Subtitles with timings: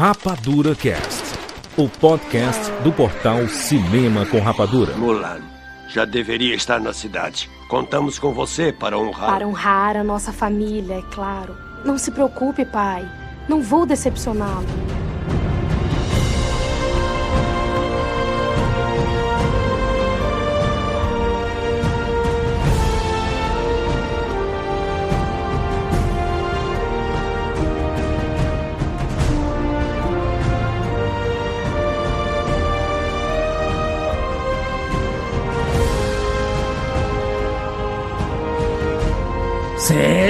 [0.00, 1.38] Rapadura Cast,
[1.76, 4.96] o podcast do portal Cinema com Rapadura.
[4.96, 5.42] Mulan,
[5.90, 7.50] já deveria estar na cidade.
[7.68, 9.30] Contamos com você para honrar.
[9.30, 11.54] Para honrar a nossa família, é claro.
[11.84, 13.06] Não se preocupe, pai.
[13.46, 14.64] Não vou decepcioná-lo.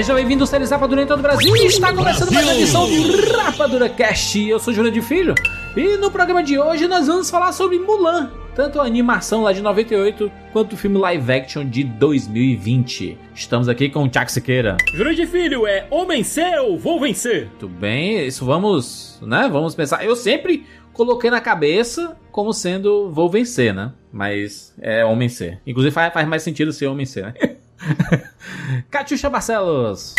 [0.01, 1.55] Seja bem-vindo ao Séries Rapadura em todo o Brasil.
[1.57, 4.49] Está começando mais uma edição de Rapadura Cast.
[4.49, 5.35] Eu sou Júlio de Filho
[5.77, 9.61] e no programa de hoje nós vamos falar sobre Mulan, tanto a animação lá de
[9.61, 13.19] 98 quanto o filme live action de 2020.
[13.35, 14.79] Estamos aqui com o Tchak Siqueira.
[14.95, 17.51] Júlio de Filho é homem seu, vou vencer.
[17.59, 18.27] Tudo bem?
[18.27, 19.51] Isso vamos, né?
[19.53, 20.03] Vamos pensar.
[20.03, 23.93] Eu sempre coloquei na cabeça como sendo vou vencer, né?
[24.11, 25.61] Mas é homem ser.
[25.67, 27.35] Inclusive faz, faz mais sentido ser homem ser, né?
[28.91, 30.15] Catiuxa Barcelos.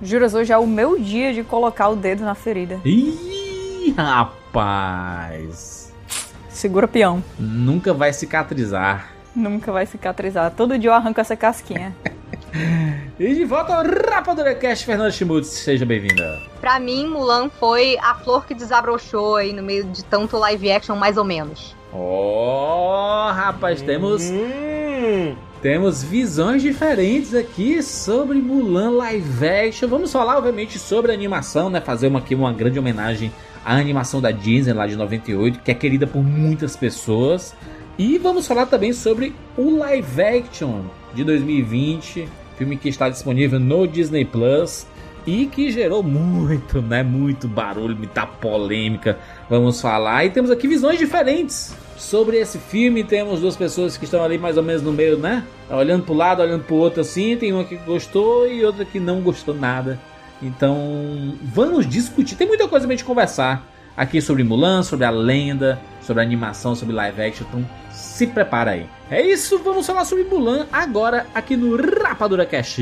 [0.00, 2.80] Juras, hoje é o meu dia de colocar o dedo na ferida.
[2.84, 5.92] Ih, rapaz.
[6.48, 7.22] Segura peão.
[7.38, 9.12] Nunca vai cicatrizar.
[9.34, 10.52] Nunca vai cicatrizar.
[10.56, 11.94] Todo dia eu arranco essa casquinha.
[13.18, 15.48] e de volta ao Rapadura Cast, Fernanda Schmutz.
[15.48, 16.40] Seja bem-vinda.
[16.60, 20.96] Pra mim, Mulan foi a flor que desabrochou aí no meio de tanto live action,
[20.96, 21.76] mais ou menos.
[21.92, 24.22] Oh, rapaz, temos...
[25.62, 29.88] Temos visões diferentes aqui sobre Mulan live action.
[29.88, 31.80] Vamos falar, obviamente, sobre a animação, né?
[31.80, 33.32] Fazer uma, aqui uma grande homenagem
[33.64, 37.56] à animação da Disney lá de 98, que é querida por muitas pessoas.
[37.98, 43.84] E vamos falar também sobre o live action de 2020, filme que está disponível no
[43.88, 44.86] Disney Plus
[45.28, 47.02] e que gerou muito, né?
[47.02, 49.18] Muito barulho, muita polêmica.
[49.50, 50.24] Vamos falar.
[50.24, 53.04] E temos aqui visões diferentes sobre esse filme.
[53.04, 55.44] Temos duas pessoas que estão ali mais ou menos no meio, né?
[55.68, 57.36] Olhando para o lado, olhando para o outro assim.
[57.36, 60.00] Tem uma que gostou e outra que não gostou nada.
[60.40, 62.34] Então, vamos discutir.
[62.34, 66.94] Tem muita coisa pra gente conversar aqui sobre Mulan, sobre a lenda, sobre animação, sobre
[66.94, 67.46] live action.
[67.48, 68.86] Então, se prepara aí.
[69.10, 72.78] É isso, vamos falar sobre Mulan agora aqui no Rapadura Cash.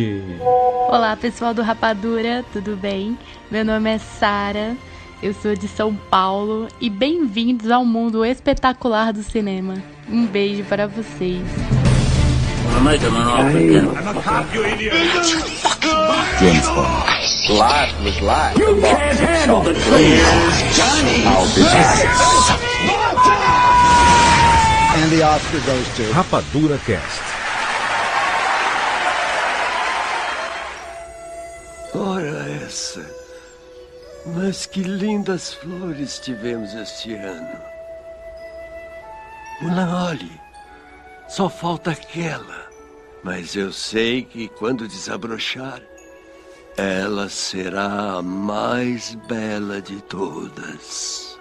[0.89, 3.19] Olá, pessoal do Rapadura, tudo bem?
[3.51, 4.77] Meu nome é Sara.
[5.23, 9.75] Eu sou de São Paulo e bem-vindos ao mundo espetacular do cinema.
[10.09, 11.86] Um beijo para vocês.
[16.41, 17.09] James Bond.
[17.49, 18.59] Life was life.
[18.59, 19.87] You can't handle the truth.
[20.77, 21.25] Johnny.
[21.25, 22.05] I'll be back.
[24.99, 27.23] And the Oscar goes to Rapadura Cast.
[31.95, 33.05] Ora essa.
[34.27, 37.61] Mas que lindas flores tivemos este ano.
[39.63, 40.46] Mulan, olhe.
[41.29, 42.67] Só falta aquela.
[43.23, 45.83] Mas eu sei que quando desabrochar,
[46.77, 51.36] ela será a mais bela de todas.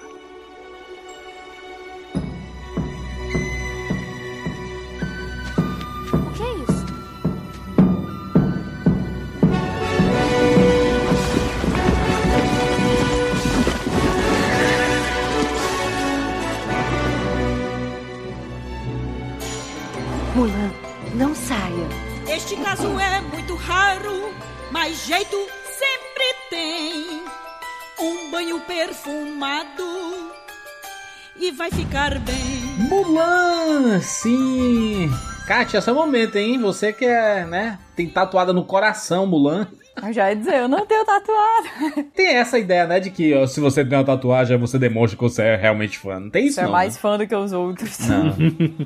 [22.35, 24.33] Este caso é muito raro,
[24.69, 25.37] mas jeito
[25.79, 27.23] sempre tem.
[27.97, 30.33] Um banho perfumado
[31.37, 32.35] e vai ficar bem.
[32.89, 35.09] Mulan, sim.
[35.47, 36.59] Kátia, esse é o momento, hein?
[36.59, 37.79] Você que é, né?
[37.95, 39.69] Tem tatuada no coração, Mulan.
[40.03, 42.03] Eu já ia dizer, eu não tenho tatuado.
[42.15, 42.99] Tem essa ideia, né?
[42.99, 46.19] De que ó, se você tem uma tatuagem, você demonstra que você é realmente fã.
[46.19, 46.71] Não tem isso, Você é não.
[46.71, 46.99] mais né?
[47.01, 47.97] fã do que os outros.
[48.07, 48.35] Não.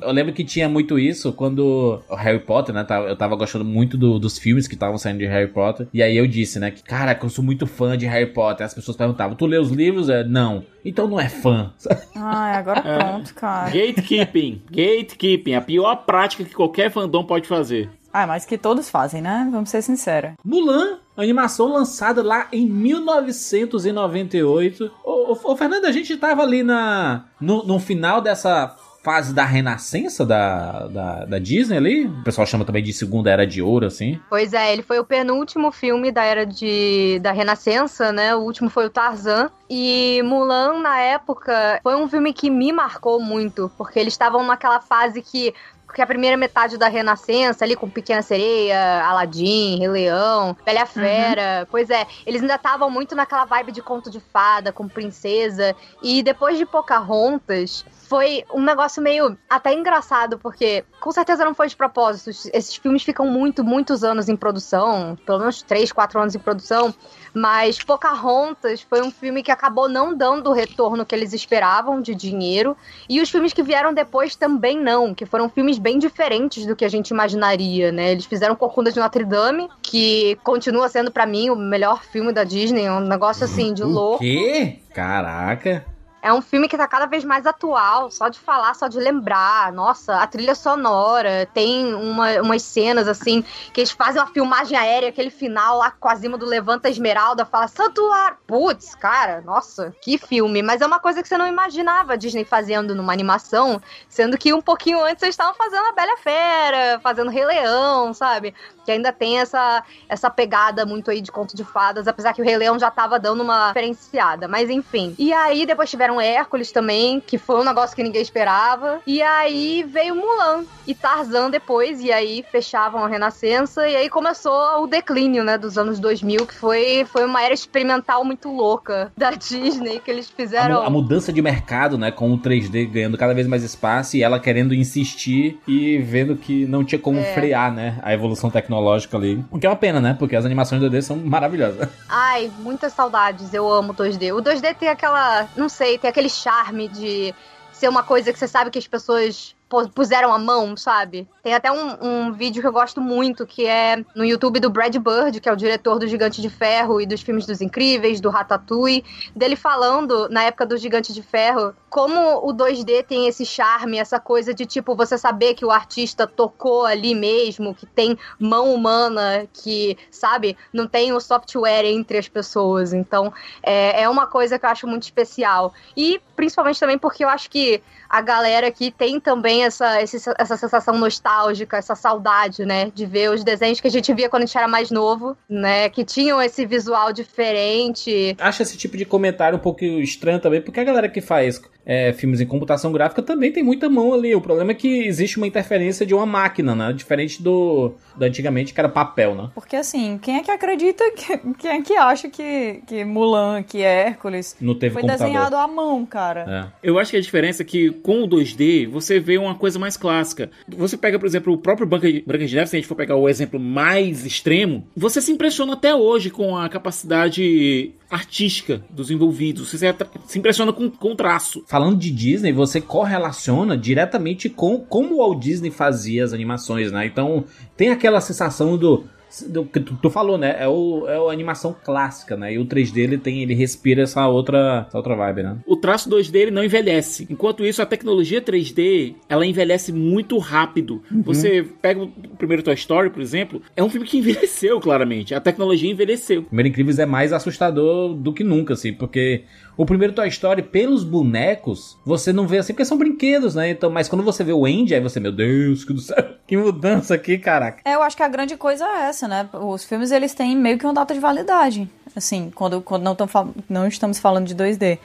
[0.00, 2.86] Eu lembro que tinha muito isso quando o Harry Potter, né?
[3.08, 5.88] Eu tava gostando muito do- dos filmes que estavam saindo de Harry Potter.
[5.92, 6.70] E aí eu disse, né?
[6.70, 8.64] Que, cara, que eu sou muito fã de Harry Potter.
[8.64, 10.08] As pessoas perguntavam, tu lê os livros?
[10.08, 10.64] É, não.
[10.84, 11.72] Então não é fã.
[12.16, 13.66] Ai, agora pronto, cara.
[13.70, 14.62] Gatekeeping.
[14.70, 15.54] Gatekeeping.
[15.54, 17.90] A pior prática que qualquer fandom pode fazer.
[18.12, 19.48] Ah, mas que todos fazem, né?
[19.50, 20.32] Vamos ser sinceros.
[20.44, 24.90] Mulan, animação lançada lá em 1998.
[25.04, 29.44] Ô, ô, ô Fernando, a gente tava ali na, no, no final dessa fase da
[29.44, 32.06] renascença da, da, da Disney ali.
[32.06, 34.20] O pessoal chama também de Segunda Era de Ouro, assim.
[34.28, 38.34] Pois é, ele foi o penúltimo filme da era de da Renascença, né?
[38.34, 39.50] O último foi o Tarzan.
[39.68, 44.80] E Mulan, na época, foi um filme que me marcou muito, porque eles estavam naquela
[44.80, 45.54] fase que
[45.90, 51.66] porque a primeira metade da Renascença, ali com Pequena Sereia, Aladdin, Rei Leão, Bela Fera,
[51.68, 56.22] pois é, eles ainda estavam muito naquela vibe de conto de fada, com princesa, e
[56.22, 61.76] depois de Pocahontas, foi um negócio meio até engraçado, porque com certeza não foi de
[61.76, 62.30] propósito.
[62.52, 66.92] Esses filmes ficam muito, muitos anos em produção, pelo menos 3, 4 anos em produção.
[67.32, 72.12] Mas Pocahontas foi um filme que acabou não dando o retorno que eles esperavam de
[72.12, 72.76] dinheiro.
[73.08, 76.84] E os filmes que vieram depois também não, que foram filmes bem diferentes do que
[76.84, 78.12] a gente imaginaria, né?
[78.12, 82.44] Eles fizeram Corcunda de Notre Dame, que continua sendo para mim o melhor filme da
[82.44, 84.18] Disney, um negócio assim de O louco.
[84.18, 84.78] quê?
[84.92, 85.84] Caraca.
[86.22, 89.72] É um filme que tá cada vez mais atual, só de falar, só de lembrar.
[89.72, 95.08] Nossa, a trilha sonora, tem uma, umas cenas assim, que eles fazem uma filmagem aérea,
[95.08, 98.36] aquele final lá com a cima do Levanta Esmeralda, fala Santuário.
[98.46, 100.62] Putz, cara, nossa, que filme.
[100.62, 104.52] Mas é uma coisa que você não imaginava a Disney fazendo numa animação, sendo que
[104.52, 108.54] um pouquinho antes eles estavam fazendo a Bela Fera, fazendo Rei Leão, sabe?
[108.84, 112.44] Que ainda tem essa, essa pegada muito aí de conto de fadas, apesar que o
[112.44, 114.46] Rei Leão já tava dando uma diferenciada.
[114.46, 115.14] Mas enfim.
[115.18, 119.00] E aí depois tiveram Hércules também, que foi um negócio que ninguém esperava.
[119.06, 124.82] E aí veio Mulan e Tarzan depois, e aí fechavam a Renascença, e aí começou
[124.82, 129.30] o declínio, né, dos anos 2000, que foi, foi uma era experimental muito louca da
[129.36, 130.80] Disney, que eles A, fizeram...
[130.80, 132.10] mu- a mudança de mercado, né?
[132.10, 136.64] Com o 3D ganhando cada vez mais espaço e ela querendo insistir e vendo que
[136.66, 137.34] não tinha como É.
[137.34, 137.98] frear, né?
[138.02, 139.44] A evolução tecnológica ali.
[139.50, 140.16] O que é uma pena, né?
[140.18, 141.88] Porque as animações 2D são maravilhosas.
[142.08, 143.52] Ai, muitas saudades.
[143.52, 144.32] Eu amo 2D.
[144.34, 147.34] O 2D tem aquela, não sei, tem aquele charme de
[147.72, 149.54] ser uma coisa que você sabe que as pessoas
[149.94, 151.28] puseram a mão, sabe?
[151.42, 154.94] Tem até um, um vídeo que eu gosto muito, que é no YouTube do Brad
[154.96, 158.30] Bird, que é o diretor do Gigante de Ferro e dos filmes dos Incríveis, do
[158.30, 163.98] Ratatouille, dele falando, na época do Gigante de Ferro, como o 2D tem esse charme,
[163.98, 168.74] essa coisa de, tipo, você saber que o artista tocou ali mesmo, que tem mão
[168.74, 172.92] humana, que, sabe, não tem o software entre as pessoas.
[172.92, 173.32] Então,
[173.62, 175.72] é, é uma coisa que eu acho muito especial.
[175.96, 180.56] E, principalmente também porque eu acho que a galera aqui tem também essa, esse- essa
[180.56, 182.90] sensação nostálgica, essa saudade, né?
[182.94, 185.88] De ver os desenhos que a gente via quando a gente era mais novo, né?
[185.88, 188.36] Que tinham esse visual diferente.
[188.38, 192.12] Acho esse tipo de comentário um pouco estranho também, porque a galera que faz é,
[192.12, 194.34] filmes em computação gráfica também tem muita mão ali.
[194.34, 196.92] O problema é que existe uma interferência de uma máquina, né?
[196.92, 199.50] Diferente do, do antigamente, que era papel, né?
[199.54, 203.82] Porque assim, quem é que acredita, que, quem é que acha que, que Mulan, que
[203.82, 205.26] Hércules Não teve foi computador.
[205.26, 206.72] desenhado à mão, cara?
[206.82, 206.88] É.
[206.88, 209.96] Eu acho que a diferença é que com o 2D você vê uma coisa mais
[209.96, 210.50] clássica.
[210.68, 213.28] Você pega, por exemplo, o próprio Branca de, Neve, se a gente for pegar o
[213.28, 219.68] exemplo mais extremo, você se impressiona até hoje com a capacidade artística dos envolvidos.
[219.68, 219.86] Você se,
[220.26, 221.62] se impressiona com, com o traço.
[221.66, 227.06] Falando de Disney, você correlaciona diretamente com como o Walt Disney fazia as animações, né?
[227.06, 227.44] Então
[227.76, 229.04] tem aquela sensação do.
[229.48, 230.56] Do que tu, tu falou, né?
[230.58, 232.54] É, o, é a animação clássica, né?
[232.54, 235.56] E o 3D ele tem, ele respira essa outra, essa outra vibe, né?
[235.66, 237.26] O traço 2D ele não envelhece.
[237.30, 241.02] Enquanto isso, a tecnologia 3D ela envelhece muito rápido.
[241.24, 245.34] Você pega o primeiro Toy Story, por exemplo, é um filme que envelheceu claramente.
[245.34, 246.42] A tecnologia envelheceu.
[246.44, 249.44] Primeiro Incríveis é mais assustador do que nunca, assim, porque
[249.80, 253.70] o primeiro Toy Story, pelos bonecos, você não vê assim, porque são brinquedos, né?
[253.70, 256.54] Então, mas quando você vê o Andy, aí você, meu Deus, que do céu, que
[256.54, 257.80] mudança aqui, caraca.
[257.82, 259.48] É, eu acho que a grande coisa é essa, né?
[259.54, 263.26] Os filmes, eles têm meio que uma data de validade, assim, quando, quando não, tão
[263.70, 264.98] não estamos falando de 2D.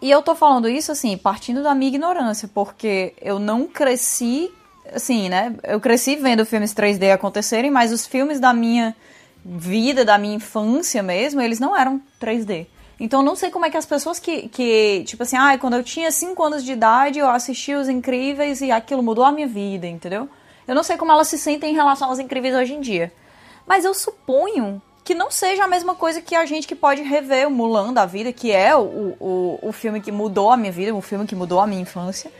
[0.00, 4.50] E eu tô falando isso, assim, partindo da minha ignorância, porque eu não cresci,
[4.94, 5.54] assim, né?
[5.62, 8.96] Eu cresci vendo filmes 3D acontecerem, mas os filmes da minha
[9.44, 12.66] vida, da minha infância mesmo, eles não eram 3D.
[12.98, 15.82] Então não sei como é que as pessoas que, que tipo assim, ah, quando eu
[15.82, 19.86] tinha 5 anos de idade, eu assisti Os Incríveis e aquilo mudou a minha vida,
[19.86, 20.28] entendeu?
[20.66, 23.12] Eu não sei como elas se sentem em relação aos Incríveis hoje em dia.
[23.66, 27.46] Mas eu suponho que não seja a mesma coisa que a gente que pode rever
[27.46, 30.94] o Mulan da vida, que é o, o, o filme que mudou a minha vida,
[30.94, 32.32] o filme que mudou a minha infância.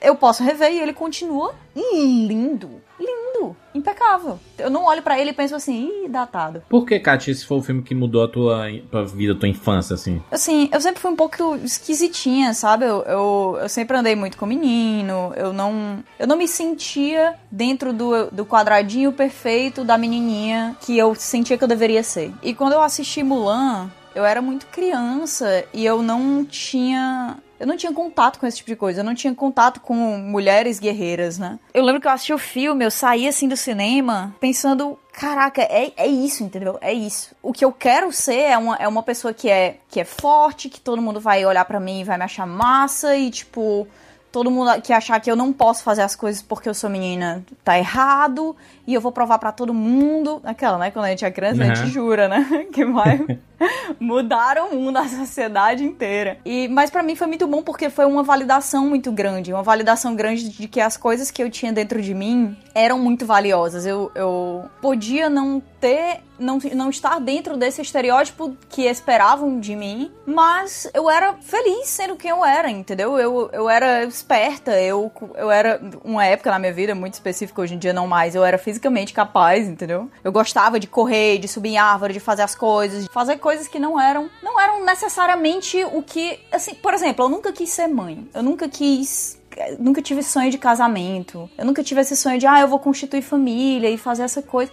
[0.00, 4.38] Eu posso rever e ele continua lindo, lindo, impecável.
[4.58, 6.62] Eu não olho pra ele e penso assim, ih, datado.
[6.68, 9.48] Por que, Kátia, esse foi o filme que mudou a tua, tua vida, a tua
[9.48, 10.22] infância, assim?
[10.30, 12.84] Assim, eu sempre fui um pouco esquisitinha, sabe?
[12.84, 17.92] Eu, eu, eu sempre andei muito com menino, eu não, eu não me sentia dentro
[17.92, 22.32] do, do quadradinho perfeito da menininha que eu sentia que eu deveria ser.
[22.42, 27.36] E quando eu assisti Mulan, eu era muito criança e eu não tinha.
[27.62, 30.80] Eu não tinha contato com esse tipo de coisa, eu não tinha contato com mulheres
[30.80, 31.60] guerreiras, né?
[31.72, 35.92] Eu lembro que eu assisti o filme, eu saí assim do cinema pensando, caraca, é,
[35.96, 36.76] é isso, entendeu?
[36.80, 37.36] É isso.
[37.40, 40.68] O que eu quero ser é uma, é uma pessoa que é, que é forte,
[40.68, 43.86] que todo mundo vai olhar pra mim e vai me achar massa e, tipo,
[44.32, 47.44] todo mundo que achar que eu não posso fazer as coisas porque eu sou menina
[47.62, 50.40] tá errado e eu vou provar para todo mundo.
[50.42, 50.90] Aquela, né?
[50.90, 51.70] Quando a gente é criança, uhum.
[51.70, 52.66] a gente jura, né?
[52.72, 53.24] Que vai
[54.00, 56.38] mudar o mundo, a sociedade inteira.
[56.44, 59.52] E, mas para mim foi muito bom porque foi uma validação muito grande.
[59.52, 63.26] Uma validação grande de que as coisas que eu tinha dentro de mim eram muito
[63.26, 63.86] valiosas.
[63.86, 70.10] Eu, eu podia não ter não, não estar dentro desse estereótipo que esperavam de mim,
[70.26, 73.18] mas eu era feliz sendo quem eu era, entendeu?
[73.18, 77.74] Eu, eu era esperta, eu, eu era, uma época na minha vida muito específica, hoje
[77.74, 80.10] em dia não mais, eu era fisicamente capaz, entendeu?
[80.22, 83.51] Eu gostava de correr, de subir em árvore, de fazer as coisas, de fazer coisas
[83.68, 87.88] que não eram, não eram necessariamente o que, assim, por exemplo, eu nunca quis ser
[87.88, 89.40] mãe, eu nunca quis
[89.78, 91.48] nunca tive sonho de casamento.
[91.58, 94.72] Eu nunca tive esse sonho de, ah, eu vou constituir família e fazer essa coisa.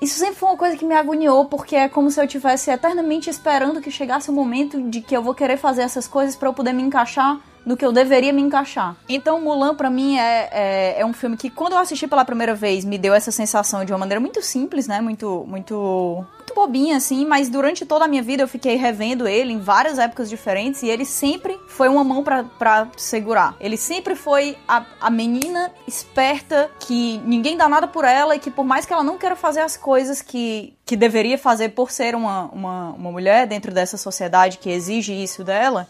[0.00, 3.30] Isso sempre foi uma coisa que me agoniou, porque é como se eu tivesse eternamente
[3.30, 6.52] esperando que chegasse o momento de que eu vou querer fazer essas coisas para eu
[6.52, 8.96] poder me encaixar no que eu deveria me encaixar.
[9.08, 12.54] Então, Mulan, para mim, é, é, é, um filme que, quando eu assisti pela primeira
[12.54, 15.00] vez, me deu essa sensação de uma maneira muito simples, né?
[15.00, 17.26] Muito, muito, muito bobinha, assim.
[17.26, 20.88] Mas durante toda a minha vida, eu fiquei revendo ele em várias épocas diferentes e
[20.88, 23.56] ele sempre foi uma mão para segurar.
[23.60, 28.50] Ele sempre foi a, a menina esperta que ninguém dá nada por ela e que,
[28.50, 32.14] por mais que ela não queira fazer as coisas que, que deveria fazer por ser
[32.14, 35.88] uma, uma, uma mulher dentro dessa sociedade que exige isso dela,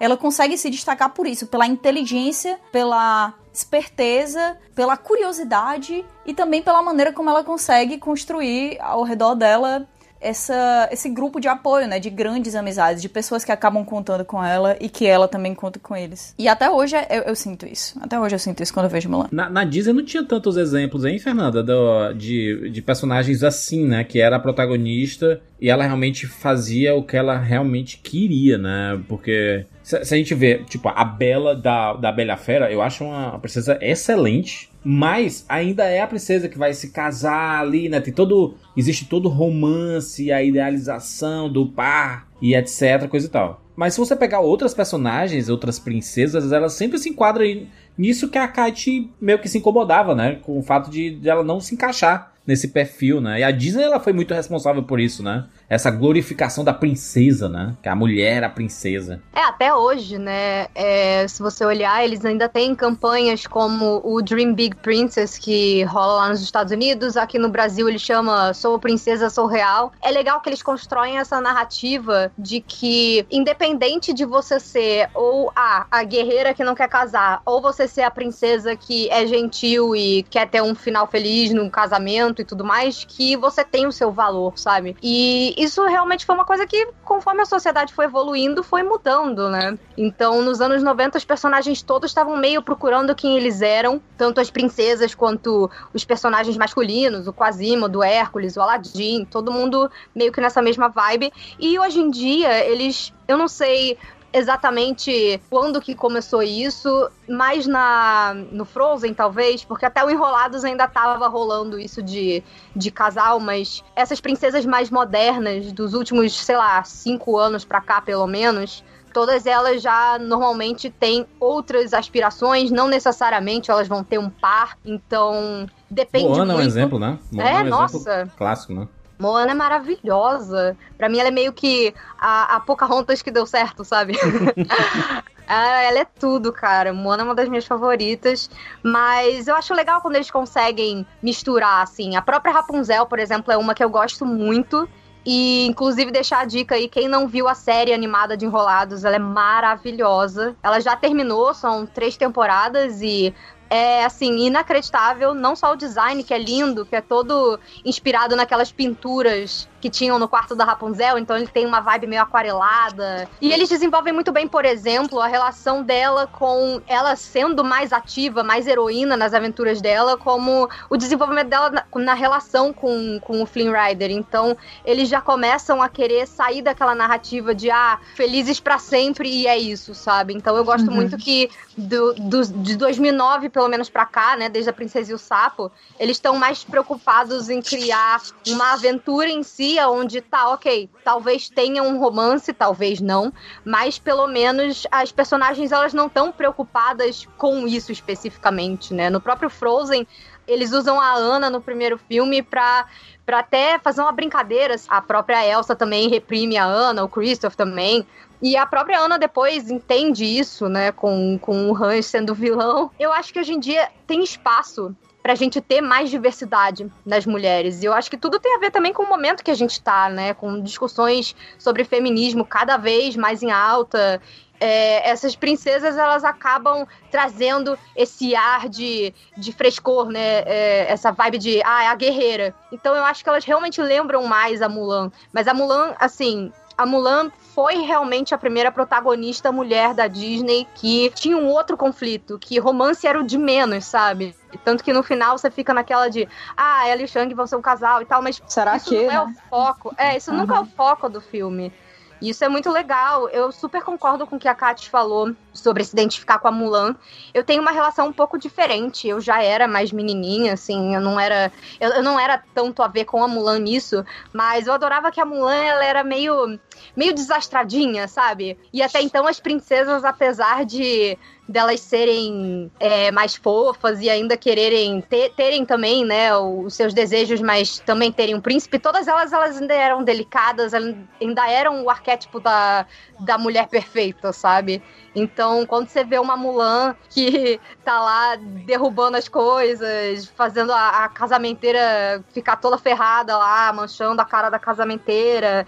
[0.00, 6.82] ela consegue se destacar por isso, pela inteligência, pela esperteza, pela curiosidade e também pela
[6.82, 9.88] maneira como ela consegue construir ao redor dela
[10.26, 12.00] essa, esse grupo de apoio, né?
[12.00, 15.78] De grandes amizades, de pessoas que acabam contando com ela e que ela também conta
[15.78, 16.34] com eles.
[16.38, 17.96] E até hoje eu, eu sinto isso.
[18.00, 19.28] Até hoje eu sinto isso quando eu vejo Mulan.
[19.30, 21.62] Na, na Disney não tinha tantos exemplos, hein, Fernanda?
[21.62, 24.02] Do, de, de personagens assim, né?
[24.02, 29.00] Que era a protagonista e ela realmente fazia o que ela realmente queria, né?
[29.08, 33.04] Porque se, se a gente vê, tipo, a Bela da, da Bela Fera, eu acho
[33.04, 34.68] uma princesa excelente.
[34.88, 38.00] Mas ainda é a princesa que vai se casar ali, né?
[38.00, 38.54] Tem todo.
[38.76, 43.64] Existe todo o romance, a idealização do par e etc, coisa e tal.
[43.74, 47.66] Mas se você pegar outras personagens, outras princesas, elas sempre se enquadram
[47.98, 50.38] nisso que a Kate meio que se incomodava, né?
[50.40, 53.40] Com o fato de, de ela não se encaixar nesse perfil, né?
[53.40, 55.46] E a Disney ela foi muito responsável por isso, né?
[55.68, 57.76] Essa glorificação da princesa, né?
[57.82, 59.20] Que a mulher a princesa.
[59.34, 60.66] É, até hoje, né?
[60.74, 66.14] É, se você olhar, eles ainda têm campanhas como o Dream Big Princess, que rola
[66.14, 67.16] lá nos Estados Unidos.
[67.16, 69.92] Aqui no Brasil ele chama Sou Princesa, Sou Real.
[70.00, 75.86] É legal que eles constroem essa narrativa de que, independente de você ser ou a,
[75.90, 80.22] a guerreira que não quer casar, ou você ser a princesa que é gentil e
[80.24, 84.12] quer ter um final feliz no casamento, e tudo mais, que você tem o seu
[84.12, 84.96] valor, sabe?
[85.02, 89.78] E isso realmente foi uma coisa que, conforme a sociedade foi evoluindo, foi mudando, né?
[89.96, 94.50] Então, nos anos 90, os personagens todos estavam meio procurando quem eles eram, tanto as
[94.50, 100.40] princesas quanto os personagens masculinos, o Quasimodo, o Hércules, o Aladdin, todo mundo meio que
[100.42, 101.32] nessa mesma vibe.
[101.58, 103.98] E hoje em dia, eles eu não sei
[104.36, 110.86] exatamente quando que começou isso, mais na no Frozen talvez, porque até o Enrolados ainda
[110.86, 112.42] tava rolando isso de,
[112.74, 118.00] de casal, mas essas princesas mais modernas dos últimos, sei lá, cinco anos pra cá
[118.00, 124.28] pelo menos, todas elas já normalmente têm outras aspirações, não necessariamente elas vão ter um
[124.28, 126.60] par, então depende Moana muito.
[126.60, 127.18] é um exemplo, né?
[127.32, 128.30] Moana é, é um nossa.
[128.36, 128.86] clássico, né?
[129.18, 130.76] Moana é maravilhosa.
[130.96, 134.14] Pra mim, ela é meio que a, a Pocahontas que deu certo, sabe?
[135.48, 136.92] Ah, ela é tudo, cara.
[136.92, 138.50] Moana é uma das minhas favoritas.
[138.82, 142.16] Mas eu acho legal quando eles conseguem misturar, assim.
[142.16, 144.88] A própria Rapunzel, por exemplo, é uma que eu gosto muito.
[145.24, 149.16] E, inclusive, deixar a dica aí, quem não viu a série animada de Enrolados, ela
[149.16, 150.54] é maravilhosa.
[150.62, 153.34] Ela já terminou, são três temporadas e
[153.68, 158.70] é assim, inacreditável, não só o design, que é lindo, que é todo inspirado naquelas
[158.70, 163.28] pinturas que tinham no quarto da Rapunzel, então ele tem uma vibe meio aquarelada.
[163.40, 168.42] E eles desenvolvem muito bem, por exemplo, a relação dela com ela sendo mais ativa,
[168.42, 173.46] mais heroína nas aventuras dela, como o desenvolvimento dela na, na relação com, com o
[173.46, 174.10] Flynn Rider.
[174.10, 179.46] Então, eles já começam a querer sair daquela narrativa de ah, felizes para sempre e
[179.46, 180.34] é isso, sabe?
[180.34, 180.96] Então, eu gosto uhum.
[180.96, 185.14] muito que do, do, de 2009 pelo menos pra cá, né, desde a Princesa e
[185.14, 190.88] o Sapo, eles estão mais preocupados em criar uma aventura em si, onde tá, ok,
[191.04, 193.32] talvez tenha um romance, talvez não,
[193.64, 199.10] mas pelo menos as personagens elas não estão preocupadas com isso especificamente, né?
[199.10, 200.06] No próprio Frozen,
[200.46, 202.86] eles usam a Ana no primeiro filme pra
[203.26, 204.76] para até fazer uma brincadeira.
[204.86, 208.06] A própria Elsa também reprime a Ana, o Christoph também.
[208.40, 212.90] E a própria Ana depois entende isso, né, com, com o Hans sendo vilão.
[212.98, 214.94] Eu acho que hoje em dia tem espaço
[215.26, 217.82] pra gente ter mais diversidade nas mulheres.
[217.82, 219.82] E eu acho que tudo tem a ver também com o momento que a gente
[219.82, 224.22] tá, né, com discussões sobre feminismo cada vez mais em alta
[224.60, 230.44] é, essas princesas elas acabam trazendo esse ar de, de frescor, né?
[230.46, 232.54] É, essa vibe de ah, é a guerreira.
[232.72, 235.10] Então eu acho que elas realmente lembram mais a Mulan.
[235.32, 241.10] Mas a Mulan, assim, a Mulan foi realmente a primeira protagonista mulher da Disney que
[241.14, 244.36] tinha um outro conflito, que romance era o de menos, sabe?
[244.62, 247.56] Tanto que no final você fica naquela de, ah, ela e o Shang vão ser
[247.56, 249.20] um casal e tal, mas Será isso que, não é né?
[249.22, 249.94] o foco.
[249.96, 250.36] É, isso uhum.
[250.36, 251.72] nunca é o foco do filme.
[252.20, 253.28] Isso é muito legal.
[253.28, 256.96] Eu super concordo com o que a Kat falou sobre se identificar com a Mulan.
[257.34, 259.06] Eu tenho uma relação um pouco diferente.
[259.06, 261.52] Eu já era mais menininha, assim, eu não era.
[261.78, 265.20] Eu, eu não era tanto a ver com a Mulan nisso, mas eu adorava que
[265.20, 266.58] a Mulan ela era meio.
[266.96, 268.58] meio desastradinha, sabe?
[268.72, 275.00] E até então as princesas, apesar de delas serem é, mais fofas e ainda quererem
[275.00, 279.60] ter, terem também, né, os seus desejos, mas também terem um príncipe, todas elas, elas
[279.60, 282.86] ainda eram delicadas, ainda eram o arquétipo da,
[283.20, 284.82] da mulher perfeita, sabe?
[285.14, 291.08] Então, quando você vê uma Mulan que tá lá derrubando as coisas, fazendo a, a
[291.08, 295.66] casamenteira ficar toda ferrada lá, manchando a cara da casamenteira,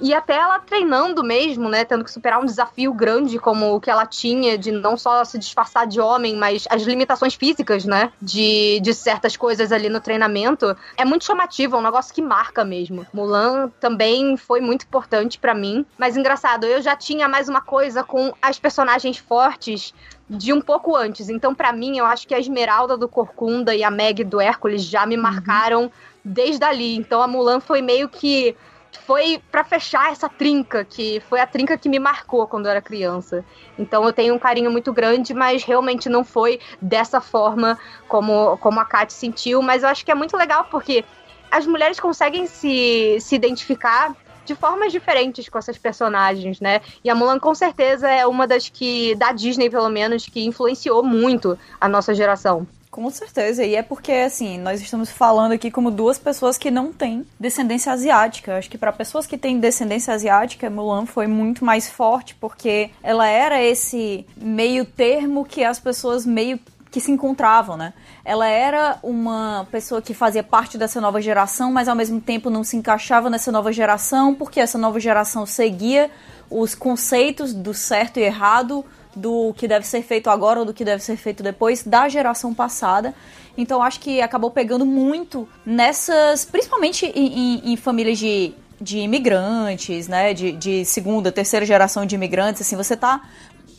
[0.00, 1.84] e até ela treinando mesmo, né?
[1.84, 5.38] Tendo que superar um desafio grande como o que ela tinha de não só se
[5.38, 8.12] disfarçar de homem, mas as limitações físicas, né?
[8.20, 10.76] De, de certas coisas ali no treinamento.
[10.96, 13.06] É muito chamativo, é um negócio que marca mesmo.
[13.12, 15.84] Mulan também foi muito importante para mim.
[15.98, 19.92] Mas engraçado, eu já tinha mais uma coisa com as personagens fortes
[20.30, 21.28] de um pouco antes.
[21.28, 24.84] Então, para mim, eu acho que a Esmeralda do Corcunda e a Meg do Hércules
[24.84, 25.90] já me marcaram uhum.
[26.24, 26.96] desde ali.
[26.96, 28.56] Então, a Mulan foi meio que
[28.98, 32.82] foi para fechar essa trinca, que foi a trinca que me marcou quando eu era
[32.82, 33.44] criança.
[33.78, 37.78] Então eu tenho um carinho muito grande, mas realmente não foi dessa forma
[38.08, 39.62] como, como a Kat sentiu.
[39.62, 41.04] Mas eu acho que é muito legal porque
[41.50, 46.80] as mulheres conseguem se, se identificar de formas diferentes com essas personagens, né?
[47.04, 51.02] E a Mulan com certeza é uma das que, da Disney pelo menos, que influenciou
[51.02, 52.66] muito a nossa geração.
[52.90, 56.92] Com certeza, e é porque, assim, nós estamos falando aqui como duas pessoas que não
[56.92, 58.56] têm descendência asiática.
[58.56, 63.28] Acho que para pessoas que têm descendência asiática, Mulan foi muito mais forte, porque ela
[63.28, 66.58] era esse meio termo que as pessoas meio
[66.90, 67.92] que se encontravam, né?
[68.24, 72.64] Ela era uma pessoa que fazia parte dessa nova geração, mas ao mesmo tempo não
[72.64, 76.10] se encaixava nessa nova geração, porque essa nova geração seguia
[76.50, 80.84] os conceitos do certo e errado do que deve ser feito agora ou do que
[80.84, 83.14] deve ser feito depois da geração passada.
[83.56, 90.08] Então acho que acabou pegando muito nessas, principalmente em, em, em famílias de, de imigrantes,
[90.08, 90.32] né?
[90.32, 93.22] De, de segunda, terceira geração de imigrantes, assim, você tá.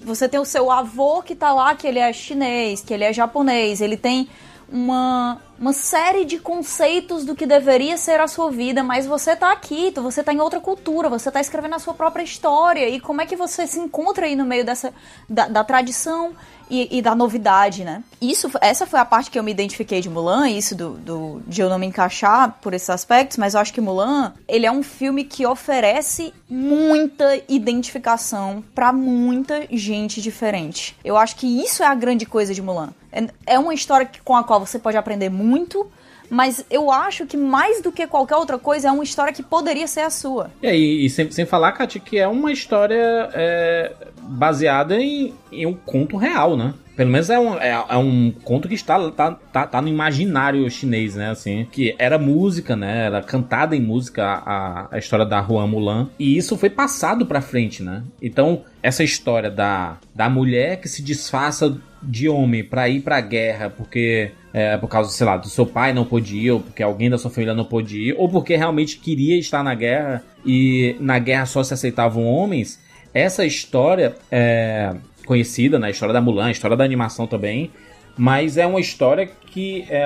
[0.03, 3.13] Você tem o seu avô que tá lá, que ele é chinês, que ele é
[3.13, 4.27] japonês, ele tem
[4.71, 9.51] uma, uma série de conceitos do que deveria ser a sua vida, mas você tá
[9.51, 13.21] aqui, você tá em outra cultura, você tá escrevendo a sua própria história, e como
[13.21, 14.93] é que você se encontra aí no meio dessa
[15.29, 16.33] da, da tradição
[16.69, 18.01] e, e, da novidade, né?
[18.21, 21.59] Isso, essa foi a parte que eu me identifiquei de Mulan, isso do, do, de
[21.59, 24.81] eu não me encaixar por esses aspectos, mas eu acho que Mulan, ele é um
[24.81, 30.95] filme que oferece muita identificação para muita gente diferente.
[31.03, 32.93] Eu acho que isso é a grande coisa de Mulan.
[33.11, 35.89] É, é uma história com a qual você pode aprender muito,
[36.29, 39.85] mas eu acho que mais do que qualquer outra coisa é uma história que poderia
[39.85, 40.49] ser a sua.
[40.63, 45.65] É, e, e sem, sem falar, Kati, que é uma história é, baseada em, em
[45.65, 46.73] um conto real, né?
[46.95, 50.69] Pelo menos é um, é, é, um conto que está tá, tá, tá, no imaginário
[50.69, 51.31] chinês, né?
[51.31, 53.07] Assim, que era música, né?
[53.07, 56.09] Era cantada em música a, a história da Huan Mulan.
[56.19, 58.03] E isso foi passado pra frente, né?
[58.21, 63.69] Então, essa história da, da mulher que se disfarça de homem para ir pra guerra
[63.69, 67.09] porque é, por causa, sei lá, do seu pai não podia ir, ou porque alguém
[67.09, 71.19] da sua família não podia ir, ou porque realmente queria estar na guerra e na
[71.19, 72.79] guerra só se aceitavam homens.
[73.13, 74.93] Essa história é
[75.25, 75.87] conhecida, né?
[75.87, 77.71] A história da Mulan, a história da animação também,
[78.17, 80.03] mas é uma história que é,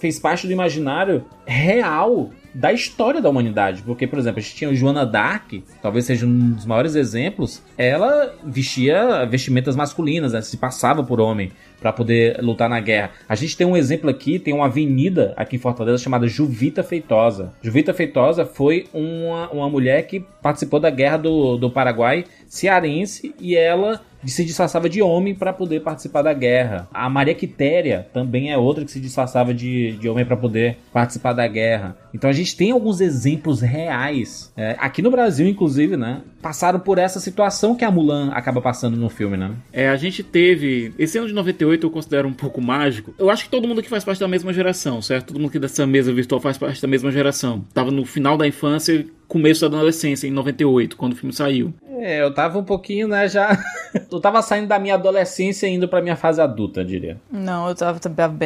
[0.00, 3.82] fez parte do imaginário real da história da humanidade.
[3.82, 7.62] Porque, por exemplo, a gente tinha Joana Dark, talvez seja um dos maiores exemplos.
[7.76, 10.40] Ela vestia vestimentas masculinas, né?
[10.40, 13.10] se passava por homem para poder lutar na guerra.
[13.28, 17.54] A gente tem um exemplo aqui, tem uma avenida aqui em Fortaleza chamada Juvita Feitosa.
[17.62, 23.56] Juvita Feitosa foi uma, uma mulher que participou da guerra do, do Paraguai cearense e
[23.56, 26.88] ela se disfarçava de homem para poder participar da guerra.
[26.92, 31.32] A Maria Quitéria também é outra que se disfarçava de, de homem para poder participar
[31.32, 31.96] da guerra.
[32.12, 34.52] Então a gente tem alguns exemplos reais.
[34.56, 36.22] É, aqui no Brasil, inclusive, né?
[36.42, 39.52] Passaram por essa situação que a Mulan acaba passando no filme, né?
[39.72, 40.92] É, a gente teve.
[40.98, 43.14] Esse ano de 98 eu considero um pouco mágico.
[43.18, 45.28] Eu acho que todo mundo aqui faz parte da mesma geração, certo?
[45.28, 47.64] Todo mundo aqui dessa mesa virtual faz parte da mesma geração.
[47.72, 51.72] Tava no final da infância começo da adolescência, em 98, quando o filme saiu.
[52.02, 53.62] É, eu tava um pouquinho, né, já.
[54.10, 57.20] eu tava saindo da minha adolescência e indo pra minha fase adulta, diria.
[57.30, 58.00] Não, eu tava,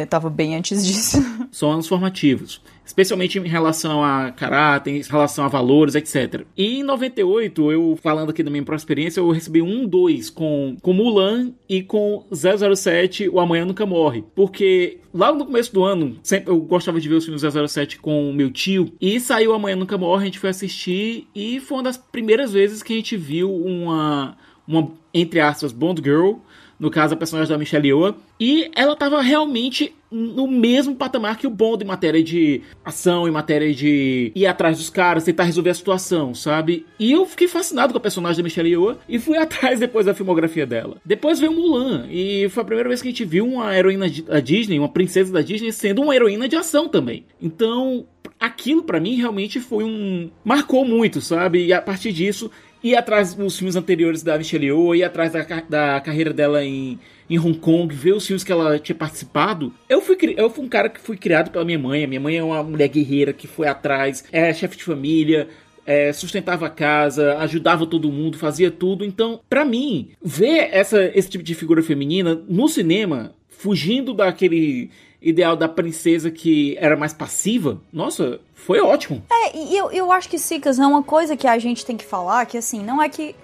[0.09, 1.17] tava bem antes disso.
[1.51, 6.45] São anos formativos especialmente em relação a caráter, em relação a valores, etc.
[6.55, 10.77] E em 98, eu falando aqui da minha própria experiência, eu recebi um dois com,
[10.81, 14.23] com Mulan e com 007, O Amanhã Nunca Morre.
[14.35, 18.29] Porque lá no começo do ano, sempre eu gostava de ver os filmes 007 com
[18.29, 21.83] o meu tio, e saiu Amanhã Nunca Morre, a gente foi assistir, e foi uma
[21.83, 26.33] das primeiras vezes que a gente viu uma, uma entre aspas, Bond Girl,
[26.79, 31.47] no caso a personagem da Michelle Yeoh, e ela tava realmente no mesmo patamar que
[31.47, 35.71] o Bond em matéria de ação, em matéria de ir atrás dos caras, tentar resolver
[35.71, 36.85] a situação, sabe?
[36.97, 40.13] E eu fiquei fascinado com a personagem da Michelle Yeoh e fui atrás depois da
[40.13, 40.97] filmografia dela.
[41.03, 44.39] Depois veio Mulan e foi a primeira vez que a gente viu uma heroína da
[44.39, 47.25] Disney, uma princesa da Disney sendo uma heroína de ação também.
[47.41, 48.05] Então,
[48.39, 51.65] aquilo para mim realmente foi um marcou muito, sabe?
[51.65, 52.49] E a partir disso
[52.85, 56.99] ir atrás dos filmes anteriores da Michelle Yeoh, ir atrás da, da carreira dela em,
[57.27, 59.73] em Hong Kong, ver os filmes que ela tinha participado.
[59.89, 62.03] Eu fui, eu fui um cara que fui criado pela minha mãe.
[62.03, 65.47] A minha mãe é uma mulher guerreira que foi atrás, é chefe de família,
[65.83, 69.03] é, sustentava a casa, ajudava todo mundo, fazia tudo.
[69.03, 74.91] Então, para mim, ver essa, esse tipo de figura feminina no cinema, fugindo daquele
[75.25, 79.23] ideal da princesa que era mais passiva, nossa, foi ótimo.
[79.29, 82.05] É, e eu, eu acho que, Sicas, é uma coisa que a gente tem que
[82.05, 83.35] falar, que assim, não é que.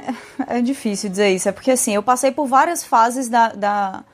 [0.46, 4.04] é difícil dizer isso, é porque assim, eu passei por várias fases da, da,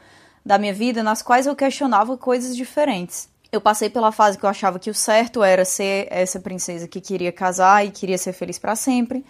[0.45, 3.29] da minha vida nas quais eu questionava coisas diferentes.
[3.51, 7.01] Eu passei pela fase que eu achava que o certo era ser essa princesa que
[7.01, 9.25] queria casar e queria ser feliz para sempre.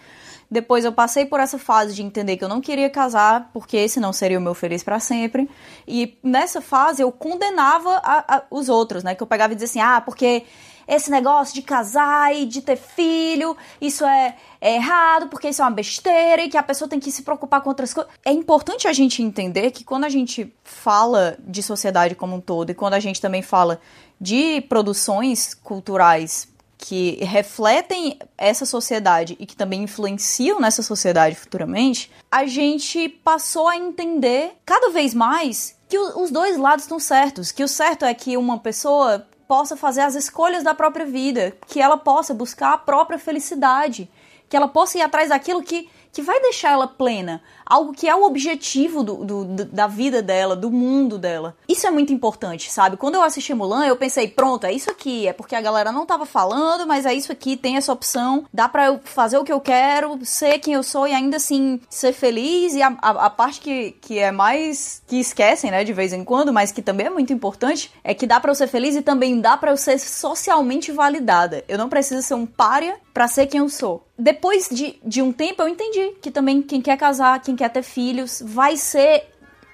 [0.49, 3.99] Depois eu passei por essa fase de entender que eu não queria casar, porque esse
[3.99, 5.49] não seria o meu feliz para sempre.
[5.85, 9.13] E nessa fase eu condenava a, a, os outros, né?
[9.13, 10.45] Que eu pegava e dizia assim: ah, porque
[10.87, 15.65] esse negócio de casar e de ter filho, isso é, é, errado, porque isso é
[15.65, 18.11] uma besteira e que a pessoa tem que se preocupar com outras coisas.
[18.23, 22.69] É importante a gente entender que quando a gente fala de sociedade como um todo
[22.69, 23.81] e quando a gente também fala
[24.19, 32.45] de produções culturais que refletem essa sociedade e que também influenciam nessa sociedade futuramente, a
[32.45, 37.67] gente passou a entender cada vez mais que os dois lados estão certos, que o
[37.67, 42.33] certo é que uma pessoa possa fazer as escolhas da própria vida, que ela possa
[42.33, 44.09] buscar a própria felicidade,
[44.49, 48.15] que ela possa ir atrás daquilo que que vai deixar ela plena, algo que é
[48.15, 51.55] o objetivo do, do, da vida dela, do mundo dela.
[51.67, 52.97] Isso é muito importante, sabe?
[52.97, 56.05] Quando eu assisti Mulan, eu pensei, pronto, é isso aqui, é porque a galera não
[56.05, 59.51] tava falando, mas é isso aqui, tem essa opção, dá pra eu fazer o que
[59.51, 62.73] eu quero, ser quem eu sou e ainda assim ser feliz.
[62.73, 65.01] E a, a, a parte que, que é mais.
[65.07, 68.25] que esquecem, né, de vez em quando, mas que também é muito importante, é que
[68.25, 71.63] dá pra eu ser feliz e também dá pra eu ser socialmente validada.
[71.67, 74.05] Eu não preciso ser um párea para ser quem eu sou.
[74.17, 77.83] Depois de, de um tempo eu entendi que também quem quer casar, quem quer ter
[77.83, 79.25] filhos, vai ser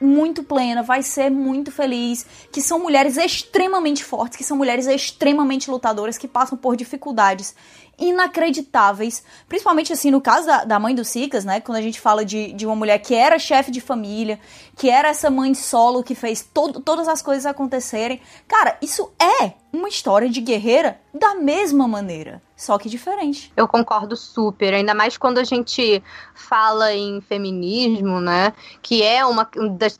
[0.03, 5.71] muito plena, vai ser muito feliz, que são mulheres extremamente fortes, que são mulheres extremamente
[5.71, 7.55] lutadoras, que passam por dificuldades
[7.97, 12.25] inacreditáveis, principalmente assim no caso da, da mãe do Sicas, né, quando a gente fala
[12.25, 14.39] de, de uma mulher que era chefe de família,
[14.75, 19.53] que era essa mãe solo que fez todo, todas as coisas acontecerem, cara, isso é
[19.71, 23.51] uma história de guerreira da mesma maneira, só que diferente.
[23.55, 26.03] Eu concordo super, ainda mais quando a gente
[26.33, 29.47] fala em feminismo, né, que é uma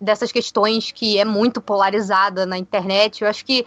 [0.01, 3.65] dessas questões que é muito polarizada na internet, eu acho que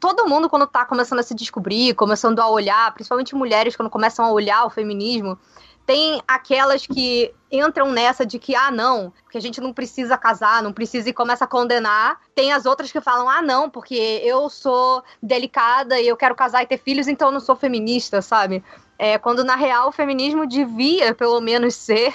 [0.00, 4.24] todo mundo, quando tá começando a se descobrir, começando a olhar, principalmente mulheres, quando começam
[4.24, 5.38] a olhar o feminismo,
[5.84, 10.62] tem aquelas que entram nessa de que, ah, não, porque a gente não precisa casar,
[10.62, 12.20] não precisa e começa a condenar.
[12.34, 16.62] Tem as outras que falam, ah, não, porque eu sou delicada e eu quero casar
[16.62, 18.64] e ter filhos, então eu não sou feminista, sabe?
[18.98, 22.14] É, quando na real o feminismo devia, pelo menos, ser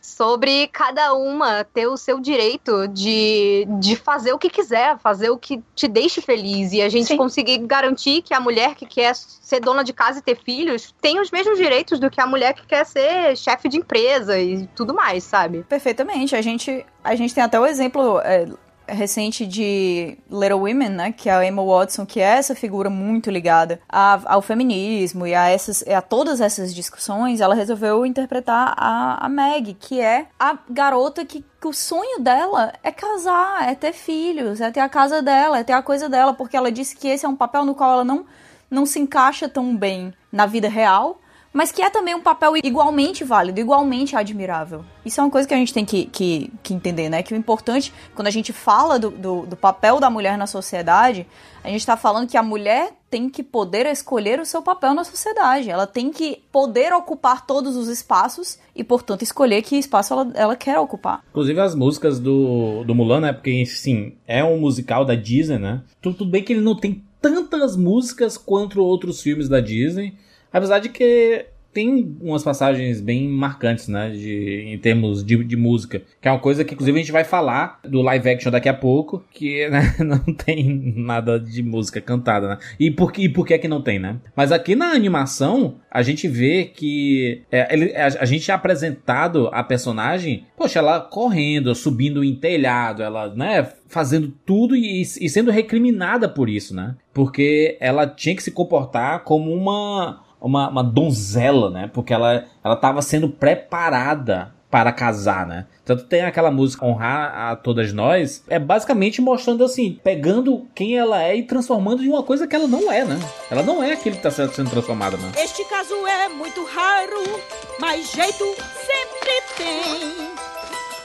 [0.00, 5.38] sobre cada uma ter o seu direito de, de fazer o que quiser, fazer o
[5.38, 6.72] que te deixe feliz.
[6.72, 7.16] E a gente Sim.
[7.16, 11.20] conseguir garantir que a mulher que quer ser dona de casa e ter filhos tem
[11.20, 14.94] os mesmos direitos do que a mulher que quer ser chefe de empresa e tudo
[14.94, 15.64] mais, sabe?
[15.68, 16.34] Perfeitamente.
[16.34, 18.20] A gente, a gente tem até o exemplo.
[18.20, 18.46] É
[18.94, 21.12] recente de Little Women, né?
[21.12, 25.34] Que é a Emma Watson, que é essa figura muito ligada a, ao feminismo e
[25.34, 30.58] a, essas, a todas essas discussões, ela resolveu interpretar a, a Meg, que é a
[30.68, 35.20] garota que que o sonho dela é casar, é ter filhos, é ter a casa
[35.20, 37.74] dela, é ter a coisa dela, porque ela disse que esse é um papel no
[37.74, 38.24] qual ela não,
[38.70, 41.20] não se encaixa tão bem na vida real,
[41.52, 44.84] mas que é também um papel igualmente válido, igualmente admirável.
[45.04, 47.22] Isso é uma coisa que a gente tem que, que, que entender, né?
[47.22, 51.26] Que o importante, quando a gente fala do, do, do papel da mulher na sociedade,
[51.64, 55.02] a gente está falando que a mulher tem que poder escolher o seu papel na
[55.02, 55.68] sociedade.
[55.68, 60.56] Ela tem que poder ocupar todos os espaços e, portanto, escolher que espaço ela, ela
[60.56, 61.24] quer ocupar.
[61.30, 63.32] Inclusive as músicas do, do Mulan, né?
[63.32, 65.82] Porque, sim, é um musical da Disney, né?
[66.00, 70.14] Tudo, tudo bem que ele não tem tantas músicas quanto outros filmes da Disney.
[70.52, 74.10] Apesar de que tem umas passagens bem marcantes, né?
[74.10, 76.02] De, em termos de, de música.
[76.20, 78.74] Que é uma coisa que, inclusive, a gente vai falar do live action daqui a
[78.74, 79.24] pouco.
[79.32, 82.58] Que né, não tem nada de música cantada, né?
[82.78, 84.16] E por, e por que que não tem, né?
[84.34, 89.48] Mas aqui na animação, a gente vê que é, ele, a, a, gente é apresentado
[89.52, 93.68] a personagem, poxa, ela correndo, subindo em telhado, ela, né?
[93.88, 96.96] Fazendo tudo e, e sendo recriminada por isso, né?
[97.12, 101.90] Porque ela tinha que se comportar como uma uma, uma donzela, né?
[101.92, 105.66] Porque ela ela estava sendo preparada para casar, né?
[105.84, 111.22] Tanto tem aquela música Honrar a Todas Nós, é basicamente mostrando assim, pegando quem ela
[111.22, 113.18] é e transformando em uma coisa que ela não é, né?
[113.50, 115.32] Ela não é aquilo que está sendo transformada, né?
[115.36, 117.40] Este caso é muito raro,
[117.80, 118.44] mas jeito
[118.86, 120.30] sempre tem.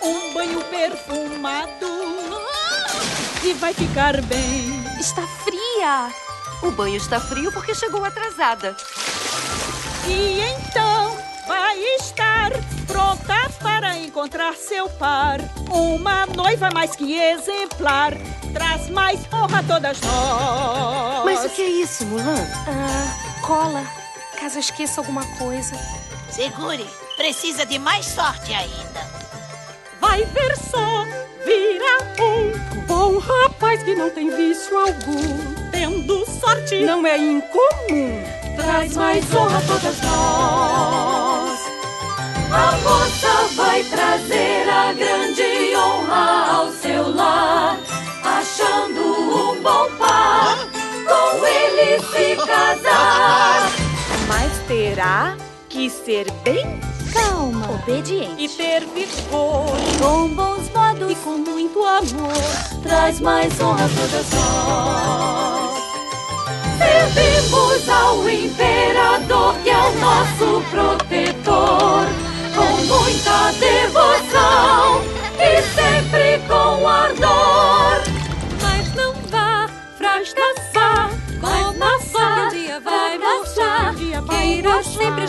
[0.04, 1.88] Um banho perfumado
[3.44, 4.84] e vai ficar bem.
[5.00, 6.25] Está fria!
[6.62, 8.76] O banho está frio porque chegou atrasada.
[10.08, 12.52] E então vai estar
[12.88, 15.40] pronta para encontrar seu par.
[15.70, 18.14] Uma noiva mais que exemplar,
[18.54, 21.26] traz mais honra a todas nós.
[21.26, 22.48] Mas o que é isso, Mulan?
[22.68, 23.84] Ah, cola.
[24.40, 25.76] Caso eu esqueça alguma coisa.
[26.30, 26.86] Segure,
[27.18, 29.06] precisa de mais sorte ainda.
[30.00, 31.04] Vai ver só,
[31.46, 35.72] vira um bom rapaz que não tem vício algum.
[35.72, 41.60] Tendo sorte não é incomum traz mais honra a todas nós.
[42.52, 47.78] A moça vai trazer a grande honra ao seu lar,
[48.24, 50.58] achando um bom par,
[51.08, 53.70] com ele se casar.
[54.28, 55.38] Mas terá
[55.70, 56.80] que ser bem
[57.16, 58.44] calma, obediente.
[58.44, 59.66] E ter vigor,
[60.00, 61.12] com bons modos.
[61.12, 62.34] E com muito amor.
[62.84, 65.84] Traz mais honra a todas nós.
[66.78, 72.06] Servimos ao imperador que é o nosso protetor,
[72.54, 75.02] com muita devoção.
[75.40, 78.04] E sempre com ardor.
[78.62, 81.10] Mas não vá fracassar,
[82.12, 85.28] sorte um dia vai mostrar, queira sempre a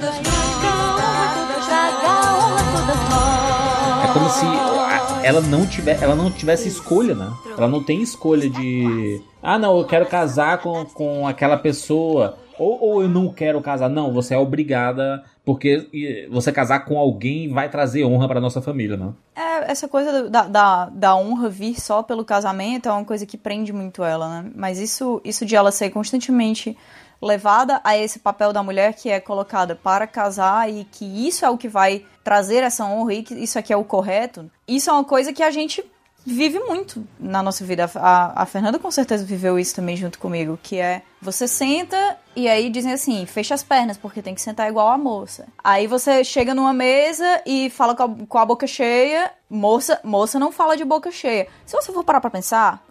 [0.00, 4.04] todas nós, traga honra a todas nós.
[4.04, 7.30] É como se ela não, tiver, ela não tivesse escolha, né?
[7.56, 9.22] Ela não tem escolha de.
[9.42, 12.38] Ah, não, eu quero casar com, com aquela pessoa.
[12.58, 13.88] Ou, ou eu não quero casar.
[13.88, 15.22] Não, você é obrigada.
[15.44, 19.12] Porque você casar com alguém vai trazer honra para nossa família, né?
[19.34, 23.38] É, essa coisa da, da, da honra vir só pelo casamento é uma coisa que
[23.38, 24.50] prende muito ela, né?
[24.54, 26.76] Mas isso, isso de ela ser constantemente
[27.20, 31.50] levada a esse papel da mulher que é colocada para casar e que isso é
[31.50, 34.92] o que vai trazer essa honra e que isso aqui é o correto, isso é
[34.92, 35.84] uma coisa que a gente
[36.24, 37.90] vive muito na nossa vida.
[37.94, 42.48] A, a Fernanda com certeza viveu isso também junto comigo, que é você senta e
[42.48, 45.46] aí dizem assim, fecha as pernas, porque tem que sentar igual a moça.
[45.62, 50.38] Aí você chega numa mesa e fala com a, com a boca cheia, moça, moça
[50.38, 51.48] não fala de boca cheia.
[51.66, 52.84] Se você for parar pra pensar,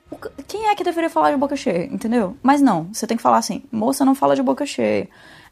[0.47, 2.35] quem é que deveria falar de boca cheia, entendeu?
[2.41, 5.07] Mas não, você tem que falar assim, moça não fala de boca cheia.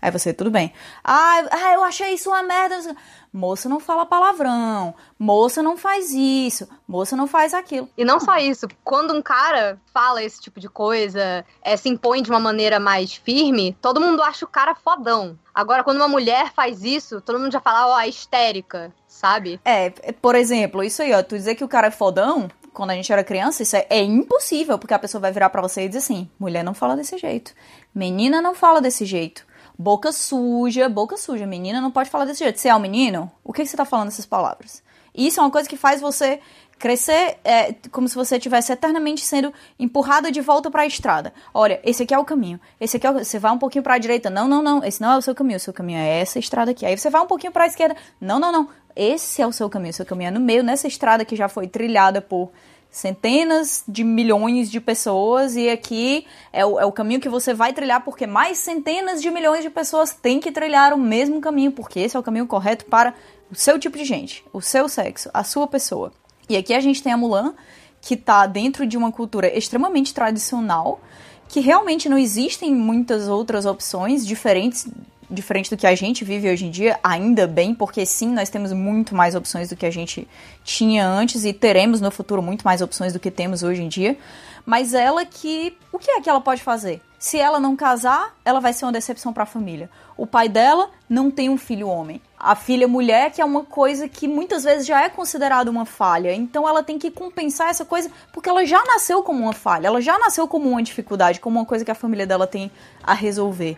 [0.08, 0.72] Aí você, tudo bem.
[1.04, 2.96] Ah, ah eu achei isso uma merda.
[3.34, 4.96] Moça não fala palavrão.
[5.20, 6.66] Moça não faz isso.
[6.88, 7.90] Moça não faz aquilo.
[7.98, 8.70] E não só isso.
[8.86, 13.16] Quando um cara fala esse tipo de coisa, é, se impõe de uma maneira mais
[13.16, 15.38] firme, todo mundo acha o cara fodão.
[15.54, 19.60] Agora, quando uma mulher faz isso, todo mundo já fala, ó, oh, histérica, sabe?
[19.66, 21.22] É, por exemplo, isso aí, ó.
[21.22, 24.02] Tu dizer que o cara é fodão, quando a gente era criança, isso é, é,
[24.02, 27.18] impossível, porque a pessoa vai virar para você e dizer assim: mulher não fala desse
[27.18, 27.54] jeito,
[27.94, 29.46] menina não fala desse jeito.
[29.78, 31.46] Boca suja, boca suja.
[31.46, 32.60] Menina não pode falar desse jeito.
[32.60, 33.32] Você é um menino?
[33.44, 34.84] O que, você tá falando essas palavras?
[35.14, 36.40] Isso é uma coisa que faz você
[36.78, 41.34] crescer é, como se você estivesse eternamente sendo empurrada de volta para a estrada.
[41.54, 42.60] Olha, esse aqui é o caminho.
[42.80, 43.14] Esse aqui é o...
[43.14, 44.30] você vai um pouquinho para a direita.
[44.30, 44.84] Não, não, não.
[44.84, 45.58] Esse não é o seu caminho.
[45.58, 46.86] O seu caminho é essa estrada aqui.
[46.86, 47.96] Aí você vai um pouquinho para a esquerda.
[48.22, 48.70] Não, não, não.
[48.96, 49.92] Esse é o seu caminho.
[49.92, 52.52] O seu caminho é no meio, nessa estrada que já foi trilhada por
[52.90, 57.74] centenas de milhões de pessoas e aqui é o, é o caminho que você vai
[57.74, 62.00] trilhar porque mais centenas de milhões de pessoas têm que trilhar o mesmo caminho porque
[62.00, 63.14] esse é o caminho correto para
[63.52, 66.12] o seu tipo de gente, o seu sexo, a sua pessoa.
[66.50, 67.54] E aqui a gente tem a Mulan,
[68.02, 71.00] que está dentro de uma cultura extremamente tradicional,
[71.48, 74.88] que realmente não existem muitas outras opções diferentes
[75.30, 78.72] diferente do que a gente vive hoje em dia, ainda bem, porque sim, nós temos
[78.74, 80.28] muito mais opções do que a gente
[80.64, 84.18] tinha antes e teremos no futuro muito mais opções do que temos hoje em dia.
[84.66, 85.78] Mas ela que.
[85.92, 87.02] O que é que ela pode fazer?
[87.18, 89.90] Se ela não casar, ela vai ser uma decepção para a família.
[90.16, 94.08] O pai dela não tem um filho homem a filha mulher, que é uma coisa
[94.08, 96.34] que muitas vezes já é considerada uma falha.
[96.34, 100.00] Então ela tem que compensar essa coisa, porque ela já nasceu como uma falha, ela
[100.00, 102.72] já nasceu como uma dificuldade, como uma coisa que a família dela tem
[103.04, 103.78] a resolver.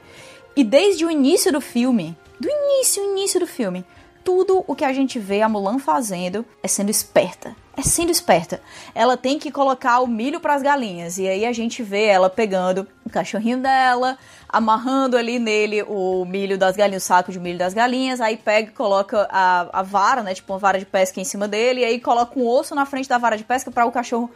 [0.55, 3.85] E desde o início do filme, do início, início do filme,
[4.23, 7.55] tudo o que a gente vê a Mulan fazendo é sendo esperta.
[7.75, 8.61] É sendo esperta.
[8.93, 11.17] Ela tem que colocar o milho para as galinhas.
[11.17, 16.57] E aí a gente vê ela pegando o cachorrinho dela, amarrando ali nele o milho
[16.57, 20.21] das galinhas, o saco de milho das galinhas, aí pega e coloca a, a vara,
[20.21, 22.85] né, tipo uma vara de pesca em cima dele, e aí coloca um osso na
[22.85, 24.29] frente da vara de pesca para o cachorro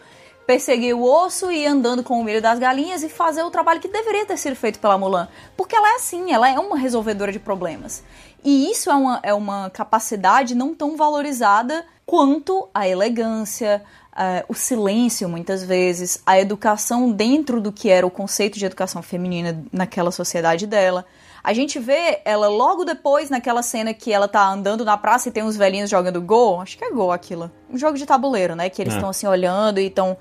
[0.45, 3.79] perseguir o osso e ir andando com o milho das galinhas e fazer o trabalho
[3.79, 5.27] que deveria ter sido feito pela Mulan.
[5.55, 8.03] Porque ela é assim, ela é uma resolvedora de problemas.
[8.43, 13.81] E isso é uma, é uma capacidade não tão valorizada quanto a elegância,
[14.13, 19.01] uh, o silêncio, muitas vezes, a educação dentro do que era o conceito de educação
[19.01, 21.05] feminina naquela sociedade dela.
[21.43, 25.31] A gente vê ela logo depois naquela cena que ela tá andando na praça e
[25.31, 26.61] tem uns velhinhos jogando gol.
[26.61, 27.51] Acho que é gol aquilo.
[27.69, 28.69] Um jogo de tabuleiro, né?
[28.69, 29.11] Que eles estão é.
[29.11, 30.17] assim olhando e estão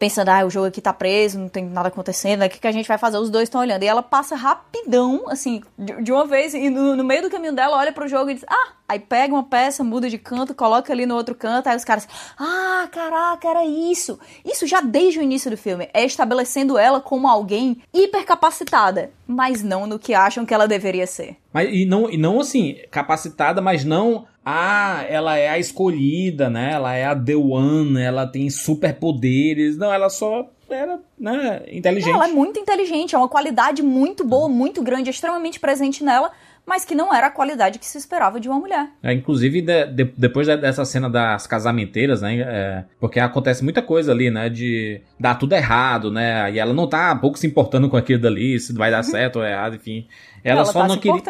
[0.00, 2.72] pensando, ah, o jogo aqui tá preso, não tem nada acontecendo, o que, que a
[2.72, 3.18] gente vai fazer?
[3.18, 3.82] Os dois estão olhando.
[3.82, 7.54] E ela passa rapidão, assim, de, de uma vez, e no, no, meio do caminho
[7.54, 10.90] dela, olha pro jogo e diz, ah, aí pega uma peça, muda de canto, coloca
[10.90, 12.08] ali no outro canto, aí os caras,
[12.38, 14.18] ah, caraca, era isso.
[14.42, 19.86] Isso já desde o início do filme, é estabelecendo ela como alguém hipercapacitada, mas não
[19.86, 21.36] no que acham que ela deveria ser.
[21.52, 26.72] Mas, e não, e não assim, capacitada, mas não ah, ela é a escolhida, né?
[26.72, 29.76] Ela é a The One, ela tem superpoderes.
[29.76, 32.14] Não, ela só era, né, inteligente.
[32.14, 36.30] ela é muito inteligente, é uma qualidade muito boa, muito grande, extremamente presente nela
[36.70, 38.90] mas que não era a qualidade que se esperava de uma mulher.
[39.02, 42.38] É, inclusive, de, de, depois dessa cena das casamenteiras, né?
[42.40, 44.48] É, porque acontece muita coisa ali, né?
[44.48, 46.52] De dar tudo errado, né?
[46.52, 49.44] E ela não tá pouco se importando com aquilo dali, se vai dar certo ou
[49.44, 50.06] errado, enfim.
[50.42, 51.22] Ela, ela só tá não queria.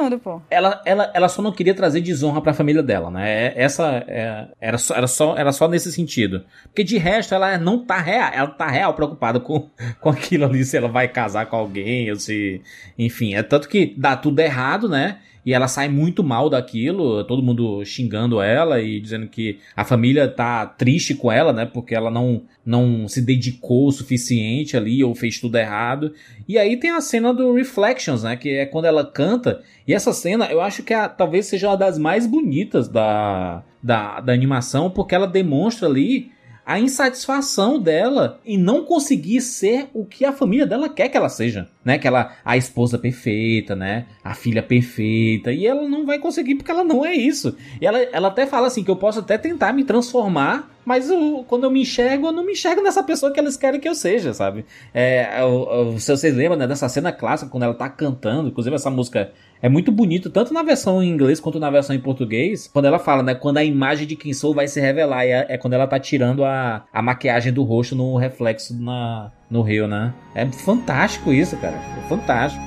[0.50, 3.28] Ela, ela, ela só não queria trazer desonra para a família dela, né?
[3.28, 6.44] É, essa é, era, só, era, só, era só nesse sentido.
[6.64, 9.68] Porque de resto ela não tá real, ela tá real preocupada com,
[10.00, 12.62] com aquilo ali, se ela vai casar com alguém, ou se.
[12.98, 15.18] Enfim, é tanto que dá tudo errado, né?
[15.44, 20.28] E ela sai muito mal daquilo, todo mundo xingando ela e dizendo que a família
[20.28, 21.64] tá triste com ela, né?
[21.64, 26.12] Porque ela não, não se dedicou o suficiente ali ou fez tudo errado.
[26.46, 28.36] E aí tem a cena do Reflections, né?
[28.36, 29.62] Que é quando ela canta.
[29.86, 34.20] E essa cena eu acho que é, talvez seja uma das mais bonitas da, da,
[34.20, 36.30] da animação, porque ela demonstra ali
[36.70, 41.28] a insatisfação dela em não conseguir ser o que a família dela quer que ela
[41.28, 41.98] seja, né?
[41.98, 44.06] Que ela a esposa perfeita, né?
[44.22, 47.56] A filha perfeita e ela não vai conseguir porque ela não é isso.
[47.80, 51.08] E ela, ela até fala assim que eu posso até tentar me transformar mas
[51.46, 53.94] quando eu me enxergo, eu não me enxergo nessa pessoa que eles querem que eu
[53.94, 54.64] seja, sabe?
[54.94, 58.74] É, eu, eu, se vocês lembram né, dessa cena clássica, quando ela tá cantando, inclusive
[58.74, 62.66] essa música é muito bonito, tanto na versão em inglês quanto na versão em português,
[62.66, 63.34] quando ela fala, né?
[63.34, 65.24] Quando a imagem de quem sou vai se revelar.
[65.24, 69.60] É, é quando ela tá tirando a, a maquiagem do rosto no reflexo na, no
[69.60, 70.14] rio, né?
[70.34, 71.76] É fantástico isso, cara.
[71.76, 72.64] É fantástico.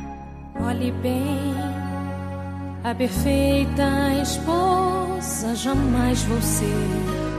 [0.62, 1.56] Olhe bem,
[2.84, 7.33] a perfeita esposa jamais vou ser.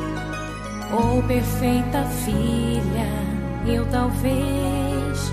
[0.96, 3.10] Ou perfeita filha,
[3.66, 5.32] eu talvez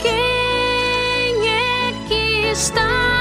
[0.00, 3.19] Quem é que está?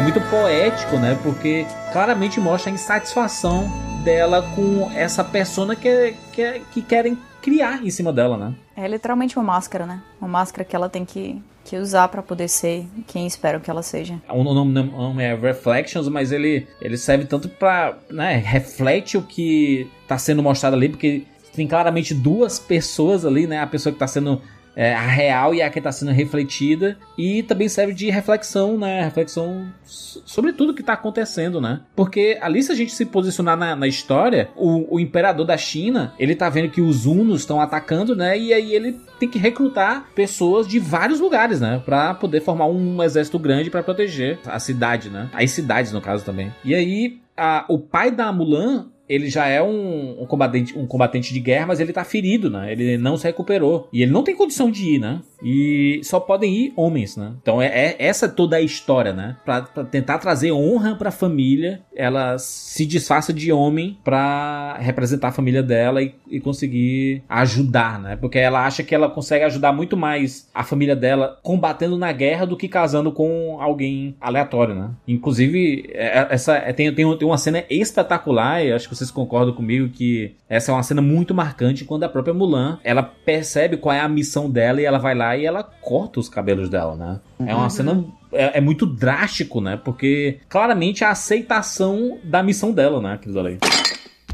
[0.00, 1.18] Muito poético, né?
[1.22, 3.70] Porque claramente mostra a insatisfação
[4.02, 8.54] dela com essa persona que, que, que querem criar em cima dela, né?
[8.76, 10.02] É literalmente uma máscara, né?
[10.20, 13.82] Uma máscara que ela tem que, que usar para poder ser quem esperam que ela
[13.82, 14.20] seja.
[14.28, 19.90] O nome, nome é Reflections, mas ele, ele serve tanto para, né, reflete o que
[20.08, 21.24] tá sendo mostrado ali, porque
[21.54, 23.60] tem claramente duas pessoas ali, né?
[23.60, 24.40] A pessoa que tá sendo
[24.74, 29.04] é, a real e a que está sendo refletida e também serve de reflexão, né?
[29.04, 31.80] Reflexão sobre tudo que está acontecendo, né?
[31.94, 36.14] Porque ali se a gente se posicionar na, na história, o, o, imperador da China,
[36.18, 38.38] ele tá vendo que os hunos estão atacando, né?
[38.38, 41.80] E aí ele tem que recrutar pessoas de vários lugares, né?
[41.84, 45.28] Para poder formar um exército grande para proteger a cidade, né?
[45.32, 46.52] As cidades, no caso também.
[46.64, 51.32] E aí a, o pai da Mulan ele já é um, um, combatente, um combatente
[51.32, 52.72] de guerra, mas ele tá ferido, né?
[52.72, 53.88] Ele não se recuperou.
[53.92, 55.20] E ele não tem condição de ir, né?
[55.42, 57.32] E só podem ir homens, né?
[57.42, 59.36] Então é, é essa toda a história, né?
[59.44, 65.32] Pra, pra, tentar trazer honra pra família, ela se disfarça de homem pra representar a
[65.32, 68.16] família dela e, e conseguir ajudar, né?
[68.16, 72.46] Porque ela acha que ela consegue ajudar muito mais a família dela combatendo na guerra
[72.46, 74.90] do que casando com alguém aleatório, né?
[75.08, 79.54] Inclusive, é, essa é, tem, tem, tem uma cena espetacular, e acho que vocês concordam
[79.54, 83.94] comigo que essa é uma cena muito marcante quando a própria Mulan, ela percebe qual
[83.94, 87.20] é a missão dela e ela vai lá e ela corta os cabelos dela, né?
[87.40, 87.70] É uma uhum.
[87.70, 89.76] cena é, é, muito drástico, né?
[89.76, 93.58] Porque claramente a aceitação da missão dela, né, aquilo ali.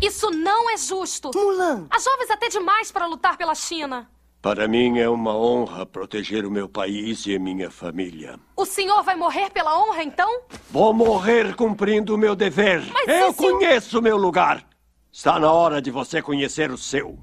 [0.01, 1.31] Isso não é justo.
[1.35, 1.87] Mulan.
[1.91, 4.09] Há jovens até demais para lutar pela China.
[4.41, 8.39] Para mim é uma honra proteger o meu país e minha família.
[8.57, 10.43] O senhor vai morrer pela honra, então?
[10.71, 12.87] Vou morrer cumprindo o meu dever.
[12.93, 14.65] Mas Eu conheço o meu lugar.
[15.11, 17.19] Está na hora de você conhecer o seu.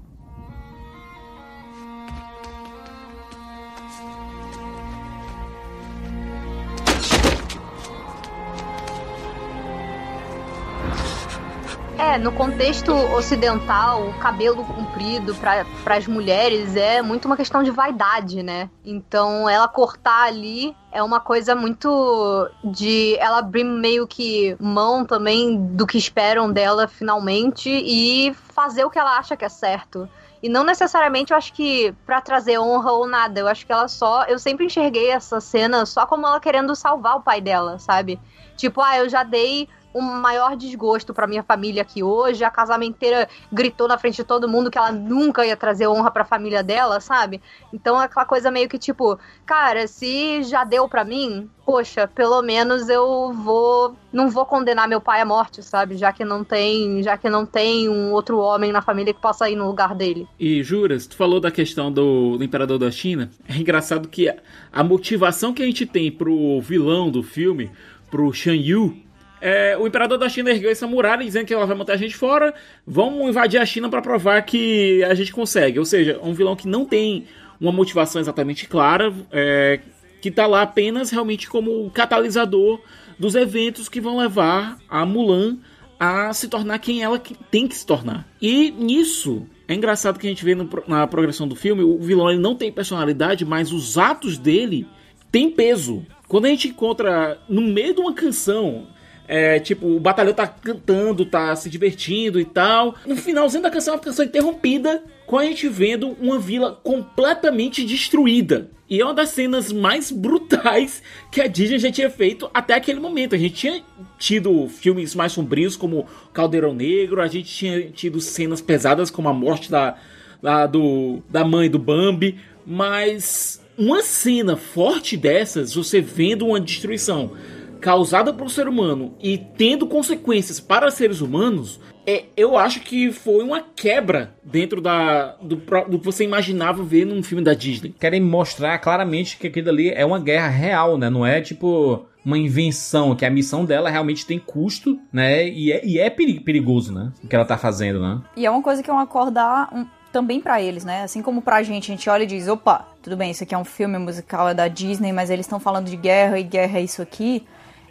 [11.98, 17.70] É, no contexto ocidental, o cabelo comprido para as mulheres é muito uma questão de
[17.70, 18.68] vaidade, né?
[18.84, 25.58] Então, ela cortar ali é uma coisa muito de ela abrir meio que mão também
[25.58, 30.08] do que esperam dela finalmente e fazer o que ela acha que é certo.
[30.42, 33.40] E não necessariamente eu acho que para trazer honra ou nada.
[33.40, 34.24] Eu acho que ela só.
[34.24, 38.20] Eu sempre enxerguei essa cena só como ela querendo salvar o pai dela, sabe?
[38.56, 42.44] Tipo, ah, eu já dei um maior desgosto para minha família aqui hoje.
[42.44, 46.22] A casamenteira gritou na frente de todo mundo que ela nunca ia trazer honra para
[46.22, 47.40] a família dela, sabe?
[47.72, 52.42] Então é aquela coisa meio que tipo, cara, se já deu para mim, poxa, pelo
[52.42, 55.96] menos eu vou não vou condenar meu pai à morte, sabe?
[55.96, 59.48] Já que não tem, já que não tem um outro homem na família que possa
[59.50, 60.26] ir no lugar dele.
[60.38, 63.30] E juras, tu falou da questão do, do imperador da China.
[63.48, 64.36] É engraçado que a,
[64.72, 67.70] a motivação que a gente tem pro vilão do filme,
[68.10, 69.05] pro Shan Yu,
[69.40, 72.16] é, o imperador da China ergueu essa muralha dizendo que ela vai manter a gente
[72.16, 72.54] fora.
[72.86, 75.78] Vamos invadir a China para provar que a gente consegue.
[75.78, 77.26] Ou seja, um vilão que não tem
[77.60, 79.80] uma motivação exatamente clara, é,
[80.20, 82.80] que tá lá apenas realmente como catalisador
[83.18, 85.58] dos eventos que vão levar a Mulan
[85.98, 87.18] a se tornar quem ela
[87.50, 88.26] tem que se tornar.
[88.40, 92.30] E nisso é engraçado que a gente vê no, na progressão do filme, o vilão
[92.30, 94.86] ele não tem personalidade, mas os atos dele
[95.32, 96.04] têm peso.
[96.28, 98.86] Quando a gente encontra no meio de uma canção
[99.28, 102.94] é, tipo, o batalhão tá cantando, tá se divertindo e tal.
[103.06, 107.84] No finalzinho da canção, a canção é interrompida com a gente vendo uma vila completamente
[107.84, 108.70] destruída.
[108.88, 111.02] E é uma das cenas mais brutais
[111.32, 113.34] que a Disney já tinha feito até aquele momento.
[113.34, 113.82] A gente tinha
[114.16, 119.32] tido filmes mais sombrios como Caldeirão Negro, a gente tinha tido cenas pesadas como a
[119.32, 119.96] morte da,
[120.40, 127.32] da, do, da mãe do Bambi, mas uma cena forte dessas, você vendo uma destruição
[127.80, 133.42] causada pelo ser humano e tendo consequências para seres humanos, é, eu acho que foi
[133.42, 137.94] uma quebra dentro da, do, do que você imaginava ver num filme da Disney.
[137.98, 141.10] Querem mostrar claramente que aquilo ali é uma guerra real, né?
[141.10, 145.48] Não é tipo uma invenção, que a missão dela realmente tem custo, né?
[145.48, 147.12] E é, e é perigoso, né?
[147.22, 148.20] O que ela tá fazendo, né?
[148.36, 151.02] E é uma coisa que é um acordar um, também para eles, né?
[151.02, 153.58] Assim como pra gente, a gente olha e diz, opa, tudo bem, isso aqui é
[153.58, 156.82] um filme musical, é da Disney, mas eles estão falando de guerra e guerra é
[156.82, 157.44] isso aqui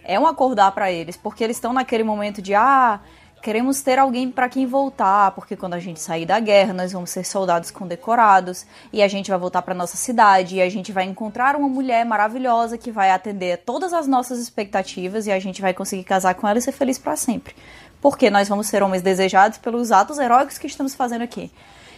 [0.06, 3.00] é um acordar para eles, porque eles estão naquele momento de ah,
[3.42, 7.10] queremos ter alguém para quem voltar, porque quando a gente sair da guerra, nós vamos
[7.10, 11.04] ser soldados condecorados e a gente vai voltar para nossa cidade e a gente vai
[11.04, 15.74] encontrar uma mulher maravilhosa que vai atender todas as nossas expectativas e a gente vai
[15.74, 17.56] conseguir casar com ela e ser feliz para sempre.
[18.02, 21.52] Porque nós vamos ser homens desejados pelos atos heróicos que estamos fazendo aqui.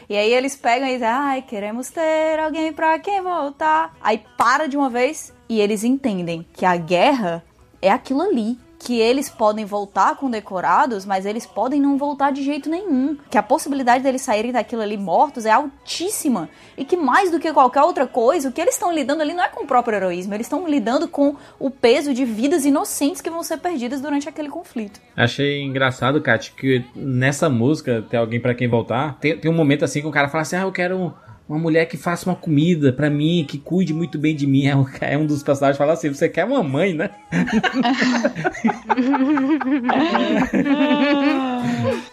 [0.09, 3.93] E aí eles pegam e dizem, ai, queremos ter alguém para quem voltar.
[4.01, 7.43] Aí para de uma vez e eles entendem que a guerra
[7.81, 12.69] é aquilo ali que eles podem voltar condecorados, mas eles podem não voltar de jeito
[12.69, 13.17] nenhum.
[13.29, 16.49] Que a possibilidade deles saírem daquilo ali mortos é altíssima.
[16.77, 19.43] E que mais do que qualquer outra coisa, o que eles estão lidando ali não
[19.43, 23.29] é com o próprio heroísmo, eles estão lidando com o peso de vidas inocentes que
[23.29, 25.01] vão ser perdidas durante aquele conflito.
[25.15, 29.83] Achei engraçado, Kat, que nessa música, tem alguém para quem voltar, tem, tem um momento
[29.83, 31.13] assim que o cara fala assim: ah, eu quero
[31.47, 34.65] uma mulher que faça uma comida para mim, que cuide muito bem de mim.
[34.65, 37.09] É um, é dos personagens fala assim: você quer uma mãe, né?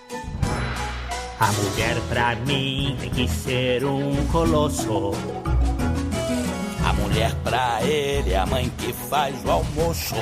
[1.40, 5.12] A mulher pra mim tem que ser um colosso.
[6.82, 10.14] A mulher pra ele é a mãe que faz o almoço.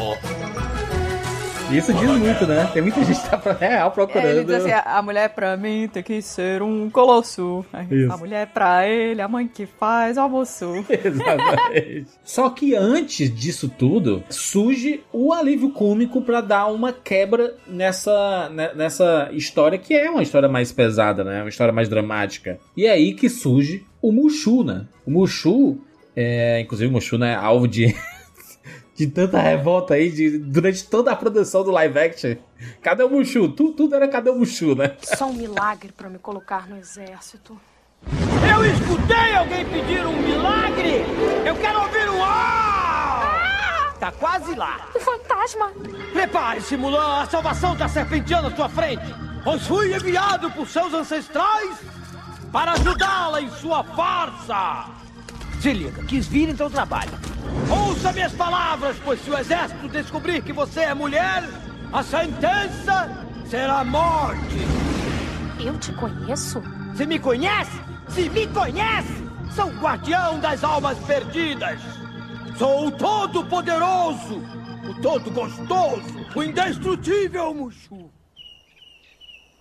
[1.72, 2.68] Isso diz muito, né?
[2.72, 4.26] Tem muita gente que tá real procurando.
[4.26, 7.64] É, ele diz assim, a mulher pra mim tem que ser um colosso.
[7.90, 8.12] Isso.
[8.12, 10.84] A mulher pra ele, a mãe que faz o almoço.
[10.88, 12.06] Exatamente.
[12.22, 18.72] Só que antes disso tudo, surge o alívio cômico para dar uma quebra nessa, né,
[18.74, 21.40] nessa história que é uma história mais pesada, né?
[21.42, 22.58] Uma história mais dramática.
[22.76, 24.86] E é aí que surge o Mushu, né?
[25.06, 25.78] O Mushu,
[26.14, 27.94] é, inclusive o Mushu, né, alvo de
[29.06, 32.36] de tanta revolta aí de, durante toda a produção do live action.
[32.80, 33.48] Cadê o Mushu?
[33.48, 34.96] Tu, tudo era cadê o Mushu, né?
[35.02, 37.60] Só um milagre para me colocar no exército.
[38.06, 41.04] Eu escutei alguém pedir um milagre!
[41.44, 43.92] Eu quero ouvir um ah!
[43.98, 44.88] Tá quase lá.
[44.94, 45.72] O fantasma!
[46.12, 47.22] Prepare-se, Mulan!
[47.22, 49.02] A salvação tá serpenteando à sua frente!
[49.42, 51.76] Pois fui enviado por seus ancestrais
[52.52, 55.01] para ajudá-la em sua farsa!
[55.62, 57.12] Se liga, quis vir então trabalho.
[57.70, 61.44] Ouça minhas palavras, pois se o exército descobrir que você é mulher,
[61.92, 63.08] a sentença
[63.46, 64.56] será morte.
[65.64, 66.60] Eu te conheço?
[66.96, 67.80] Se me conhece?
[68.08, 69.24] Se me conhece?
[69.54, 71.80] Sou o guardião das almas perdidas.
[72.58, 74.42] Sou o todo-poderoso,
[74.90, 78.10] o todo-gostoso, o indestrutível Mushu.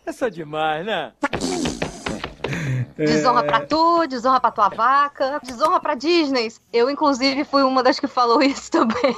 [0.03, 1.11] Essa é demais, né?
[2.97, 6.51] Desonra pra tu, desonra pra tua vaca, desonra pra Disney.
[6.71, 9.15] Eu, inclusive, fui uma das que falou isso também.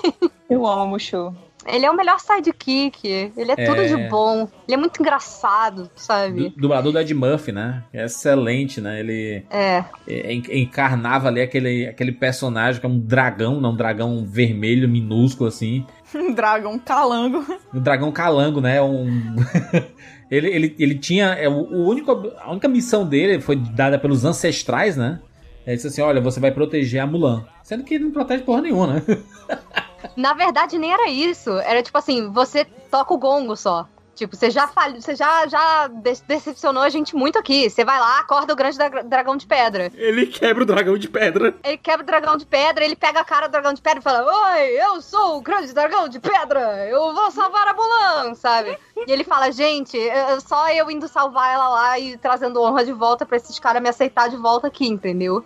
[0.49, 1.33] Eu amo o show.
[1.65, 3.31] Ele é o melhor sidekick.
[3.35, 4.47] Ele é, é, tudo de bom.
[4.67, 6.49] Ele é muito engraçado, sabe?
[6.49, 7.83] Du dublador do Ed Murphy, né?
[7.93, 8.99] É excelente, né?
[8.99, 9.83] Ele é.
[10.07, 10.33] é.
[10.33, 15.85] encarnava ali aquele, aquele personagem que é um dragão, não um dragão vermelho, minúsculo assim.
[16.15, 17.43] Um dragão calango.
[17.73, 18.79] Um dragão calango, né?
[18.79, 19.35] Um.
[20.33, 21.27] Ele, ele, ele tinha.
[21.33, 25.19] É, o, o único, a única missão dele foi dada pelos ancestrais, né?
[25.65, 27.45] Ele disse assim: olha, você vai proteger a Mulan.
[27.61, 29.03] Sendo que ele não protege porra nenhuma, né?
[30.17, 31.51] Na verdade, nem era isso.
[31.59, 33.87] Era tipo assim: você toca o gongo só.
[34.15, 35.87] Tipo, você já falhou, você já, já
[36.27, 37.69] decepcionou a gente muito aqui.
[37.69, 39.91] Você vai lá, acorda o grande dra dragão de pedra.
[39.95, 41.55] Ele quebra o dragão de pedra.
[41.63, 44.03] Ele quebra o dragão de pedra, ele pega a cara do dragão de pedra e
[44.03, 48.77] fala: Oi, eu sou o grande dragão de pedra, eu vou salvar a Mulan, sabe?
[49.07, 49.97] E ele fala: Gente,
[50.45, 53.89] só eu indo salvar ela lá e trazendo honra de volta pra esses caras me
[53.89, 55.43] aceitar de volta aqui, entendeu?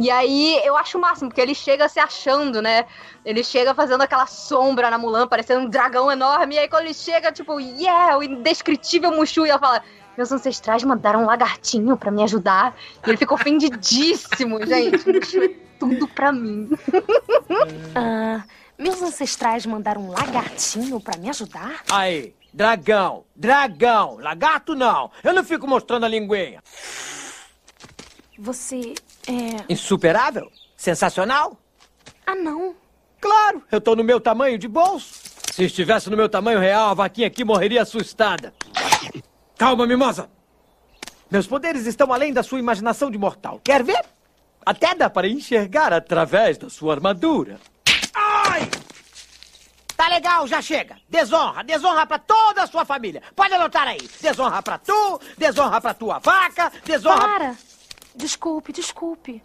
[0.00, 2.86] E aí eu acho o máximo, porque ele chega se achando, né?
[3.22, 6.54] Ele chega fazendo aquela sombra na Mulan, parecendo um dragão enorme.
[6.54, 9.82] E aí quando ele chega, tipo, yeah, o indescritível Mushu, e ela fala.
[10.16, 12.74] Meus ancestrais mandaram um lagartinho para me ajudar.
[13.06, 15.06] E ele ficou ofendidíssimo, gente.
[15.06, 15.48] Mushu é
[15.78, 16.70] tudo pra mim.
[17.94, 18.44] Ah,
[18.78, 21.82] meus ancestrais mandaram um lagartinho para me ajudar?
[21.90, 25.10] Aí, dragão, dragão, lagarto não.
[25.22, 26.62] Eu não fico mostrando a linguinha.
[28.38, 28.94] Você
[29.26, 29.72] é.
[29.72, 30.50] Insuperável?
[30.76, 31.60] Sensacional?
[32.26, 32.74] Ah, não.
[33.20, 35.20] Claro, eu tô no meu tamanho de bolso.
[35.52, 38.54] Se estivesse no meu tamanho real, a vaquinha aqui morreria assustada.
[39.58, 40.30] Calma, mimosa.
[41.30, 43.60] Meus poderes estão além da sua imaginação de mortal.
[43.62, 44.02] Quer ver?
[44.64, 47.60] Até dá para enxergar através da sua armadura.
[48.14, 48.68] Ai!
[49.96, 50.96] Tá legal, já chega.
[51.08, 53.22] Desonra, desonra pra toda a sua família.
[53.36, 54.00] Pode anotar aí.
[54.20, 57.20] Desonra pra tu, desonra pra tua vaca, desonra...
[57.20, 57.56] Para!
[58.14, 59.42] Desculpe, desculpe.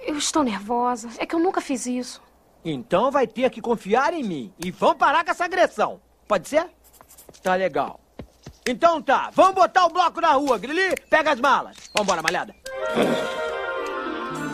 [0.00, 1.08] Eu estou nervosa.
[1.18, 2.22] É que eu nunca fiz isso.
[2.64, 4.52] Então vai ter que confiar em mim.
[4.58, 6.00] E vamos parar com essa agressão.
[6.26, 6.66] Pode ser?
[7.42, 8.00] Tá legal.
[8.66, 10.94] Então tá, vamos botar o bloco na rua, Grili.
[11.10, 11.76] Pega as malas.
[11.94, 12.54] Vambora, malhada.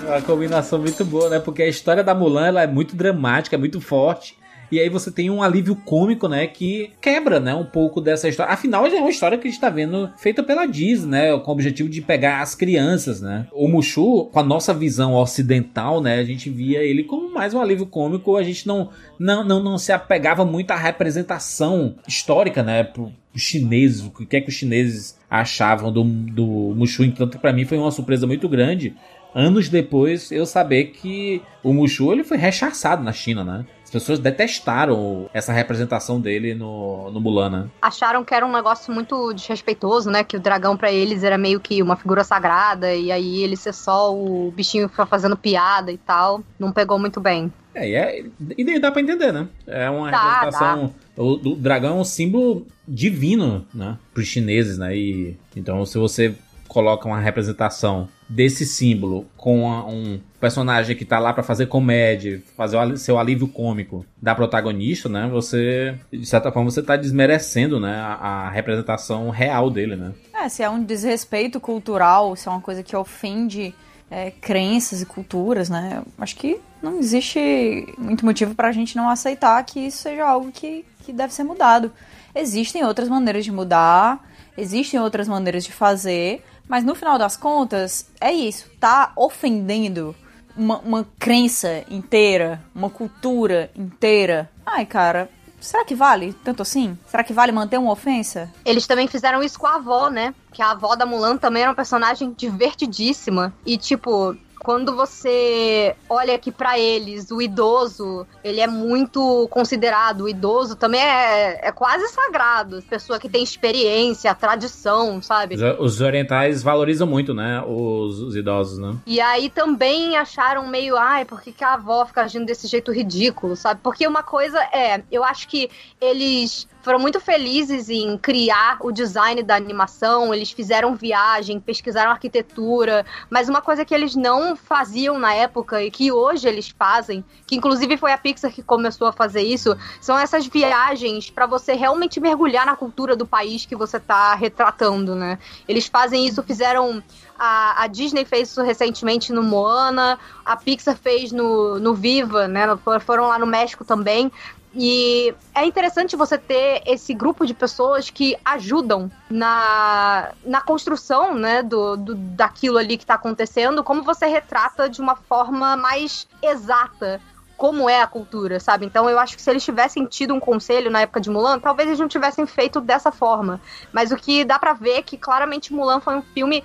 [0.05, 1.39] Uma combinação muito boa, né?
[1.39, 4.37] Porque a história da Mulan ela é muito dramática, é muito forte.
[4.71, 6.47] E aí você tem um alívio cômico, né?
[6.47, 7.55] Que quebra, né?
[7.55, 8.53] Um pouco dessa história.
[8.53, 11.39] Afinal, é uma história que a gente tá vendo feita pela Disney, né?
[11.39, 13.47] Com o objetivo de pegar as crianças, né?
[13.53, 16.19] O Mushu, com a nossa visão ocidental, né?
[16.19, 18.37] A gente via ele como mais um alívio cômico.
[18.37, 22.85] A gente não, não, não, não se apegava muito à representação histórica, né?
[22.85, 27.05] Pro, os chineses, o que é que os chineses achavam do, do Mushu.
[27.05, 28.95] Então, para mim foi uma surpresa muito grande
[29.35, 33.65] anos depois eu saber que o Mushu ele foi rechaçado na China, né?
[33.91, 37.71] As pessoas detestaram essa representação dele no, no Mulan, né?
[37.83, 40.23] Acharam que era um negócio muito desrespeitoso, né?
[40.23, 43.75] Que o dragão para eles era meio que uma figura sagrada, e aí ele ser
[43.75, 46.41] só o bichinho que fazendo piada e tal.
[46.57, 47.53] Não pegou muito bem.
[47.75, 48.25] É, e, é,
[48.57, 49.49] e dá pra entender, né?
[49.67, 50.95] É uma dá, representação.
[51.17, 51.23] Dá.
[51.25, 53.99] O, o, dragão é um símbolo divino, né?
[54.15, 54.97] Pros chineses, né?
[54.97, 56.33] E, então, se você
[56.69, 62.77] coloca uma representação desse símbolo com um personagem que tá lá para fazer comédia, fazer
[62.77, 65.29] o seu alívio cômico da protagonista, né?
[65.33, 67.97] Você, de certa forma, você tá desmerecendo, né?
[67.97, 68.15] A,
[68.47, 70.13] a, representação real dele, né?
[70.33, 73.75] É, se é um desrespeito cultural, se é uma coisa que ofende
[74.09, 76.01] é, crenças e culturas, né?
[76.17, 80.53] Acho que não existe muito motivo para a gente não aceitar que isso seja algo
[80.53, 81.93] que, que deve ser mudado.
[82.33, 84.25] Existem outras maneiras de mudar,
[84.57, 88.71] existem outras maneiras de fazer, mas no final das contas, é isso.
[88.79, 90.15] Tá ofendendo
[90.57, 94.49] uma, uma crença inteira, uma cultura inteira.
[94.65, 95.29] Ai, cara,
[95.61, 96.97] Será que vale tanto assim?
[97.07, 98.51] Será que vale manter uma ofensa?
[98.65, 100.35] Eles também fizeram isso com a avó, né?
[100.55, 103.53] Que a avó da Mulan também era uma personagem divertidíssima.
[103.67, 110.29] E, tipo, quando você olha que para eles o idoso ele é muito considerado, o
[110.29, 115.57] idoso também é, é quase sagrado, pessoa que tem experiência, tradição, sabe?
[115.79, 118.97] Os, orientais valorizam muito, né, os, os, idosos, né?
[119.07, 122.93] E aí também acharam meio, ai, por que, que a avó fica agindo desse jeito
[122.93, 123.81] ridículo, sabe?
[123.83, 129.43] Porque uma coisa é, eu acho que eles foram muito felizes em criar o design
[129.43, 135.35] da animação, eles fizeram viagem, pesquisaram arquitetura, mas uma coisa que eles não faziam na
[135.35, 139.43] época e que hoje eles fazem, que inclusive foi a Pixar que começou a fazer
[139.43, 144.35] isso, são essas viagens para você realmente mergulhar na cultura do país que você tá
[144.35, 145.39] retratando, né?
[145.69, 147.03] Eles fazem isso, fizeram
[147.39, 152.67] a, a, Disney fez isso recentemente no Moana, a Pixar fez no, no Viva, né?
[153.01, 154.31] Foram lá no México também.
[154.75, 161.63] E é interessante você ter esse grupo de pessoas que ajudam na, na construção né,
[161.63, 167.21] do, do daquilo ali que está acontecendo, como você retrata de uma forma mais exata
[167.61, 168.87] como é a cultura, sabe?
[168.87, 171.89] Então eu acho que se eles tivessem tido um conselho na época de Mulan, talvez
[171.89, 173.61] eles não tivessem feito dessa forma.
[173.93, 176.65] Mas o que dá para ver é que claramente Mulan foi um filme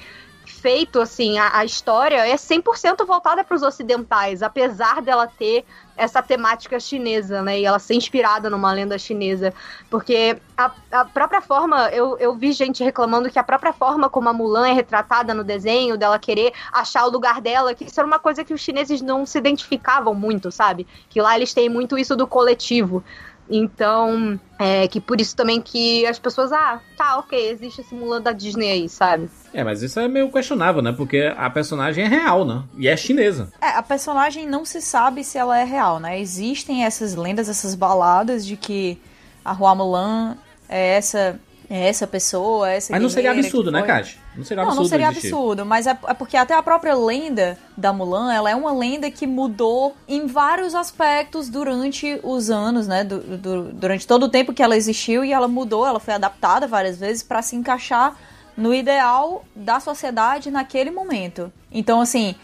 [0.66, 5.64] feito, assim, a, a história é 100% voltada para os ocidentais, apesar dela ter
[5.96, 7.60] essa temática chinesa, né?
[7.60, 9.54] E ela ser inspirada numa lenda chinesa.
[9.92, 14.28] Porque a, a própria forma, eu, eu vi gente reclamando que a própria forma como
[14.28, 18.08] a Mulan é retratada no desenho, dela querer achar o lugar dela, que isso era
[18.08, 20.88] uma coisa que os chineses não se identificavam muito, sabe?
[21.08, 23.04] Que lá eles têm muito isso do coletivo.
[23.50, 28.22] Então, é que por isso também que as pessoas, ah, tá, ok, existe esse Mulan
[28.22, 29.30] da Disney aí, sabe?
[29.54, 30.92] É, mas isso é meio questionável, né?
[30.92, 32.64] Porque a personagem é real, né?
[32.78, 33.50] E é chinesa.
[33.62, 36.20] É, a personagem não se sabe se ela é real, né?
[36.20, 39.00] Existem essas lendas, essas baladas de que
[39.44, 40.38] a Hua Mulan
[40.68, 41.40] é essa
[41.70, 44.20] é essa pessoa, essa Mas não seria absurdo, né, Kátia?
[44.36, 44.76] Não seria não, absurdo.
[44.76, 48.50] Não, não seria absurdo, mas é, é, porque até a própria lenda da Mulan, ela
[48.50, 53.04] é uma lenda que mudou em vários aspectos durante os anos, né?
[53.04, 56.68] Du, du, durante todo o tempo que ela existiu e ela mudou, ela foi adaptada
[56.68, 58.16] várias vezes para se encaixar
[58.56, 61.52] no ideal da sociedade naquele momento.
[61.72, 62.36] Então, assim,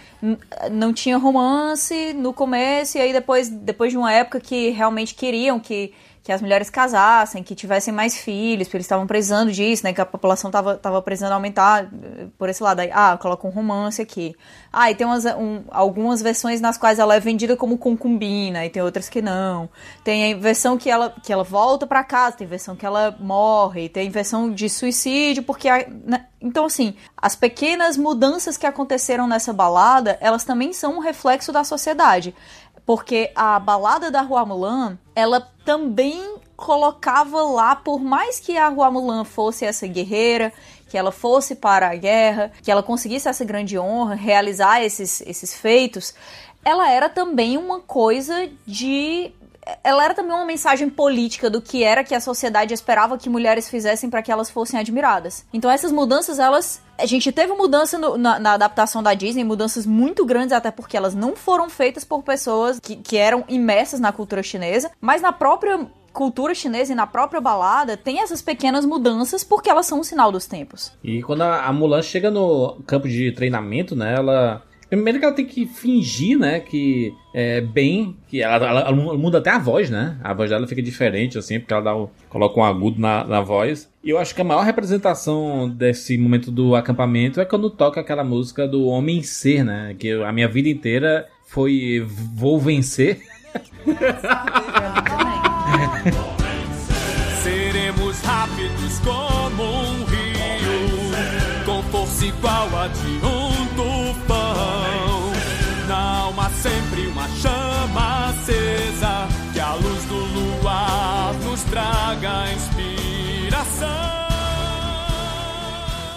[0.72, 5.60] não tinha romance no começo, e aí depois, depois de uma época que realmente queriam
[5.60, 9.92] que que as mulheres casassem, que tivessem mais filhos, porque eles estavam precisando disso, né?
[9.92, 12.80] Que a população estava tava precisando aumentar eh, por esse lado.
[12.80, 14.36] Aí, ah, coloca um romance aqui.
[14.72, 18.70] Ah, e tem umas, um, algumas versões nas quais ela é vendida como concubina, e
[18.70, 19.68] tem outras que não.
[20.04, 23.90] Tem a versão que ela, que ela volta para casa, tem versão que ela morre,
[23.90, 25.68] tem versão de suicídio, porque.
[25.68, 26.28] A, né?
[26.40, 31.64] Então, assim, as pequenas mudanças que aconteceram nessa balada, elas também são um reflexo da
[31.64, 32.34] sociedade.
[32.86, 38.92] Porque a balada da Rua Mulan, ela também colocava lá, por mais que a Rua
[38.92, 40.54] Mulan fosse essa guerreira,
[40.90, 45.56] que ela fosse para a guerra, que ela conseguisse essa grande honra, realizar esses, esses
[45.56, 46.14] feitos,
[46.64, 49.32] ela era também uma coisa de
[49.84, 53.70] ela era também uma mensagem política do que era que a sociedade esperava que mulheres
[53.70, 55.46] fizessem para que elas fossem admiradas.
[55.54, 59.86] Então essas mudanças, elas a gente teve mudança no, na, na, adaptação da Disney, mudanças
[59.86, 64.12] muito grandes, até porque elas não foram feitas por pessoas que, que eram imersas na
[64.12, 69.44] cultura chinesa, mas na própria cultura chinesa e na própria balada tem essas pequenas mudanças
[69.44, 70.92] porque elas são um sinal dos tempos.
[71.04, 74.62] E quando a, Mulan chega no campo de treinamento, né, ela
[74.92, 79.38] Primeiro que ela tem que fingir, né, que é bem, que ela, ela, ela, muda
[79.38, 80.18] até a voz, né?
[80.22, 83.40] A voz dela fica diferente, assim, porque ela dá o, coloca um agudo na, na
[83.40, 83.90] voz.
[84.04, 88.26] E eu acho que a maior representação desse momento do acampamento é quando toca aquela
[88.26, 89.96] música do Homem Ser, né?
[89.98, 93.22] Que a minha vida inteira foi Vou Vencer.
[97.42, 103.21] Seremos rápidos como um rio, com força igual a de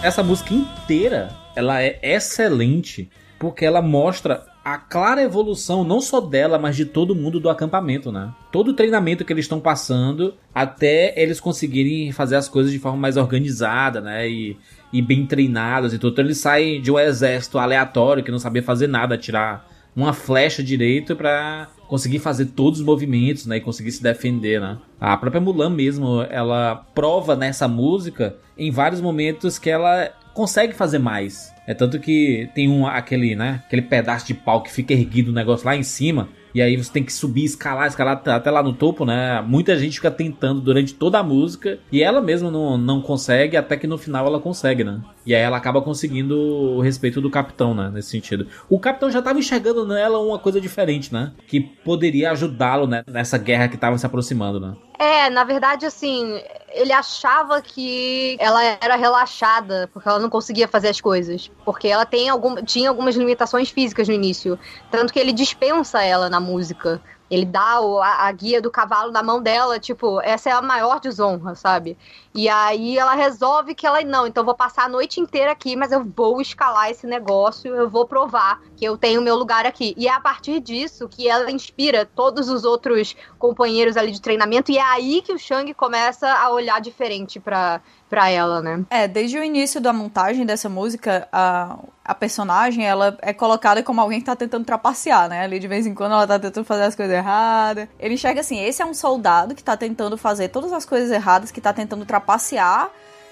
[0.05, 6.59] Essa música inteira, ela é excelente, porque ela mostra a clara evolução não só dela,
[6.59, 8.31] mas de todo mundo do acampamento, né?
[8.53, 12.99] Todo o treinamento que eles estão passando até eles conseguirem fazer as coisas de forma
[12.99, 14.29] mais organizada, né?
[14.29, 14.59] E,
[14.93, 16.13] e bem treinadas e tudo.
[16.13, 20.63] Então eles saem de um exército aleatório que não sabia fazer nada, tirar uma flecha
[20.63, 24.79] direito para conseguir fazer todos os movimentos, né, e conseguir se defender, né?
[25.01, 30.99] A própria Mulan mesmo, ela prova nessa música em vários momentos que ela consegue fazer
[30.99, 31.53] mais.
[31.69, 35.35] É tanto que tem um aquele, né, aquele pedaço de pau que fica erguido o
[35.35, 36.29] negócio lá em cima.
[36.53, 39.41] E aí você tem que subir, escalar, escalar até lá no topo, né?
[39.47, 43.77] Muita gente fica tentando durante toda a música e ela mesma não, não consegue, até
[43.77, 45.01] que no final ela consegue, né?
[45.27, 47.91] E aí ela acaba conseguindo o respeito do capitão, né?
[47.93, 48.47] Nesse sentido.
[48.69, 51.33] O capitão já estava enxergando nela uma coisa diferente, né?
[51.47, 53.03] Que poderia ajudá-lo né?
[53.07, 54.75] nessa guerra que estava se aproximando, né?
[54.99, 56.41] É, na verdade, assim,
[56.73, 61.51] ele achava que ela era relaxada, porque ela não conseguia fazer as coisas.
[61.65, 64.59] Porque ela tem algum, tinha algumas limitações físicas no início.
[64.91, 67.01] Tanto que ele dispensa ela na música.
[67.31, 70.63] Ele dá o, a, a, guia do cavalo na mão dela, tipo, essa é a
[70.63, 71.97] maior desonra, sabe?
[72.35, 75.93] E aí ela resolve que ela, não, então vou passar a noite inteira aqui, mas
[75.93, 79.95] eu vou escalar esse negócio, eu vou provar que eu tenho meu lugar aqui.
[79.97, 84.73] E é a partir disso que ela inspira todos os outros companheiros ali de treinamento,
[84.73, 87.81] e é aí que o Shang começa a olhar diferente pra,
[88.11, 88.85] pra ela, né?
[88.91, 94.01] É, desde o início da montagem dessa música, a, a personagem, ela é colocada como
[94.01, 95.45] alguém que tá tentando trapacear, né?
[95.45, 97.87] Ali de vez em quando ela tá tentando fazer as coisas erradas.
[97.97, 101.53] Ele enxerga assim, esse é um soldado que tá tentando fazer todas as coisas erradas,
[101.53, 102.24] que tá tentando trapacear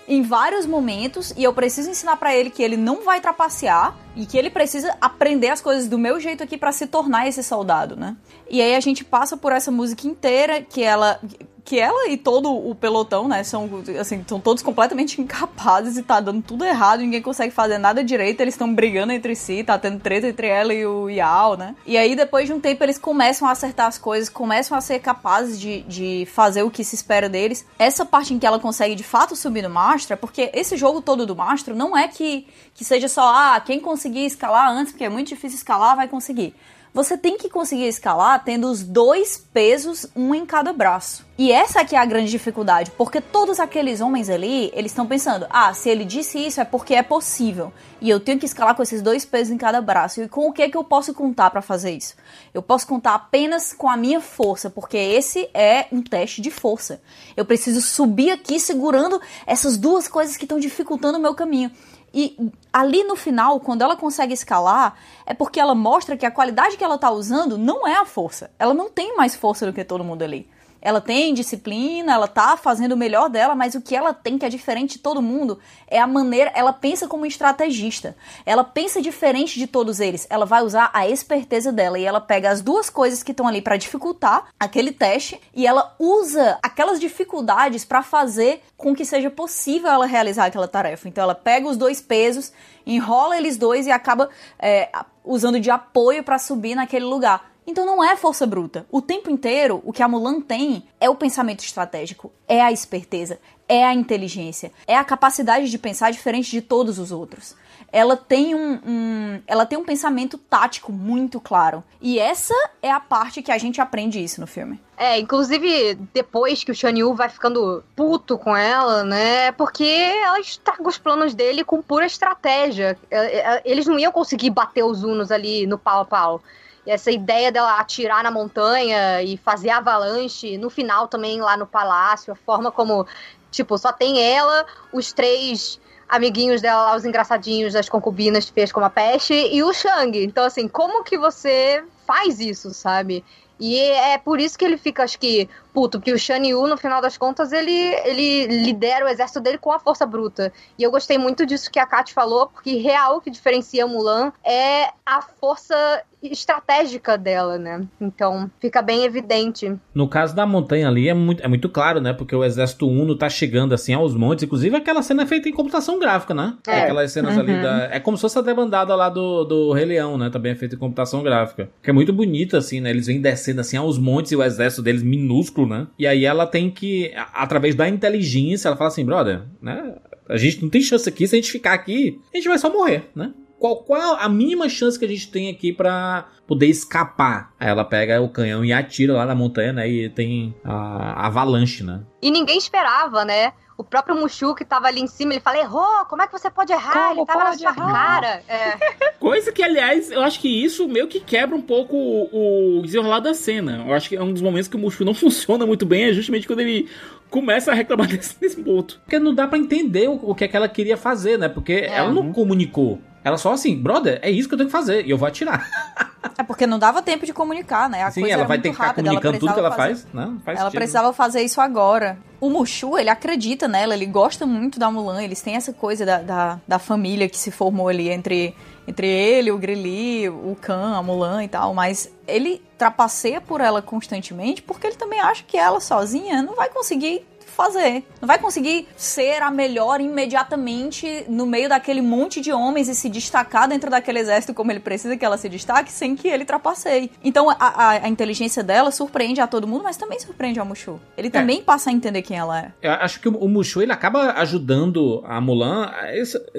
[0.06, 4.26] em vários momentos e eu preciso ensinar para ele que ele não vai trapacear e
[4.26, 7.96] que ele precisa aprender as coisas do meu jeito aqui para se tornar esse soldado,
[7.96, 8.16] né?
[8.50, 11.18] E aí a gente passa por essa música inteira que ela
[11.64, 13.68] que ela e todo o pelotão, né, são
[14.00, 18.40] assim, são todos completamente incapazes e tá dando tudo errado, ninguém consegue fazer nada direito,
[18.40, 21.74] eles estão brigando entre si, tá tendo treta entre ela e o Yao, né?
[21.86, 24.98] E aí depois de um tempo eles começam a acertar as coisas, começam a ser
[24.98, 27.64] capazes de, de fazer o que se espera deles.
[27.78, 31.00] Essa parte em que ela consegue de fato subir no mastro é porque esse jogo
[31.00, 35.04] todo do mastro não é que, que seja só, ah, quem conseguir escalar antes, porque
[35.04, 36.54] é muito difícil escalar, vai conseguir
[36.94, 41.24] você tem que conseguir escalar tendo os dois pesos, um em cada braço.
[41.38, 45.46] E essa aqui é a grande dificuldade, porque todos aqueles homens ali, eles estão pensando:
[45.48, 47.72] "Ah, se ele disse isso é porque é possível".
[47.98, 50.20] E eu tenho que escalar com esses dois pesos em cada braço.
[50.20, 52.14] E com o que é que eu posso contar para fazer isso?
[52.52, 57.00] Eu posso contar apenas com a minha força, porque esse é um teste de força.
[57.34, 61.70] Eu preciso subir aqui segurando essas duas coisas que estão dificultando o meu caminho.
[62.14, 62.36] E
[62.72, 64.94] ali no final, quando ela consegue escalar,
[65.24, 68.50] é porque ela mostra que a qualidade que ela tá usando não é a força.
[68.58, 70.48] Ela não tem mais força do que todo mundo ali.
[70.82, 74.44] Ela tem disciplina, ela tá fazendo o melhor dela, mas o que ela tem que
[74.44, 78.16] é diferente de todo mundo é a maneira, ela pensa como estrategista.
[78.44, 80.26] Ela pensa diferente de todos eles.
[80.28, 83.62] Ela vai usar a esperteza dela e ela pega as duas coisas que estão ali
[83.62, 89.88] para dificultar aquele teste e ela usa aquelas dificuldades para fazer com que seja possível
[89.88, 91.08] ela realizar aquela tarefa.
[91.08, 92.52] Então ela pega os dois pesos,
[92.84, 94.28] enrola eles dois e acaba
[94.58, 94.90] é,
[95.24, 97.51] usando de apoio para subir naquele lugar.
[97.66, 98.86] Então não é força bruta.
[98.90, 103.38] O tempo inteiro, o que a Mulan tem é o pensamento estratégico, é a esperteza,
[103.68, 107.54] é a inteligência, é a capacidade de pensar diferente de todos os outros.
[107.90, 111.84] Ela tem um, um, ela tem um pensamento tático muito claro.
[112.00, 114.80] E essa é a parte que a gente aprende isso no filme.
[114.96, 119.52] É, inclusive depois que o Shan Yu vai ficando puto com ela, né?
[119.52, 122.96] Porque ela estraga os planos dele com pura estratégia.
[123.10, 126.42] É, é, eles não iam conseguir bater os Unos ali no pau a pau.
[126.86, 132.32] Essa ideia dela atirar na montanha e fazer avalanche, no final também lá no palácio,
[132.32, 133.06] a forma como,
[133.50, 138.90] tipo, só tem ela, os três amiguinhos dela os engraçadinhos das concubinas fez como a
[138.90, 140.22] peste, e o Shang.
[140.22, 143.24] Então, assim, como que você faz isso, sabe?
[143.58, 146.76] E é por isso que ele fica, acho que, puto, porque o Shan Yu, no
[146.76, 147.72] final das contas, ele,
[148.04, 150.52] ele lidera o exército dele com a força bruta.
[150.78, 154.90] E eu gostei muito disso que a Kat falou, porque real que diferencia Mulan é
[155.04, 157.84] a força estratégica dela, né?
[158.00, 159.74] Então fica bem evidente.
[159.94, 162.12] No caso da montanha ali é muito, é muito claro, né?
[162.12, 164.44] Porque o exército Uno tá chegando assim aos montes.
[164.44, 166.54] Inclusive aquela cena é feita em computação gráfica, né?
[166.66, 166.82] É.
[166.82, 167.40] Aquelas cenas uhum.
[167.40, 167.88] ali da.
[167.90, 170.30] É como se fosse a debandada lá do, do Rei Leão, né?
[170.30, 171.68] Também é feita em computação gráfica.
[171.82, 172.90] Que é muito bonita, assim, né?
[172.90, 175.86] Eles vêm descendo assim aos montes e o exército deles minúsculo, né?
[175.98, 179.96] E aí ela tem que, através da inteligência, ela fala assim, brother, né?
[180.28, 182.72] A gente não tem chance aqui, se a gente ficar aqui, a gente vai só
[182.72, 183.32] morrer, né?
[183.62, 187.52] qual, qual a mínima chance que a gente tem aqui para poder escapar?
[187.60, 189.88] Aí ela pega o canhão e atira lá na montanha, né?
[189.88, 192.00] E tem a, a avalanche, né?
[192.20, 193.52] E ninguém esperava, né?
[193.82, 196.48] O próprio Mushu que tava ali em cima, ele fala, errou, como é que você
[196.48, 197.08] pode errar?
[197.08, 197.92] Como ele tava na sua errar?
[197.92, 198.42] cara.
[198.48, 198.78] É.
[199.18, 203.18] Coisa que, aliás, eu acho que isso meio que quebra um pouco o, o desenrolar
[203.18, 203.84] da cena.
[203.84, 206.12] Eu acho que é um dos momentos que o Mushu não funciona muito bem, é
[206.12, 206.88] justamente quando ele
[207.28, 209.00] começa a reclamar desse, desse ponto.
[209.04, 211.48] Porque não dá para entender o, o, que é que ela queria fazer, né?
[211.48, 211.96] Porque é.
[211.96, 213.00] ela não comunicou.
[213.24, 215.06] Ela só assim, brother, é isso que eu tenho que fazer.
[215.06, 215.68] E eu vou atirar.
[216.36, 218.02] é porque não dava tempo de comunicar, né?
[218.02, 219.94] A Sim, ela vai ter que ficar comunicando tudo que ela fazer...
[219.94, 220.06] faz.
[220.12, 220.78] Não, faz ela sentido.
[220.78, 222.18] precisava fazer isso agora.
[222.40, 226.18] O Mushu, ele acredita nela, ele gosta muito da Mulan, eles têm essa coisa da,
[226.18, 228.56] da, da família que se formou ali entre,
[228.86, 233.80] entre ele, o Grilli, o Khan, a Mulan e tal, mas ele trapaceia por ela
[233.80, 238.04] constantemente porque ele também acha que ela sozinha não vai conseguir fazer.
[238.20, 243.08] Não vai conseguir ser a melhor imediatamente no meio daquele monte de homens e se
[243.08, 247.10] destacar dentro daquele exército como ele precisa que ela se destaque sem que ele trapaceie.
[247.22, 251.00] Então a, a, a inteligência dela surpreende a todo mundo, mas também surpreende a Mushu.
[251.16, 251.30] Ele é.
[251.30, 252.72] também passa a entender quem ela é.
[252.82, 255.90] Eu acho que o, o Mushu ele acaba ajudando a Mulan.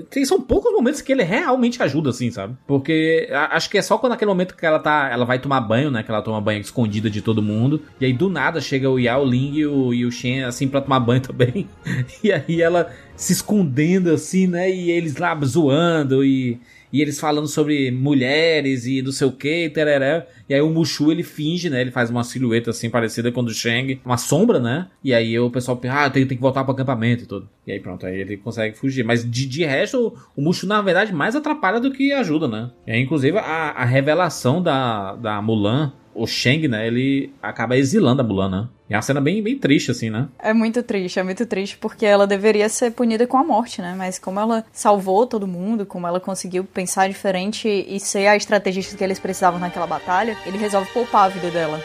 [0.10, 2.56] Tem, são poucos momentos que ele realmente ajuda, assim, sabe?
[2.68, 5.10] Porque acho que é só quando aquele momento que ela tá.
[5.12, 6.04] Ela vai tomar banho, né?
[6.04, 7.82] Que ela toma banho escondida de todo mundo.
[8.00, 10.82] E aí do nada chega o Yao Ling e o, e o Shen assim pra
[10.84, 11.68] tomar banho também.
[12.24, 14.70] E aí ela se escondendo assim, né?
[14.70, 16.60] E eles lá zoando e,
[16.92, 20.28] e eles falando sobre mulheres e não sei o que, tereré.
[20.48, 21.82] E aí o Mushu ele finge, né?
[21.82, 24.88] Ele faz uma silhueta assim parecida com o do Shang, uma sombra, né?
[25.04, 27.50] E aí o pessoal pensa, ah, tem, tem que voltar pro acampamento e tudo.
[27.66, 29.04] E aí pronto, aí ele consegue fugir.
[29.04, 32.72] Mas de, de resto, o, o Mushu na verdade mais atrapalha do que ajuda, né?
[32.88, 38.22] E aí, inclusive a, a revelação da, da Mulan o Shang, né, ele acaba exilando
[38.22, 38.68] a Mulan, né?
[38.90, 40.28] E é uma cena bem, bem triste, assim, né?
[40.38, 43.96] É muito triste, é muito triste, porque ela deveria ser punida com a morte, né?
[43.98, 48.96] Mas como ela salvou todo mundo, como ela conseguiu pensar diferente e ser a estrategista
[48.96, 51.82] que eles precisavam naquela batalha, ele resolve poupar a vida dela.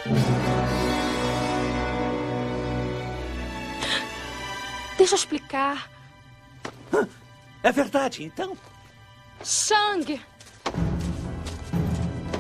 [4.97, 5.89] Deixa eu explicar.
[7.63, 8.57] É verdade, então?
[9.45, 10.21] Shang!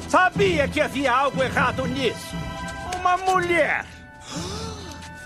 [0.09, 2.35] Sabia que havia algo errado nisso.
[2.99, 3.85] Uma mulher.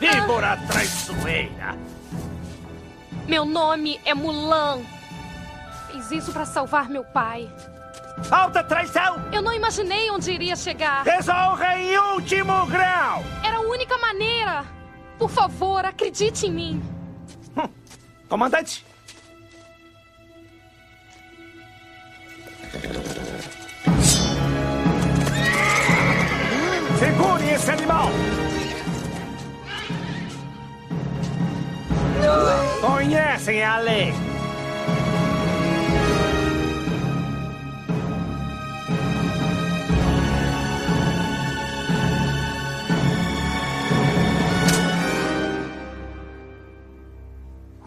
[0.00, 1.78] Víbora traiçoeira.
[3.28, 4.80] Meu nome é Mulan.
[5.86, 7.48] Fiz isso para salvar meu pai.
[8.30, 9.24] Alta traição!
[9.32, 11.04] Eu não imaginei onde iria chegar.
[11.04, 13.22] Desonra em último grau!
[13.44, 14.64] Era a única maneira.
[15.16, 16.82] Por favor, acredite em mim.
[17.56, 17.68] Hum.
[18.28, 18.84] Comandante,
[27.02, 28.10] Segure esse animal!
[32.80, 34.14] Conhecem a lei!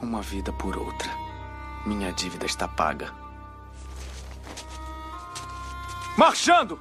[0.02, 1.10] Uma vida por outra.
[1.86, 3.14] Minha dívida está paga.
[6.18, 6.78] Marchando!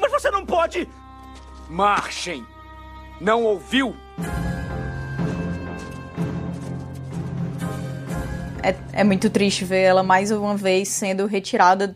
[0.00, 0.88] Mas você não pode!
[1.68, 2.44] Marchem!
[3.20, 3.94] Não ouviu?
[8.62, 11.94] É, é muito triste ver ela mais uma vez sendo retirada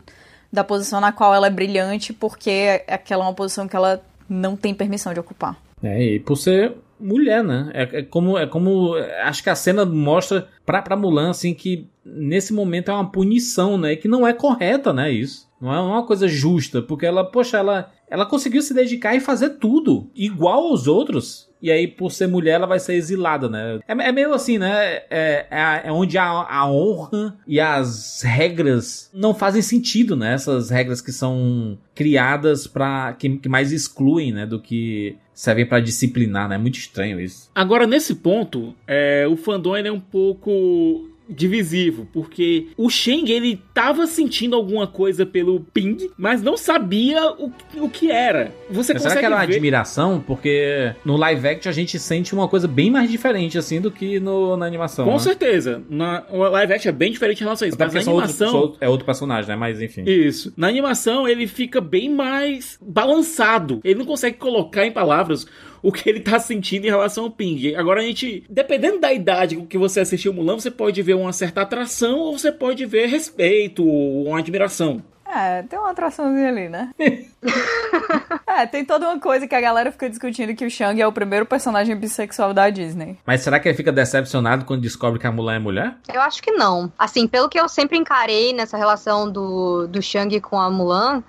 [0.51, 4.55] da posição na qual ela é brilhante, porque aquela é uma posição que ela não
[4.55, 5.57] tem permissão de ocupar.
[5.81, 7.69] É, e por ser mulher, né?
[7.73, 8.95] É, é, como, é como.
[9.23, 13.77] Acho que a cena mostra pra, pra Mulan, assim, que nesse momento é uma punição,
[13.77, 13.95] né?
[13.95, 15.11] Que não é correta, né?
[15.11, 15.49] Isso.
[15.61, 19.51] Não é uma coisa justa, porque ela, poxa, ela, ela conseguiu se dedicar e fazer
[19.51, 21.51] tudo igual aos outros.
[21.61, 23.79] E aí, por ser mulher, ela vai ser exilada, né?
[23.87, 24.71] É, é meio assim, né?
[25.11, 30.33] É, é, é onde a, a, honra e as regras não fazem sentido, né?
[30.33, 34.47] Essas regras que são criadas para que, que mais excluem, né?
[34.47, 36.55] Do que servem para disciplinar, né?
[36.55, 37.49] É muito estranho isso.
[37.53, 44.05] Agora, nesse ponto, é, o fandom é um pouco divisivo, porque o Shang, ele tava
[44.05, 48.53] sentindo alguma coisa pelo Ping, mas não sabia o, o que era.
[48.69, 49.53] Você Mas consegue será que era uma ver...
[49.53, 50.23] admiração?
[50.25, 54.19] Porque no live action a gente sente uma coisa bem mais diferente, assim, do que
[54.19, 55.05] no, na animação.
[55.05, 55.19] Com né?
[55.19, 55.81] certeza.
[55.89, 57.75] Na, o live action é bem diferente em relação a isso.
[57.75, 58.51] Até Mas na animação...
[58.51, 59.55] são- é outro personagem, né?
[59.55, 60.03] Mas enfim.
[60.05, 60.53] Isso.
[60.57, 63.79] Na animação, ele fica bem mais balançado.
[63.83, 65.45] Ele não consegue colocar em palavras
[65.81, 67.75] o que ele tá sentindo em relação ao Ping.
[67.75, 71.33] Agora a gente, dependendo da idade com que você assistiu Mulan, você pode ver uma
[71.33, 75.03] certa atração ou você pode ver respeito ou uma admiração.
[75.33, 76.89] É, tem uma atraçãozinha ali, né?
[78.45, 81.11] é, tem toda uma coisa que a galera fica discutindo que o Shang é o
[81.11, 83.17] primeiro personagem bissexual da Disney.
[83.25, 85.95] Mas será que ele fica decepcionado quando descobre que a Mulan é mulher?
[86.13, 86.91] Eu acho que não.
[86.99, 91.23] Assim, pelo que eu sempre encarei nessa relação do, do Shang com a Mulan,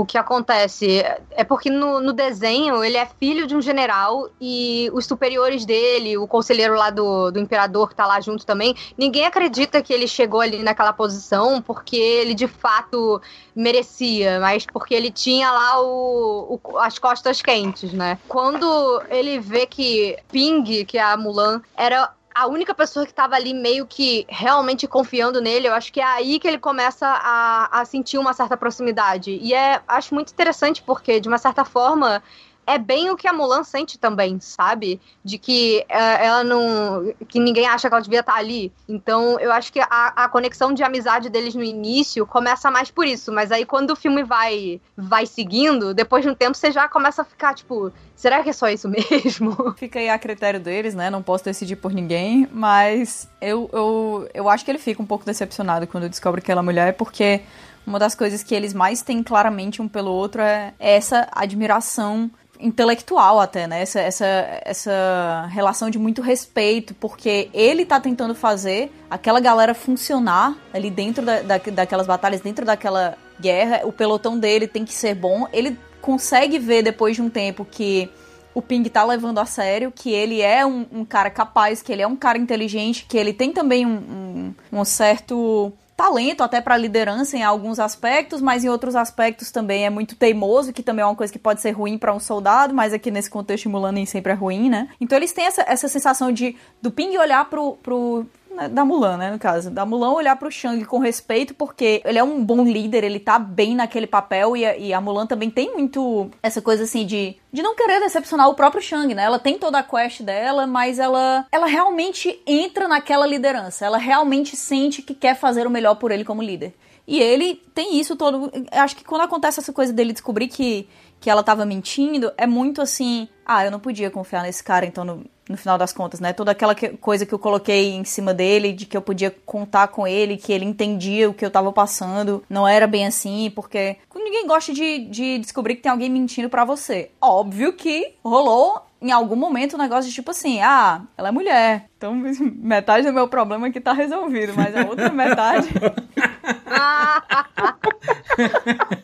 [0.00, 4.88] o que acontece é porque no, no desenho ele é filho de um general e
[4.92, 9.26] os superiores dele, o conselheiro lá do, do imperador que tá lá junto também, ninguém
[9.26, 13.20] acredita que ele chegou ali naquela posição porque ele de fato
[13.54, 18.18] merecia, mas porque ele tinha lá o, o- as costas quentes, né?
[18.28, 22.08] Quando ele vê que Ping, que é a Mulan, era
[22.38, 26.04] a única pessoa que tava ali meio que realmente confiando nele, eu acho que é
[26.04, 29.36] aí que ele começa a, a sentir uma certa proximidade.
[29.42, 32.22] E é, acho muito interessante porque, de uma certa forma,
[32.68, 35.00] é bem o que a Mulan sente também, sabe?
[35.24, 37.14] De que é, ela não.
[37.26, 38.70] que ninguém acha que ela devia estar ali.
[38.86, 43.06] Então, eu acho que a, a conexão de amizade deles no início começa mais por
[43.06, 43.32] isso.
[43.32, 47.22] Mas aí, quando o filme vai, vai seguindo, depois de um tempo você já começa
[47.22, 49.72] a ficar, tipo, será que é só isso mesmo?
[49.78, 51.08] Fica aí a critério deles, né?
[51.08, 55.24] Não posso decidir por ninguém, mas eu, eu, eu acho que ele fica um pouco
[55.24, 57.40] decepcionado quando descobre que ela é mulher, porque
[57.86, 62.30] uma das coisas que eles mais têm claramente um pelo outro é essa admiração
[62.60, 63.82] intelectual até, né?
[63.82, 64.26] Essa, essa,
[64.64, 71.24] essa relação de muito respeito, porque ele tá tentando fazer aquela galera funcionar ali dentro
[71.24, 73.82] da, da, daquelas batalhas, dentro daquela guerra.
[73.84, 75.46] O pelotão dele tem que ser bom.
[75.52, 78.10] Ele consegue ver depois de um tempo que
[78.54, 82.02] o Ping tá levando a sério, que ele é um, um cara capaz, que ele
[82.02, 86.76] é um cara inteligente, que ele tem também um, um, um certo talento até para
[86.76, 91.06] liderança em alguns aspectos, mas em outros aspectos também é muito teimoso, que também é
[91.06, 94.06] uma coisa que pode ser ruim para um soldado, mas aqui nesse contexto Mulan nem
[94.06, 94.88] sempre é ruim, né?
[95.00, 98.24] Então eles têm essa, essa sensação de do Ping olhar pro, pro
[98.58, 102.18] né, da Mulan, né, no caso, da Mulan olhar pro Shang com respeito, porque ele
[102.18, 105.48] é um bom líder, ele tá bem naquele papel, e a, e a Mulan também
[105.48, 109.22] tem muito essa coisa assim de, de não querer decepcionar o próprio Shang, né?
[109.22, 114.56] Ela tem toda a quest dela, mas ela, ela realmente entra naquela liderança, ela realmente
[114.56, 116.74] sente que quer fazer o melhor por ele como líder.
[117.08, 118.52] E ele tem isso todo.
[118.70, 120.86] Acho que quando acontece essa coisa dele descobrir que,
[121.18, 123.26] que ela tava mentindo, é muito assim.
[123.50, 126.34] Ah, eu não podia confiar nesse cara, então, no, no final das contas, né?
[126.34, 129.88] Toda aquela que- coisa que eu coloquei em cima dele, de que eu podia contar
[129.88, 133.96] com ele, que ele entendia o que eu tava passando, não era bem assim, porque
[134.14, 137.10] ninguém gosta de, de descobrir que tem alguém mentindo pra você.
[137.22, 141.86] Óbvio que rolou em algum momento um negócio de tipo assim, ah, ela é mulher.
[141.96, 142.14] Então
[142.60, 145.68] metade do meu problema aqui tá resolvido, mas a outra metade.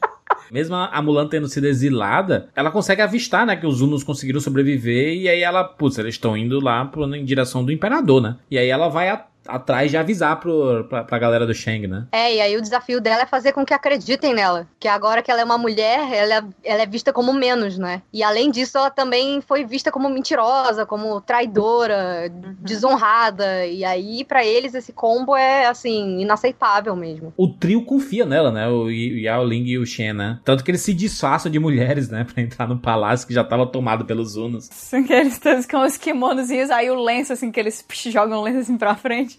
[0.55, 5.12] Mesmo a Mulan tendo sido exilada, ela consegue avistar, né, que os Hunos conseguiram sobreviver
[5.16, 8.36] e aí ela, putz, eles estão indo lá pro, em direção do Imperador, né?
[8.48, 9.09] E aí ela vai
[9.47, 12.07] atrás de avisar pro, pra, pra galera do Shang, né?
[12.12, 14.66] É, e aí o desafio dela é fazer com que acreditem nela.
[14.78, 18.03] Que agora que ela é uma mulher, ela, é- ela é vista como menos, né?
[18.12, 22.30] E além disso, ela também foi vista como mentirosa, como traidora,
[22.61, 23.66] desonrada.
[23.66, 27.32] E aí, pra eles, esse combo é, assim, inaceitável mesmo.
[27.36, 28.68] O trio confia nela, né?
[28.68, 30.38] O Yao Ling e o Shen, né?
[30.45, 32.24] Tanto que eles se disfarçam de mulheres, né?
[32.34, 34.68] Pra entrar no palácio que já tava tomado pelos Hunos.
[34.72, 38.40] São que eles todos com os kimonozinhos, aí o lenço, assim, que eles psh, jogam
[38.40, 39.34] o lenço assim pra frente.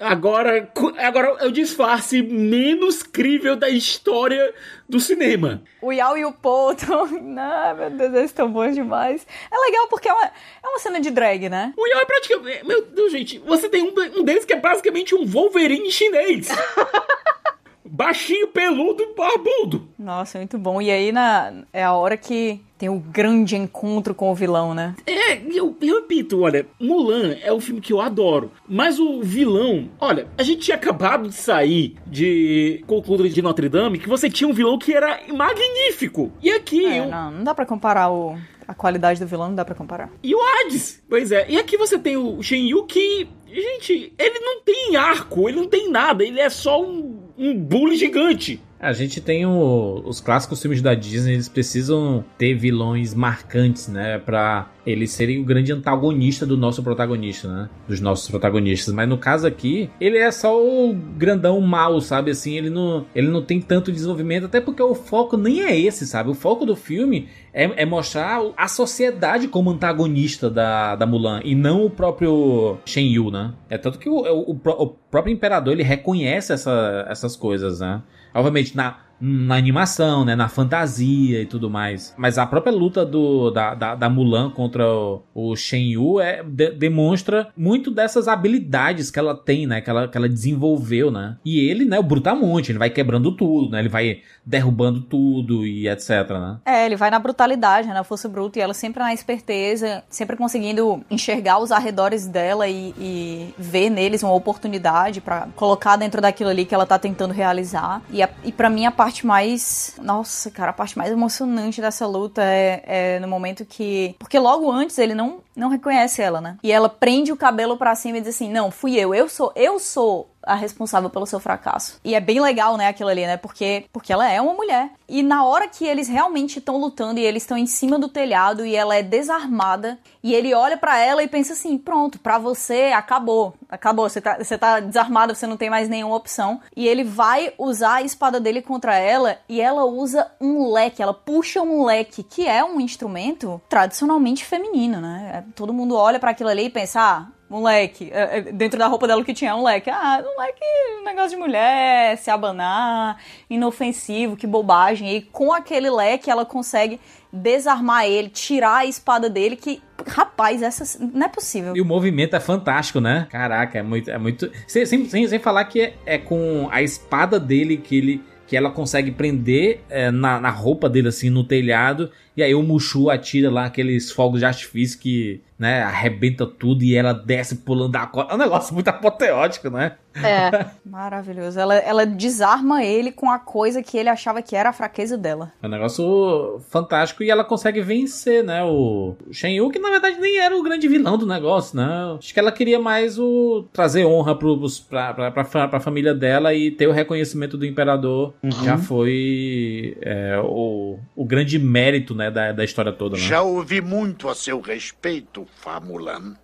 [0.00, 4.54] Agora, agora é o disfarce menos crível da história
[4.88, 5.60] do cinema.
[5.82, 7.06] O Yao e o Po tão...
[7.06, 9.26] Não, meu Deus, eles estão bons demais.
[9.50, 11.74] É legal porque é uma, é uma cena de drag, né?
[11.76, 12.64] O Yao é praticamente.
[12.64, 16.48] Meu Deus, gente, você tem um, um deles que é basicamente um Wolverine chinês.
[17.84, 19.88] Baixinho, peludo barbudo.
[19.98, 20.80] Nossa, muito bom.
[20.80, 24.94] E aí na, é a hora que tem o grande encontro com o vilão, né?
[25.04, 29.88] É, eu, eu repito, olha, Mulan é um filme que eu adoro, mas o vilão,
[30.00, 34.48] olha, a gente tinha acabado de sair de Concluda de Notre Dame, que você tinha
[34.48, 36.32] um vilão que era magnífico.
[36.42, 39.54] E aqui É, eu, não, não dá pra comparar o, a qualidade do vilão, não
[39.56, 40.10] dá pra comparar.
[40.22, 41.02] E o Hades.
[41.08, 41.46] Pois é.
[41.48, 45.66] E aqui você tem o Shen Yu que, gente, ele não tem arco, ele não
[45.68, 48.62] tem nada, ele é só um, um bully gigante.
[48.80, 54.18] A gente tem o, os clássicos filmes da Disney, eles precisam ter vilões marcantes, né?
[54.18, 57.70] Pra eles serem o grande antagonista do nosso protagonista, né?
[57.86, 58.94] Dos nossos protagonistas.
[58.94, 62.30] Mas no caso aqui, ele é só o grandão mal, sabe?
[62.30, 66.06] Assim, ele não, ele não tem tanto desenvolvimento, até porque o foco nem é esse,
[66.06, 66.30] sabe?
[66.30, 71.54] O foco do filme é, é mostrar a sociedade como antagonista da, da Mulan e
[71.54, 73.52] não o próprio Shen Yu, né?
[73.68, 78.02] É tanto que o, o, o próprio imperador ele reconhece essa, essas coisas, né?
[78.34, 82.14] Obviamente, na, na animação, né, na fantasia e tudo mais.
[82.16, 86.42] Mas a própria luta do, da, da, da Mulan contra o, o Shen Yu é,
[86.42, 91.36] de, demonstra muito dessas habilidades que ela tem, né, que ela, que ela desenvolveu, né.
[91.44, 95.88] E ele, né, o Brutamonte, ele vai quebrando tudo, né, ele vai derrubando tudo e
[95.88, 96.58] etc, né.
[96.64, 100.36] É, ele vai na brutalidade, né, na força bruta e ela sempre na esperteza, sempre
[100.36, 106.50] conseguindo enxergar os arredores dela e, e ver neles uma oportunidade para colocar dentro daquilo
[106.50, 108.02] ali que ela tá tentando realizar.
[108.10, 109.94] E, a, e para mim a parte mais.
[110.02, 114.14] Nossa, cara, a parte mais emocionante dessa luta é, é, no momento que.
[114.18, 116.56] Porque logo antes ele não, não reconhece ela, né?
[116.62, 119.52] E ela prende o cabelo para cima e diz assim: Não, fui eu, eu sou,
[119.54, 122.00] eu sou a responsável pelo seu fracasso.
[122.02, 123.36] E é bem legal, né, aquilo ali, né?
[123.36, 124.90] Porque, porque ela é uma mulher.
[125.08, 128.64] E na hora que eles realmente estão lutando e eles estão em cima do telhado
[128.64, 132.92] e ela é desarmada, e ele olha para ela e pensa assim: pronto, para você
[132.94, 133.54] acabou.
[133.68, 136.60] Acabou, você tá, você tá desarmada, você não tem mais nenhuma opção.
[136.74, 141.14] E ele vai usar a espada dele contra ela e ela usa um leque, ela
[141.14, 145.44] puxa um leque, que é um instrumento tradicionalmente feminino, né?
[145.48, 147.26] É, todo mundo olha para aquilo ali e pensa: ah.
[147.72, 149.88] É, é, dentro da roupa dela que tinha um leque.
[149.88, 150.60] Ah, um leque,
[151.00, 153.16] um negócio de mulher, se abanar,
[153.48, 155.16] inofensivo, que bobagem.
[155.16, 157.00] E com aquele leque ela consegue
[157.32, 161.74] desarmar ele, tirar a espada dele, que, rapaz, essa não é possível.
[161.74, 163.26] E o movimento é fantástico, né?
[163.30, 164.10] Caraca, é muito.
[164.10, 164.52] É muito...
[164.66, 168.70] Sem, sem, sem falar que é, é com a espada dele que ele que ela
[168.70, 172.10] consegue prender é, na, na roupa dele, assim, no telhado.
[172.36, 175.82] E aí o Mushu atira lá aqueles fogos de artifício que né?
[175.82, 178.32] Arrebenta tudo e ela desce pulando da corda.
[178.32, 179.96] É um negócio muito apoteótico, né?
[180.24, 181.58] É, maravilhoso.
[181.58, 185.52] Ela, ela desarma ele com a coisa que ele achava que era a fraqueza dela.
[185.62, 188.62] É um negócio fantástico e ela consegue vencer, né?
[188.64, 192.16] O Shen Yu, que na verdade nem era o grande vilão do negócio, né?
[192.18, 196.54] Acho que ela queria mais o trazer honra pros, pra, pra, pra, pra família dela
[196.54, 198.34] e ter o reconhecimento do imperador.
[198.42, 198.50] Uhum.
[198.64, 202.30] Já foi é, o, o grande mérito, né?
[202.30, 203.22] Da, da história toda, né?
[203.22, 206.34] Já ouvi muito a seu respeito, Famulan.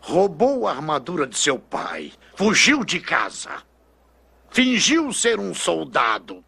[0.00, 2.10] Roubou a armadura de seu pai,
[2.40, 3.62] fugiu de casa,
[4.50, 6.42] fingiu ser um soldado,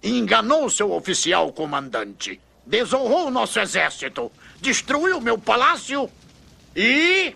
[0.00, 6.08] enganou seu oficial comandante, desonrou nosso exército, destruiu meu palácio
[6.76, 7.34] e.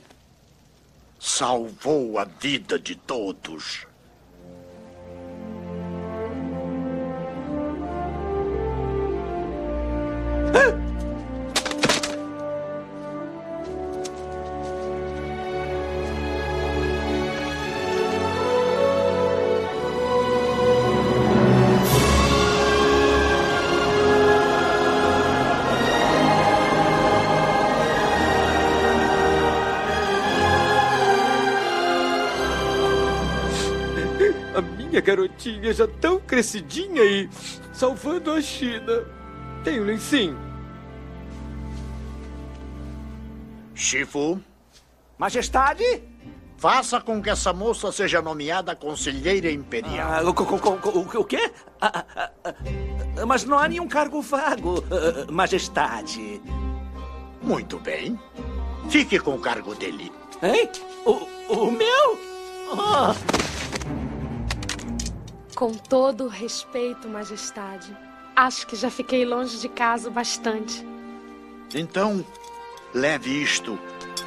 [1.19, 3.89] salvou a vida de todos.
[10.55, 11.10] Ah!
[35.01, 37.29] Garotinha já tão crescidinha e
[37.73, 39.05] salvando a China.
[39.65, 40.37] Tenho nem sim.
[43.75, 44.41] Shifu?
[45.19, 46.03] Majestade?
[46.57, 50.13] Faça com que essa moça seja nomeada conselheira imperial.
[50.13, 51.51] Ah, o, o, o, quê?
[51.81, 56.39] Ah, ah, ah, mas não há nenhum cargo vago, ah, majestade.
[57.41, 58.21] Muito bem.
[58.91, 60.13] Fique com o cargo dele.
[60.43, 60.71] Hein?
[61.07, 61.13] O,
[61.49, 62.19] o meu?
[62.73, 63.50] Oh.
[65.61, 67.95] Com todo o respeito, Majestade,
[68.35, 70.83] acho que já fiquei longe de casa bastante.
[71.75, 72.25] Então,
[72.95, 73.79] leve isto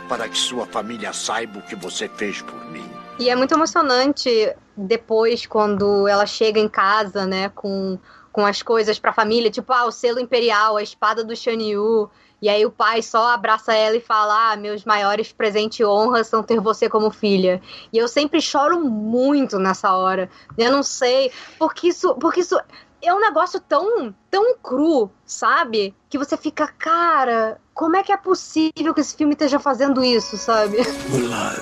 [0.08, 2.88] para que sua família saiba o que você fez por mim.
[3.18, 4.30] E é muito emocionante
[4.78, 7.98] depois, quando ela chega em casa, né, com,
[8.32, 11.64] com as coisas para a família, tipo, ah, o selo imperial, a espada do Shan
[11.64, 12.12] Yu,
[12.44, 16.28] e aí o pai só abraça ela e fala: ah, meus maiores presentes e honras
[16.28, 17.62] são ter você como filha.
[17.94, 20.30] E eu sempre choro muito nessa hora.
[20.58, 22.60] Eu não sei, porque isso, porque isso
[23.02, 25.96] é um negócio tão, tão cru, sabe?
[26.10, 30.36] Que você fica, cara, como é que é possível que esse filme esteja fazendo isso,
[30.36, 30.80] sabe?
[31.12, 31.56] Mulan.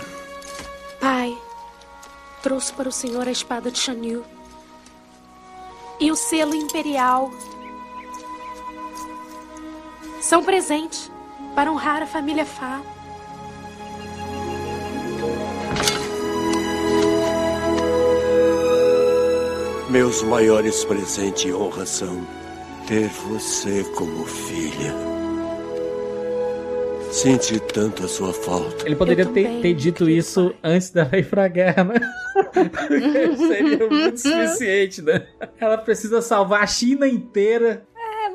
[0.99, 1.37] Pai,
[2.41, 4.25] trouxe para o senhor a espada de Shanyu.
[5.99, 7.29] E o selo imperial
[10.21, 11.11] são presentes
[11.55, 12.81] para honrar a família Fá.
[19.89, 22.25] Meus maiores presentes e honra são
[22.87, 24.93] ter você como filha.
[27.11, 28.85] Senti tanto a sua falta.
[28.85, 31.95] Ele poderia ter, ter, dito isso antes dela ir pra guerra, né?
[33.35, 35.27] Seria muito suficiente, né?
[35.59, 37.85] Ela precisa salvar a China inteira.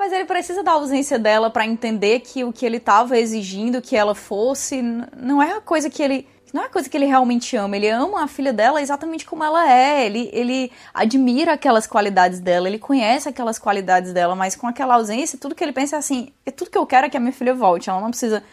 [0.07, 3.97] Mas ele precisa da ausência dela para entender que o que ele tava exigindo que
[3.97, 4.81] ela fosse
[5.17, 7.75] não é a coisa que ele não é coisa que ele realmente ama.
[7.75, 10.07] Ele ama a filha dela exatamente como ela é.
[10.07, 15.37] Ele, ele admira aquelas qualidades dela, ele conhece aquelas qualidades dela, mas com aquela ausência,
[15.41, 17.33] tudo que ele pensa é assim: é tudo que eu quero é que a minha
[17.33, 17.91] filha volte.
[17.91, 18.45] Ela não precisa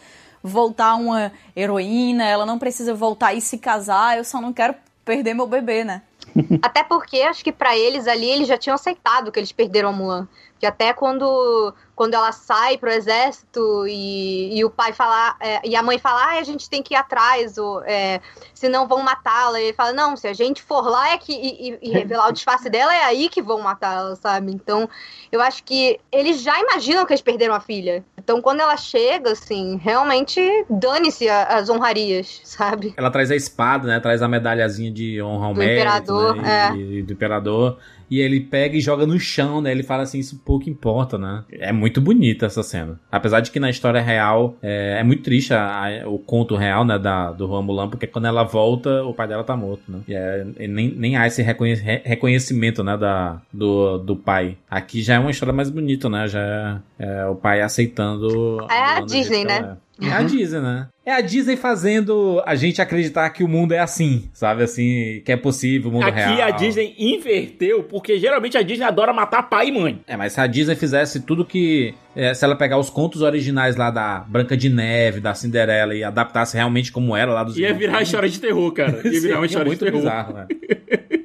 [0.42, 4.74] voltar uma heroína, ela não precisa voltar e se casar, eu só não quero
[5.04, 6.02] perder meu bebê, né?
[6.60, 9.92] Até porque acho que para eles ali eles já tinham aceitado que eles perderam a
[9.92, 10.28] Mulan.
[10.58, 15.76] Que até quando quando ela sai pro exército e, e o pai fala, é, e
[15.76, 18.20] a mãe fala, ah, a gente tem que ir atrás, ou, é,
[18.52, 19.60] senão vão matá-la.
[19.60, 22.32] E ele fala, não, se a gente for lá é que, e, e, revelar o
[22.32, 24.52] disfarce dela, é aí que vão matá-la, sabe?
[24.52, 24.88] Então,
[25.30, 28.04] eu acho que eles já imaginam que eles perderam a filha.
[28.18, 32.92] Então, quando ela chega, assim, realmente dane-se as honrarias, sabe?
[32.96, 34.00] Ela traz a espada, né?
[34.00, 36.72] Traz a medalhazinha de honra ao do mérito, imperador, né?
[36.72, 36.76] é.
[36.76, 37.78] e, e do imperador
[38.10, 39.70] e ele pega e joga no chão, né?
[39.70, 41.44] Ele fala assim, isso pouco importa, né?
[41.50, 42.98] É muito bonita essa cena.
[43.10, 46.84] Apesar de que na história real é, é muito triste a, a, o conto real,
[46.84, 50.00] né, da, do Juan Mulan, porque quando ela volta, o pai dela tá morto, né?
[50.08, 54.56] E, é, nem, nem há esse reconhe reconhecimento, né, da, do, do pai.
[54.70, 56.28] Aqui já é uma história mais bonita, né?
[56.28, 58.66] Já é, é o pai aceitando...
[58.70, 59.76] É a Disney, né?
[60.00, 60.88] É a Disney, né?
[61.06, 64.62] É a Disney fazendo a gente acreditar que o mundo é assim, sabe?
[64.62, 66.32] Assim, que é possível, o mundo Aqui real.
[66.32, 70.00] Aqui a Disney inverteu, porque geralmente a Disney adora matar pai e mãe.
[70.06, 71.94] É, mas se a Disney fizesse tudo que.
[72.16, 76.02] É, se ela pegar os contos originais lá da Branca de Neve, da Cinderela e
[76.02, 77.58] adaptasse realmente como era lá dos.
[77.58, 79.02] Ia virar história de terror, cara.
[79.04, 80.00] Ia virar uma história muito de terror.
[80.00, 80.46] bizarro, né?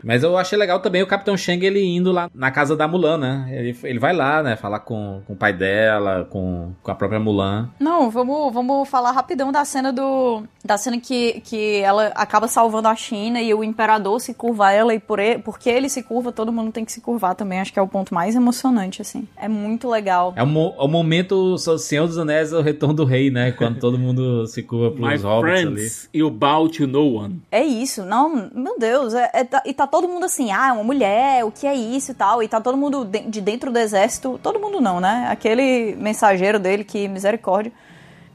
[0.03, 3.17] Mas eu achei legal também o Capitão Shang ele indo lá na casa da Mulan,
[3.17, 3.47] né?
[3.51, 4.55] Ele, ele vai lá, né?
[4.55, 7.69] Falar com, com o pai dela, com, com a própria Mulan.
[7.79, 10.43] Não, vamos, vamos falar rapidão da cena do.
[10.63, 14.71] Da cena que, que ela acaba salvando a China e o imperador se curva a
[14.71, 17.59] ela e por ele, porque ele se curva, todo mundo tem que se curvar também.
[17.59, 19.27] Acho que é o ponto mais emocionante, assim.
[19.37, 20.33] É muito legal.
[20.35, 23.51] É o, mo o momento Senhor dos Anéis, o retorno do rei, né?
[23.51, 25.89] Quando todo mundo se curva pros My hobbits ali.
[26.13, 27.41] You bow to no one.
[27.51, 28.03] É isso.
[28.03, 29.13] Não, meu Deus.
[29.13, 32.15] É, é, e tá todo mundo assim, ah, uma mulher, o que é isso e
[32.15, 32.43] tal.
[32.43, 34.39] E tá todo mundo de dentro do exército.
[34.43, 35.27] Todo mundo não, né?
[35.29, 37.71] Aquele mensageiro dele que, misericórdia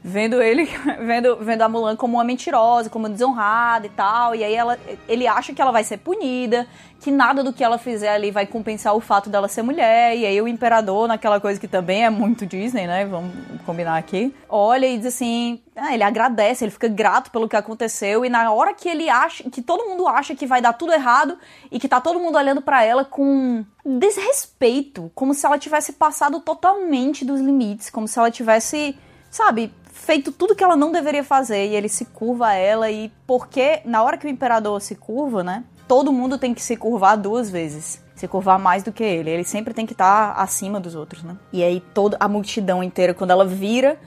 [0.07, 0.69] vendo ele,
[1.01, 4.35] vendo, vendo a Mulan como uma mentirosa, como desonrada e tal.
[4.35, 4.77] E aí ela,
[5.07, 6.67] ele acha que ela vai ser punida,
[7.01, 10.15] que nada do que ela fizer ali vai compensar o fato dela ser mulher.
[10.15, 13.03] E aí o imperador, naquela coisa que também é muito Disney, né?
[13.05, 13.33] Vamos
[13.65, 14.31] combinar aqui.
[14.47, 18.23] Olha e diz assim, ah, ele agradece, ele fica grato pelo que aconteceu.
[18.23, 21.35] E na hora que ele acha, que todo mundo acha que vai dar tudo errado
[21.71, 26.39] e que tá todo mundo olhando para ela com desrespeito, como se ela tivesse passado
[26.41, 28.95] totalmente dos limites, como se ela tivesse,
[29.31, 29.73] sabe,
[30.05, 33.81] feito tudo que ela não deveria fazer e ele se curva a ela e porque
[33.83, 35.63] na hora que o imperador se curva, né?
[35.87, 38.03] Todo mundo tem que se curvar duas vezes.
[38.15, 39.29] Se curvar mais do que ele.
[39.29, 41.35] Ele sempre tem que estar tá acima dos outros, né?
[41.51, 43.99] E aí toda a multidão inteira, quando ela vira,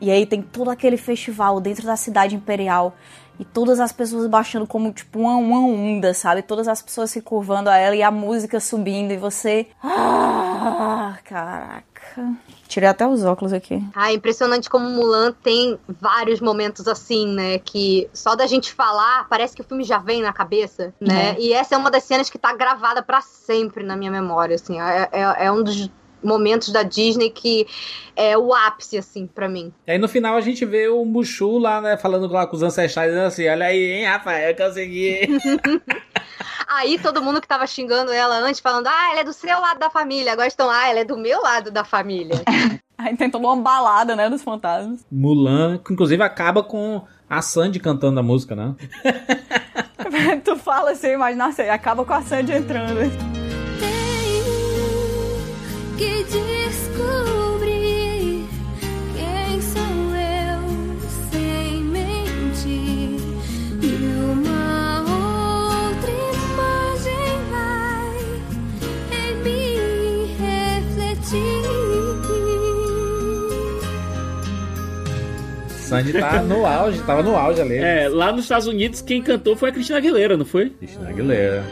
[0.00, 2.94] e aí tem todo aquele festival dentro da cidade imperial.
[3.40, 6.42] E todas as pessoas baixando como tipo uma, uma onda, sabe?
[6.42, 9.66] Todas as pessoas se curvando a ela e a música subindo e você.
[9.82, 12.36] Ah, caraca.
[12.68, 13.82] Tirei até os óculos aqui.
[13.94, 17.58] Ah, impressionante como Mulan tem vários momentos assim, né?
[17.58, 21.30] Que só da gente falar, parece que o filme já vem na cabeça, né?
[21.30, 21.40] É.
[21.40, 24.78] E essa é uma das cenas que tá gravada para sempre na minha memória, assim.
[24.78, 25.90] É, é, é um dos
[26.22, 27.66] momentos da Disney que
[28.16, 29.72] é o ápice, assim, para mim.
[29.86, 32.62] E aí no final a gente vê o Mushu lá, né, falando lá com os
[32.62, 35.20] ancestrais, dizendo assim, olha aí, hein, Rafael, consegui.
[36.66, 39.78] aí todo mundo que tava xingando ela antes, falando, ah, ela é do seu lado
[39.78, 42.42] da família, agora estão, ah, ela é do meu lado da família.
[42.98, 45.06] aí tem toda uma balada, né, dos fantasmas.
[45.10, 48.74] Mulan, que inclusive acaba com a Sandy cantando a música, né?
[50.44, 53.37] tu fala assim, imagina assim, acaba com a Sandy entrando
[55.98, 57.66] que descobrir
[59.16, 60.62] quem sou eu
[61.28, 63.18] sem mentir
[63.82, 63.84] e
[64.22, 66.12] uma outra
[66.44, 68.14] imagem vai
[69.10, 69.60] em me
[70.38, 71.66] refletir.
[75.76, 77.76] Sandy tá no auge, tava no auge ali.
[77.76, 80.70] É, lá nos Estados Unidos quem cantou foi a Cristina Aguilera, não foi?
[80.70, 81.64] Cristina Aguilera.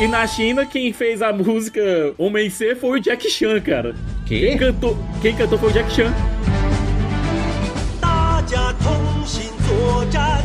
[0.00, 1.80] e na China, quem fez a música
[2.16, 3.94] Homem C foi o Jack Chan, cara.
[4.26, 4.40] Que?
[4.40, 6.12] Quem cantou, quem cantou foi o Jack Chan.
[8.00, 10.42] 大家同心作战，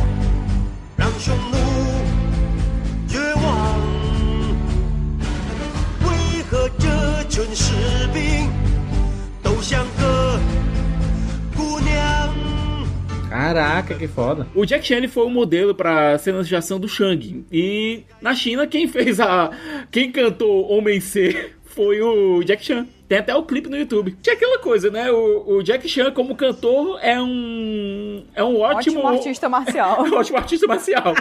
[13.53, 14.47] Caraca, que foda.
[14.55, 17.45] O Jack Chan foi o modelo para cenas de ação do Shang.
[17.51, 19.51] E na China, quem fez a.
[19.91, 22.87] Quem cantou Homem C foi o Jack Chan.
[23.09, 24.15] Tem até o clipe no YouTube.
[24.21, 25.11] Tinha aquela coisa, né?
[25.11, 28.23] O, o Jack Chan, como cantor, é um.
[28.33, 28.99] É um ótimo.
[28.99, 30.05] Ótimo artista marcial.
[30.05, 31.13] um ótimo artista marcial.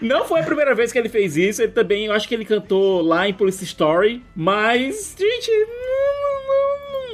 [0.00, 1.60] Não foi a primeira vez que ele fez isso.
[1.60, 4.22] Ele também, eu acho que ele cantou lá em Police Story.
[4.34, 6.21] Mas, gente, não,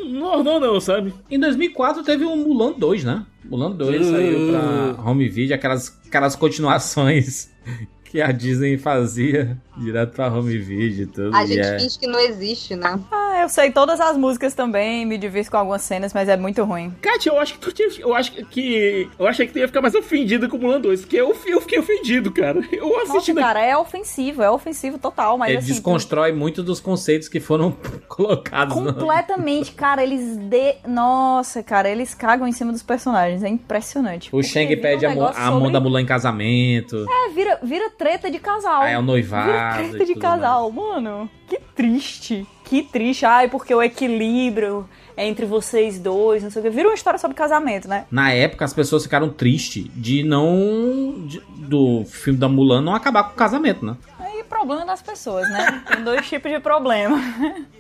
[0.09, 1.13] não, não ornou, não, sabe?
[1.31, 3.25] Em 2004 teve o Mulan 2, né?
[3.45, 7.51] Mulan 2 saiu pra home video, aquelas, aquelas continuações
[8.05, 11.35] que a Disney fazia direto pra home video e tudo.
[11.37, 12.99] A gente é- finge que não existe, né?
[13.39, 16.65] Ah, eu sei todas as músicas também, me divirto com algumas cenas, mas é muito
[16.65, 16.93] ruim.
[17.01, 19.81] Kátia, eu acho que tu tinha, eu acho que eu achei que tu ia ficar
[19.81, 22.59] mais ofendido com o Mulan 2, porque eu, eu fiquei ofendido, cara.
[22.73, 25.69] Eu Nossa, assistindo cara, é ofensivo, é ofensivo total, mas Ele assim...
[25.69, 27.77] desconstrói muito dos conceitos que foram
[28.09, 30.77] colocados no- Completamente, cara, eles de...
[30.87, 34.31] Nossa, cara, eles cagam em cima dos personagens, é impressionante.
[34.33, 37.07] O Shang pede um a, mão sobre- da Mulan em casamento.
[37.09, 38.83] É, vira, vira treta de casal.
[38.83, 41.31] Aí é o noivado Vira e treta de tudo casal, mano.
[41.47, 42.47] Que triste.
[42.69, 43.25] Que triste.
[43.25, 46.71] Ai, porque o equilíbrio entre vocês dois, não sei o que.
[46.71, 48.05] Vira uma história sobre casamento, né?
[48.11, 51.25] Na época, as pessoas ficaram tristes de não.
[51.27, 53.97] de- do filme da Mulan não acabar com o casamento, né?
[54.21, 55.83] Aí, problema das pessoas, né?
[55.89, 57.21] Tem dois tipos de problema.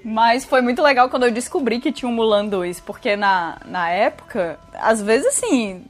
[0.04, 3.88] Mas foi muito legal quando eu descobri que tinha um Mulan 2, porque na, na
[3.90, 5.84] época, às vezes assim,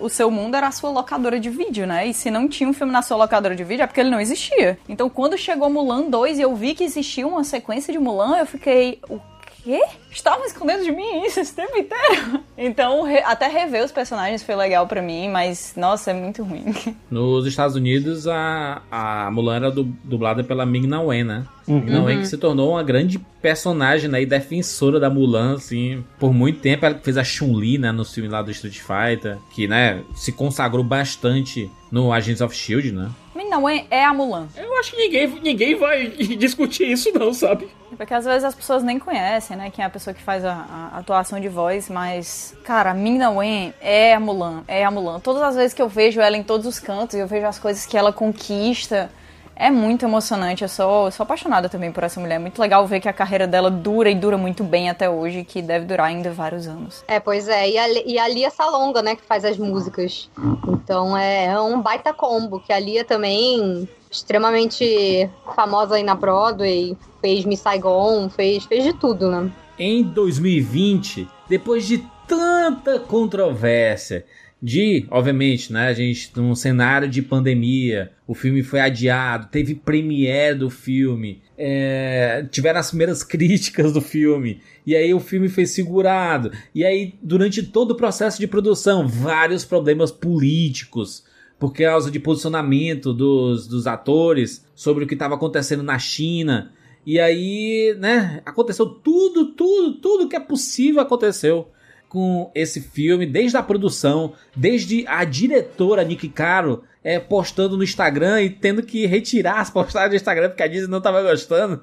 [0.00, 2.06] o seu mundo era a sua locadora de vídeo, né?
[2.06, 4.20] E se não tinha um filme na sua locadora de vídeo é porque ele não
[4.20, 4.78] existia.
[4.88, 8.46] Então quando chegou Mulan 2 e eu vi que existia uma sequência de Mulan, eu
[8.46, 9.00] fiquei.
[9.08, 9.18] O
[9.62, 9.80] quê?
[10.10, 12.40] Estavam escondendo de mim isso esse tempo inteiro?
[12.64, 16.66] Então, re- até rever os personagens foi legal pra mim, mas nossa, é muito ruim.
[17.10, 21.44] Nos Estados Unidos, a, a Mulan era du- dublada pela Ming-Na Wen, né?
[21.66, 21.80] Uhum.
[21.80, 26.04] Ming-Na Wen que se tornou uma grande personagem né, e defensora da Mulan, assim.
[26.20, 27.90] Por muito tempo, ela que fez a Chun-Li, né?
[27.90, 29.38] No filme lá do Street Fighter.
[29.52, 33.10] Que, né, se consagrou bastante no Agents of S.H.I.E.L.D., né?
[33.50, 34.46] Não é, é a Mulan.
[34.56, 36.06] Eu acho que ninguém, ninguém vai
[36.38, 37.66] discutir isso, não, sabe?
[37.96, 39.70] Porque às vezes as pessoas nem conhecem, né?
[39.70, 42.54] Quem é a pessoa que faz a, a atuação de voz, mas.
[42.64, 45.20] Cara, a Ming-Na Wen é a Mulan, é a Mulan.
[45.20, 47.86] Todas as vezes que eu vejo ela em todos os cantos, eu vejo as coisas
[47.86, 49.10] que ela conquista.
[49.54, 50.62] É muito emocionante.
[50.62, 52.36] Eu sou, sou apaixonada também por essa mulher.
[52.36, 55.44] É muito legal ver que a carreira dela dura e dura muito bem até hoje,
[55.44, 57.04] que deve durar ainda vários anos.
[57.06, 57.68] É, pois é.
[57.68, 60.30] E a, e a Lia Salonga, né, que faz as músicas.
[60.66, 66.96] Então é, é um baita combo, que a Lia também, extremamente famosa aí na Broadway,
[67.20, 69.50] fez Miss Saigon, fez, fez de tudo, né?
[69.78, 74.24] Em 2020, depois de tanta controvérsia,
[74.62, 80.56] de, obviamente, né, a gente num cenário de pandemia, o filme foi adiado, teve premiere
[80.56, 86.52] do filme, é, tiveram as primeiras críticas do filme, e aí o filme foi segurado,
[86.72, 91.24] e aí durante todo o processo de produção, vários problemas políticos,
[91.62, 96.72] por causa de posicionamento dos, dos atores sobre o que estava acontecendo na China,
[97.06, 101.68] e aí, né, aconteceu tudo, tudo, tudo que é possível aconteceu
[102.08, 108.42] com esse filme, desde a produção, desde a diretora Nick Caro é, postando no Instagram
[108.42, 111.80] e tendo que retirar as postagens do Instagram porque a Disney não estava gostando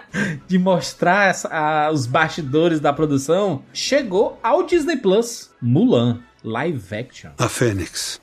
[0.48, 7.30] de mostrar essa- a- os bastidores da produção, chegou ao Disney Plus Mulan Live Action.
[7.36, 8.18] A Fênix.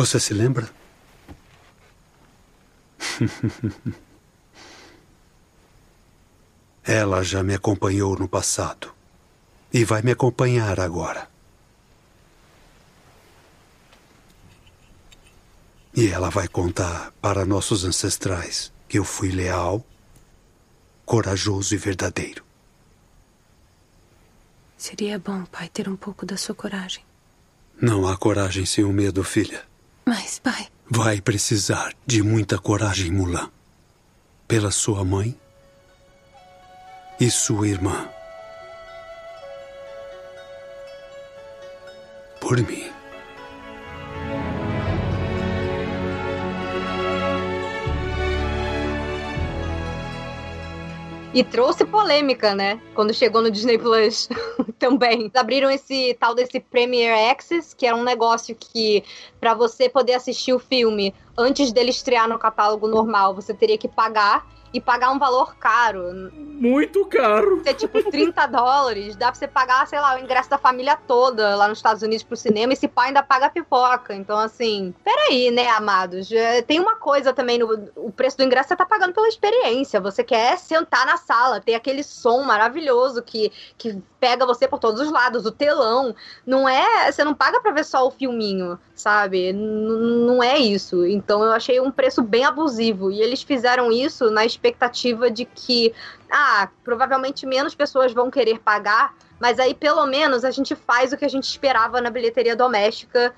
[0.00, 0.66] Você se lembra?
[6.82, 8.94] Ela já me acompanhou no passado
[9.70, 11.28] e vai me acompanhar agora.
[15.94, 19.84] E ela vai contar para nossos ancestrais que eu fui leal,
[21.04, 22.42] corajoso e verdadeiro.
[24.78, 27.04] Seria bom, pai, ter um pouco da sua coragem.
[27.78, 29.68] Não há coragem sem o medo, filha.
[30.04, 33.48] Mas, pai, Vai precisar de muita coragem, Mulan.
[34.48, 35.38] Pela sua mãe
[37.20, 38.08] e sua irmã.
[42.40, 42.89] Por mim.
[51.32, 52.80] E trouxe polêmica, né?
[52.92, 54.28] Quando chegou no Disney Plus
[54.80, 55.30] também.
[55.32, 59.04] Abriram esse tal desse Premier Access, que era um negócio que,
[59.38, 63.86] para você poder assistir o filme antes dele estrear no catálogo normal, você teria que
[63.86, 66.30] pagar e pagar um valor caro.
[66.32, 67.60] Muito caro.
[67.64, 69.16] É tipo 30 dólares.
[69.16, 72.22] Dá pra você pagar, sei lá, o ingresso da família toda lá nos Estados Unidos
[72.22, 72.72] pro cinema.
[72.72, 74.14] E esse pai ainda paga pipoca.
[74.14, 76.30] Então, assim, peraí, né, amados?
[76.30, 80.00] É, Tem uma coisa também no o preço do ingresso, você tá pagando pela experiência.
[80.00, 85.00] Você quer sentar na sala, ter aquele som maravilhoso que, que pega você por todos
[85.00, 86.14] os lados, o telão.
[86.46, 87.10] Não é.
[87.10, 89.48] Você não paga pra ver só o filminho, sabe?
[89.52, 91.06] N- não é isso.
[91.06, 93.10] Então eu achei um preço bem abusivo.
[93.10, 95.94] E eles fizeram isso na expectativa de que,
[96.30, 101.16] ah, provavelmente menos pessoas vão querer pagar, mas aí pelo menos a gente faz o
[101.16, 103.34] que a gente esperava na bilheteria doméstica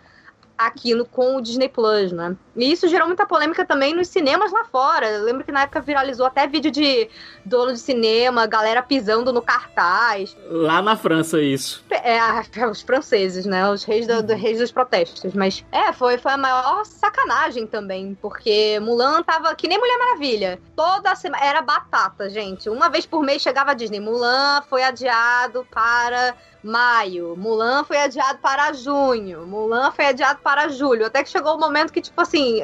[0.57, 2.37] aqui no, com o Disney Plus, né?
[2.55, 5.09] E isso gerou muita polêmica também nos cinemas lá fora.
[5.09, 7.09] Eu lembro que na época viralizou até vídeo de
[7.45, 10.37] dono de cinema, galera pisando no cartaz.
[10.51, 11.83] Lá na França, isso.
[11.91, 12.20] É,
[12.66, 13.69] os franceses, né?
[13.70, 15.33] Os reis, do, do- reis dos protestos.
[15.33, 18.16] Mas é, foi, foi a maior sacanagem também.
[18.20, 20.61] Porque Mulan tava que nem Mulher Maravilha.
[20.77, 21.43] Toda semana.
[21.45, 22.69] Era batata, gente.
[22.69, 23.99] Uma vez por mês chegava a Disney.
[24.01, 27.35] Mulan foi adiado para maio.
[27.37, 29.47] Mulan foi adiado para junho.
[29.47, 31.06] Mulan foi adiado para julho.
[31.06, 32.60] Até que chegou o momento que, tipo assim,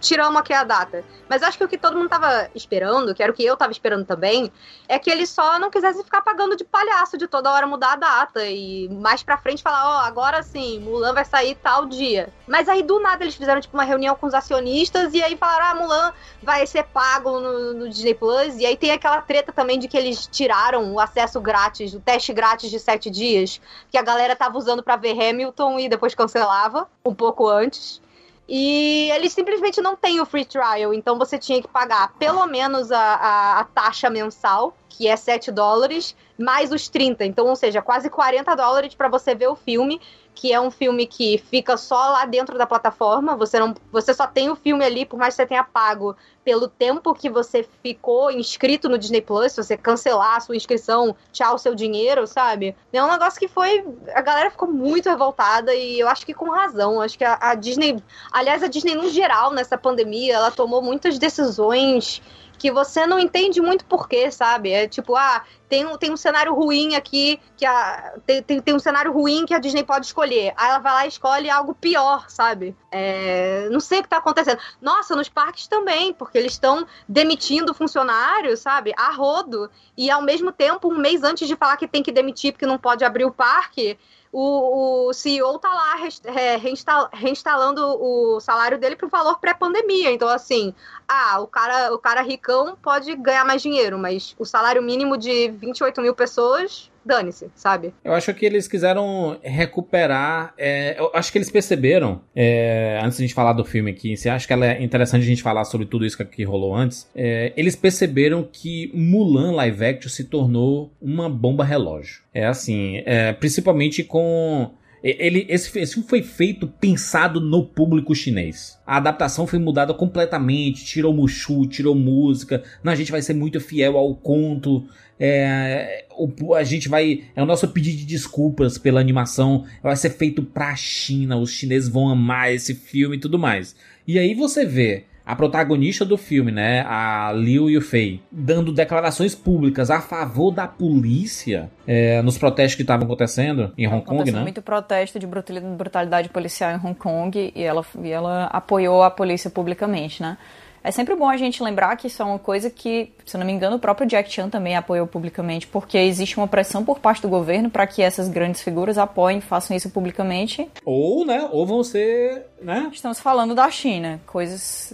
[0.00, 1.04] tiramos aqui a data.
[1.28, 3.72] Mas acho que o que todo mundo tava esperando, que era o que eu tava
[3.72, 4.52] esperando também,
[4.88, 7.96] é que eles só não quisessem ficar pagando de palhaço de toda hora mudar a
[7.96, 8.44] data.
[8.44, 12.28] E mais pra frente falar, ó, agora sim, Mulan vai sair tal dia.
[12.46, 15.66] Mas aí do nada eles fizeram, tipo, uma reunião com os acionistas e aí falaram,
[15.66, 18.58] ah, Mulan vai ser pago no, no Disney Plus.
[18.58, 22.32] E aí tem aquela treta também de que eles tiraram o acesso grátis, o teste
[22.32, 23.60] grátis de sete dias,
[23.90, 28.02] que a galera tava usando pra ver Hamilton e depois cancelava um pouco antes.
[28.48, 32.90] E eles simplesmente não têm o free trial, então você tinha que pagar pelo menos
[32.90, 37.24] a, a, a taxa mensal, que é 7 dólares, mais os 30.
[37.24, 40.00] Então, ou seja, quase 40 dólares para você ver o filme,
[40.34, 43.36] que é um filme que fica só lá dentro da plataforma.
[43.36, 46.66] Você não, você só tem o filme ali, por mais que você tenha pago pelo
[46.66, 51.56] tempo que você ficou inscrito no Disney Plus, se você cancelar a sua inscrição, tchau
[51.58, 52.74] seu dinheiro, sabe?
[52.92, 53.84] É um negócio que foi.
[54.14, 57.00] A galera ficou muito revoltada e eu acho que com razão.
[57.00, 58.02] Acho que a, a Disney.
[58.32, 62.20] Aliás, a Disney, no geral, nessa pandemia, ela tomou muitas decisões
[62.62, 64.70] que você não entende muito porquê, sabe?
[64.70, 68.72] É tipo, ah, tem um, tem um cenário ruim aqui, que a, tem, tem, tem
[68.72, 70.52] um cenário ruim que a Disney pode escolher.
[70.56, 72.76] Aí ela vai lá e escolhe algo pior, sabe?
[72.88, 74.60] É, não sei o que tá acontecendo.
[74.80, 78.92] Nossa, nos parques também, porque eles estão demitindo funcionários, sabe?
[78.96, 79.68] A rodo.
[79.96, 82.78] E ao mesmo tempo, um mês antes de falar que tem que demitir porque não
[82.78, 83.98] pode abrir o parque,
[84.32, 90.10] o, o CEO tá lá é, reinsta- reinstalando o salário dele pro valor pré-pandemia.
[90.10, 90.74] Então, assim,
[91.06, 95.50] ah, o cara, o cara ricão pode ganhar mais dinheiro, mas o salário mínimo de
[95.50, 97.92] 28 mil pessoas, dane-se, sabe?
[98.04, 100.54] Eu acho que eles quiseram recuperar.
[100.56, 104.16] é, eu acho que eles perceberam, é, antes de a gente falar do filme aqui,
[104.16, 107.08] você acha que é interessante a gente falar sobre tudo isso que, que rolou antes?
[107.14, 112.22] É, eles perceberam que Mulan Live Action se tornou uma bomba relógio.
[112.32, 114.70] É assim, é, principalmente com.
[115.02, 118.78] Ele, esse, esse filme foi feito pensado no público chinês.
[118.86, 122.62] A adaptação foi mudada completamente, tirou Mushu, tirou música.
[122.84, 124.86] Não, a gente vai ser muito fiel ao conto.
[125.24, 127.22] É, o- a gente vai.
[127.36, 129.64] É o nosso pedido de desculpas pela animação.
[129.82, 131.36] Vai ser feito pra China.
[131.36, 133.76] Os chineses vão amar esse filme e tudo mais.
[134.06, 136.80] E aí você vê a protagonista do filme, né?
[136.88, 143.04] A Liu Yufei, dando declarações públicas a favor da polícia é, nos protestos que estavam
[143.06, 144.40] acontecendo em Hong Kong, né?
[144.40, 149.10] muito protesto de brutali- brutalidade policial em Hong Kong e ela, e ela apoiou a
[149.12, 150.36] polícia publicamente, né?
[150.84, 153.52] É sempre bom a gente lembrar que isso é uma coisa que, se não me
[153.52, 157.28] engano, o próprio Jack Chan também apoiou publicamente, porque existe uma pressão por parte do
[157.28, 160.68] governo para que essas grandes figuras apoiem, façam isso publicamente.
[160.84, 161.48] Ou, né?
[161.52, 162.90] Ou vão ser, né?
[162.92, 164.92] Estamos falando da China, coisas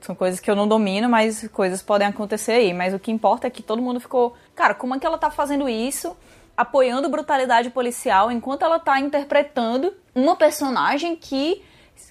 [0.00, 2.72] são coisas que eu não domino, mas coisas podem acontecer aí.
[2.72, 5.30] Mas o que importa é que todo mundo ficou, cara, como é que ela tá
[5.30, 6.16] fazendo isso?
[6.56, 11.62] Apoiando brutalidade policial enquanto ela tá interpretando uma personagem que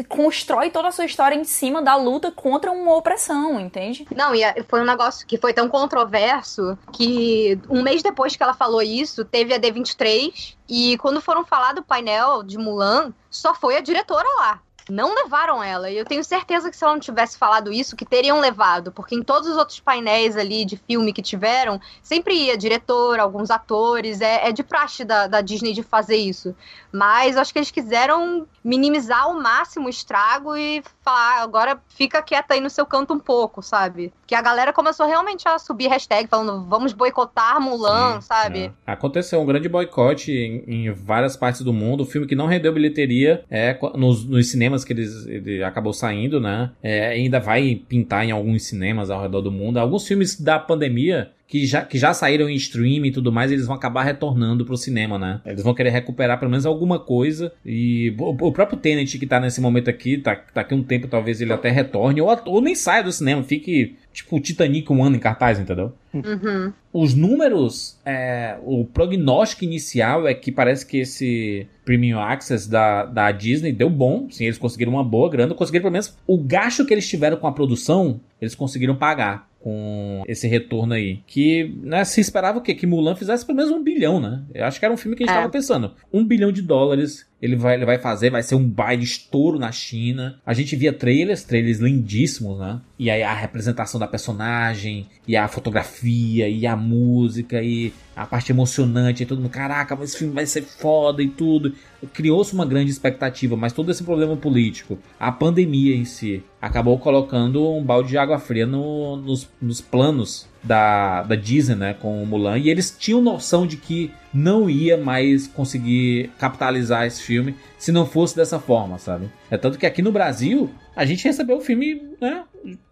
[0.08, 4.08] constrói toda a sua história em cima da luta contra uma opressão, entende?
[4.16, 8.44] Não, e é- foi um negócio que foi tão controverso que um mês depois que
[8.44, 13.54] ela falou isso, teve a D23 e quando foram falar do painel de Mulan, só
[13.54, 14.62] foi a diretora lá.
[14.90, 15.90] Não levaram ela.
[15.90, 18.92] E eu tenho certeza que se ela não tivesse falado isso, que teriam levado.
[18.92, 23.52] Porque em todos os outros painéis ali de filme que tiveram, sempre ia diretor, alguns
[23.52, 24.22] atores.
[24.22, 26.56] É, é de praxe da, da Disney de fazer isso.
[26.92, 32.22] Mas acho que eles quiseram minimizar ao máximo o estrago e falar, "Ah, agora fica
[32.22, 34.14] quieta aí no seu canto um pouco, sabe?
[34.28, 38.66] Que a galera começou realmente a subir hashtag falando vamos boicotar Mulan, sabe?
[38.86, 38.92] É.
[38.92, 42.02] Aconteceu um grande boicote em, em, várias partes do mundo.
[42.02, 46.42] O filme que não rendeu bilheteria é nos, nos cinemas que eles, ele acabou saindo,
[46.42, 46.72] né?
[46.84, 49.78] É, ainda vai pintar em alguns cinemas ao redor do mundo.
[49.78, 53.66] Alguns filmes da pandemia que já, que já saíram em stream e tudo mais, eles
[53.66, 55.40] vão acabar retornando pro cinema, né?
[55.46, 57.54] Eles vão querer recuperar pelo menos alguma coisa.
[57.66, 61.08] E o, o próprio Tenet que tá nesse momento aqui, tá, tá aqui um tempo,
[61.08, 65.04] talvez ele até retorne, ou, ou nem saia do cinema, fique tipo o Titanic um
[65.04, 65.94] ano em cartaz, entendeu?
[66.14, 66.74] Uhum.
[66.92, 73.32] Os números, é, o prognóstico inicial é que parece que esse Premium Access da, da
[73.32, 76.94] Disney deu bom, sim, eles conseguiram uma boa grana, conseguiram pelo menos o gasto que
[76.94, 81.20] eles tiveram com a produção, eles conseguiram pagar com esse retorno aí.
[81.28, 82.74] Que né, se esperava o quê?
[82.74, 84.44] Que Mulan fizesse pelo menos um bilhão, né?
[84.54, 85.52] Eu acho que era um filme que a gente estava é.
[85.52, 85.92] pensando.
[86.14, 89.72] Um bilhão de dólares ele vai, ele vai fazer, vai ser um baile estouro na
[89.72, 90.40] China.
[90.46, 92.82] A gente via trailers, trailers lindíssimos, né?
[92.98, 98.52] E aí a representação da personagem, e a fotografia, e a música, e a parte
[98.52, 101.74] emocionante, e todo mundo, caraca, mas esse filme vai ser foda e tudo.
[102.14, 107.72] Criou-se uma grande expectativa, mas todo esse problema político, a pandemia em si, acabou colocando
[107.72, 112.26] um balde de água fria no, nos, nos planos da, da Disney, né, com o
[112.26, 117.92] Mulan, e eles tinham noção de que não ia mais conseguir capitalizar esse filme se
[117.92, 119.30] não fosse dessa forma, sabe?
[119.50, 122.44] É tanto que aqui no Brasil a gente recebeu o filme, né?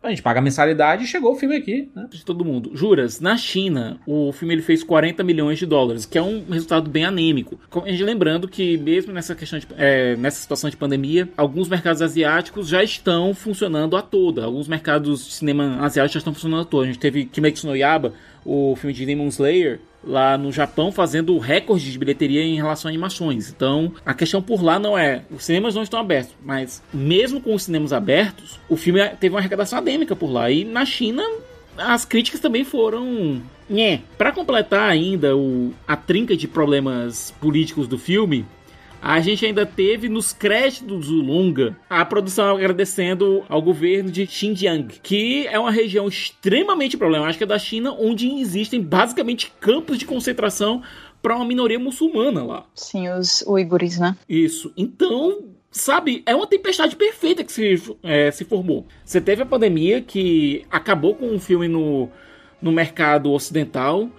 [0.04, 2.06] A gente paga a mensalidade e chegou o filme aqui, né?
[2.08, 2.70] De todo mundo.
[2.76, 6.88] Juras, na China, o filme ele fez 40 milhões de dólares, que é um resultado
[6.88, 7.60] bem anêmico.
[7.84, 12.00] A gente lembrando que mesmo nessa questão de, é, nessa situação de pandemia, alguns mercados
[12.04, 14.46] asiáticos já estão funcionando a toda.
[14.46, 16.84] Alguns mercados de cinema asiático já estão funcionando a toda.
[16.84, 18.14] A gente teve Kimetsu no Yaba,
[18.46, 22.92] o filme de Demon Slayer, lá no Japão fazendo recorde de bilheteria em relação a
[22.92, 23.50] animações.
[23.50, 27.56] Então, a questão por lá não é os cinemas não estão abertos, mas mesmo com
[27.56, 30.52] os cinemas abertos, o filme teve uma arrecadação adêmica por lá.
[30.52, 31.24] E na China,
[31.76, 33.42] as críticas também foram
[34.18, 38.46] Para completar ainda o, a trinca de problemas políticos do filme,
[39.06, 45.00] a gente ainda teve nos créditos do longa a produção agradecendo ao governo de Xinjiang,
[45.04, 50.82] que é uma região extremamente problemática da China, onde existem basicamente campos de concentração
[51.22, 52.66] para uma minoria muçulmana lá.
[52.74, 54.18] Sim, os uigures, né?
[54.28, 54.74] Isso.
[54.76, 58.88] Então, sabe, é uma tempestade perfeita que se, é, se formou.
[59.06, 62.10] Você teve a pandemia que acabou com o filme no,
[62.60, 64.10] no mercado ocidental.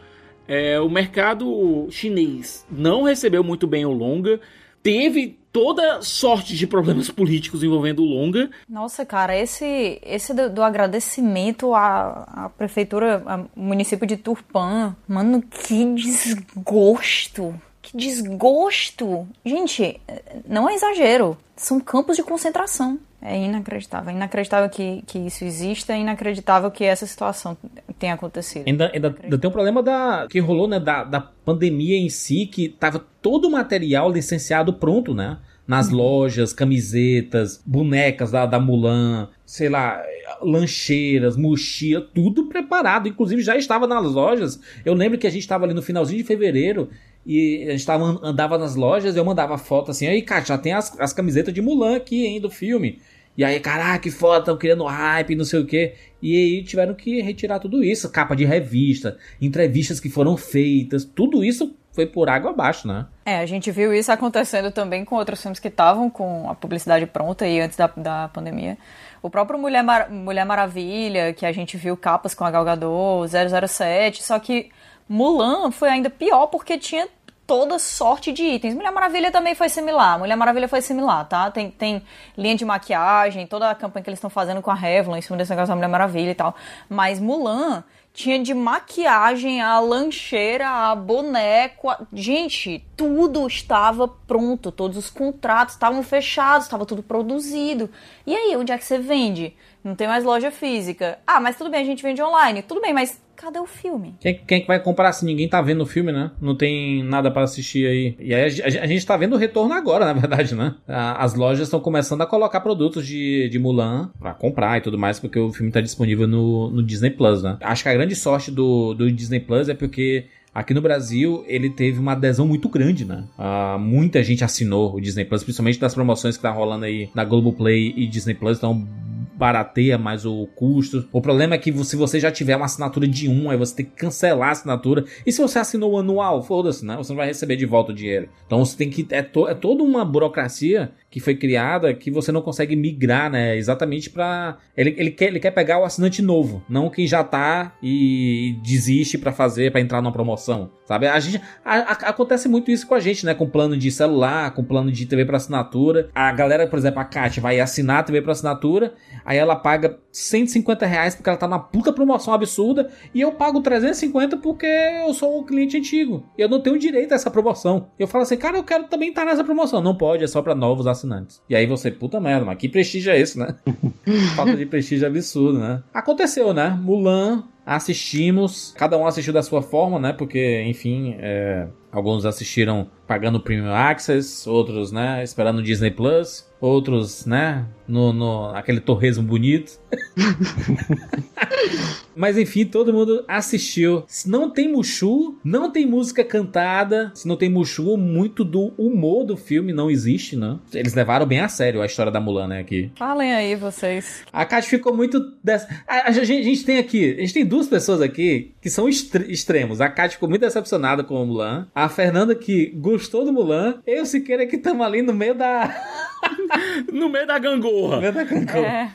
[0.46, 4.40] É, o mercado chinês não recebeu muito bem o longa
[4.86, 8.48] teve toda sorte de problemas políticos envolvendo o Longa.
[8.68, 15.42] Nossa, cara, esse, esse do, do agradecimento à, à prefeitura, ao município de Turpan, mano,
[15.42, 17.52] que desgosto.
[17.82, 19.26] Que desgosto.
[19.44, 20.00] Gente,
[20.46, 21.36] não é exagero.
[21.56, 23.00] São campos de concentração.
[23.28, 24.10] É inacreditável.
[24.10, 27.56] É inacreditável que, que isso exista, é inacreditável que essa situação
[27.98, 28.64] tenha acontecido.
[28.68, 32.46] Ainda, ainda, ainda tem um problema da, que rolou, né, da, da pandemia em si,
[32.46, 35.38] que tava todo o material licenciado pronto, né?
[35.66, 35.96] Nas uhum.
[35.96, 40.00] lojas, camisetas, bonecas da, da Mulan, sei lá,
[40.40, 43.08] lancheiras, mochila, tudo preparado.
[43.08, 44.60] Inclusive já estava nas lojas.
[44.84, 46.88] Eu lembro que a gente estava ali no finalzinho de fevereiro
[47.26, 50.72] e a gente tava, andava nas lojas, eu mandava foto assim, aí, cara, já tem
[50.72, 53.00] as, as camisetas de Mulan aqui, hein, do filme.
[53.36, 55.94] E aí, caraca, que foda, estão criando hype, não sei o que.
[56.22, 61.44] E aí tiveram que retirar tudo isso, capa de revista, entrevistas que foram feitas, tudo
[61.44, 63.06] isso foi por água abaixo, né?
[63.24, 67.06] É, a gente viu isso acontecendo também com outros filmes que estavam com a publicidade
[67.06, 68.76] pronta aí antes da, da pandemia.
[69.22, 73.28] O próprio Mulher, Mar Mulher Maravilha, que a gente viu capas com a Gal Gadot,
[73.28, 74.70] 007, só que
[75.08, 77.08] Mulan foi ainda pior porque tinha
[77.46, 78.74] toda sorte de itens.
[78.74, 80.18] Mulher Maravilha também foi similar.
[80.18, 81.50] Mulher Maravilha foi similar, tá?
[81.50, 82.02] Tem, tem
[82.36, 85.36] linha de maquiagem, toda a campanha que eles estão fazendo com a Revlon em cima
[85.36, 86.54] desse negócio da Mulher Maravilha e tal.
[86.88, 91.90] Mas Mulan tinha de maquiagem a lancheira, a boneco.
[91.90, 92.00] A...
[92.12, 94.72] Gente, tudo estava pronto.
[94.72, 97.90] Todos os contratos estavam fechados, estava tudo produzido.
[98.26, 99.54] E aí, onde é que você vende?
[99.84, 101.18] Não tem mais loja física.
[101.26, 102.62] Ah, mas tudo bem, a gente vende online.
[102.62, 104.14] Tudo bem, mas cadê o filme?
[104.20, 106.30] Quem, quem que vai comprar se ninguém tá vendo o filme, né?
[106.40, 108.16] Não tem nada para assistir aí.
[108.18, 110.74] E aí a, a, a, gente tá vendo o retorno agora, na verdade, né?
[110.88, 114.98] A, as lojas estão começando a colocar produtos de, de Mulan pra comprar e tudo
[114.98, 117.58] mais, porque o filme tá disponível no, no Disney Plus, né?
[117.60, 120.26] Acho que a grande sorte do, do Disney Plus é porque
[120.56, 123.24] Aqui no Brasil, ele teve uma adesão muito grande, né?
[123.38, 127.26] Uh, muita gente assinou o Disney Plus, principalmente das promoções que tá rolando aí na
[127.26, 128.56] Globoplay e Disney Plus.
[128.56, 128.88] Então,
[129.36, 131.06] barateia mais o custo.
[131.12, 133.86] O problema é que se você já tiver uma assinatura de um, aí você tem
[133.86, 135.04] que cancelar a assinatura.
[135.24, 136.96] E se você assinou anual, foda-se, né?
[136.96, 138.28] Você não vai receber de volta o dinheiro.
[138.46, 139.06] Então você tem que.
[139.10, 143.56] É, to, é toda uma burocracia que foi criada que você não consegue migrar, né?
[143.56, 147.72] Exatamente para ele, ele, quer, ele quer pegar o assinante novo, não quem já tá
[147.82, 151.06] e desiste para fazer, para entrar numa promoção, sabe?
[151.06, 153.32] A gente a, a, acontece muito isso com a gente, né?
[153.32, 156.10] Com plano de celular, com plano de TV para assinatura.
[156.14, 158.92] A galera, por exemplo, a Kátia vai assinar a TV para assinatura,
[159.26, 163.60] aí ela paga 150 reais porque ela tá na puta promoção absurda e eu pago
[163.60, 166.24] 350 porque eu sou um cliente antigo.
[166.38, 167.88] Eu não tenho direito a essa promoção.
[167.98, 169.82] Eu falo assim, cara, eu quero também estar tá nessa promoção.
[169.82, 171.42] Não pode, é só para novos assinantes.
[171.50, 173.56] E aí você, puta merda, mas que prestígio é esse, né?
[174.36, 175.82] Falta de prestígio absurdo, né?
[175.92, 176.70] Aconteceu, né?
[176.80, 180.12] Mulan, assistimos, cada um assistiu da sua forma, né?
[180.12, 187.66] Porque, enfim, é, alguns assistiram pagando Premium Access, outros, né, esperando Disney Plus, outros, né,
[187.86, 189.78] no, no aquele torresmo bonito.
[192.16, 194.04] Mas enfim, todo mundo assistiu.
[194.06, 197.12] Se não tem Mushu, não tem música cantada.
[197.14, 200.58] Se não tem Mushu, muito do humor do filme não existe, né?
[200.72, 202.90] Eles levaram bem a sério a história da Mulan, né, aqui.
[202.96, 204.24] Falem aí, vocês.
[204.32, 205.68] A Kátia ficou muito dessa...
[205.86, 208.88] A, a, gente, a, gente, tem aqui, a gente tem duas pessoas aqui que são
[208.88, 209.80] extremos.
[209.80, 211.68] A Kátia ficou muito decepcionada com a Mulan.
[211.74, 213.80] A Fernanda que gostou do Mulan.
[213.86, 215.68] Eu, Siqueira, que estamos ali no meio da...
[216.92, 217.96] no meio da gangorra.
[217.96, 218.66] No meio da gangorra.
[218.66, 218.90] É.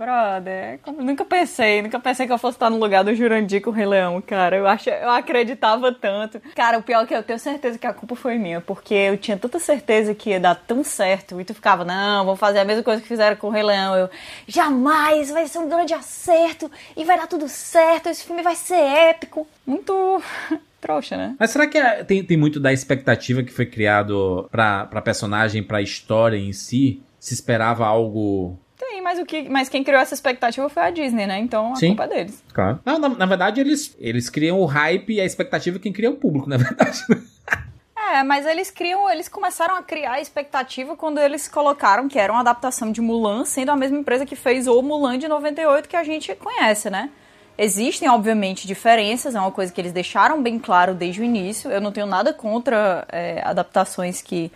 [0.00, 3.72] Brother, nunca pensei, nunca pensei que eu fosse estar no lugar do Jurandir com o
[3.72, 4.56] Rei Leão, cara.
[4.56, 6.40] Eu acho, eu acreditava tanto.
[6.54, 9.18] Cara, o pior é que eu tenho certeza que a culpa foi minha, porque eu
[9.18, 11.38] tinha tanta certeza que ia dar tão certo.
[11.38, 13.94] E tu ficava, não, vamos fazer a mesma coisa que fizeram com o Rei Leão.
[13.94, 14.10] Eu,
[14.48, 18.08] jamais, vai ser um grande acerto e vai dar tudo certo.
[18.08, 19.46] Esse filme vai ser épico.
[19.66, 20.22] Muito
[20.80, 21.36] trouxa, né?
[21.38, 25.62] Mas será que é, tem, tem muito da expectativa que foi criado pra, pra personagem,
[25.62, 27.02] pra história em si?
[27.18, 31.26] Se esperava algo Tem, mas, o que, mas quem criou essa expectativa foi a Disney,
[31.26, 31.38] né?
[31.38, 31.88] Então a Sim.
[31.88, 32.42] culpa é deles.
[32.52, 32.80] Claro.
[32.84, 36.12] Não, na, na, verdade, eles, eles criam o hype e a expectativa quem cria é
[36.12, 37.00] o público, na verdade.
[38.12, 42.32] É, mas eles criam, eles começaram a criar a expectativa quando eles colocaram que era
[42.32, 45.94] uma adaptação de Mulan, sendo a mesma empresa que fez o Mulan de 98 que
[45.94, 47.10] a gente conhece, né?
[47.62, 51.70] Existem, obviamente, diferenças, é uma coisa que eles deixaram bem claro desde o início.
[51.70, 54.50] Eu não tenho nada contra é, adaptações que,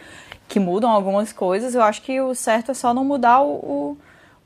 [0.48, 1.74] que mudam algumas coisas.
[1.74, 3.96] Eu acho que o certo é só não mudar o, o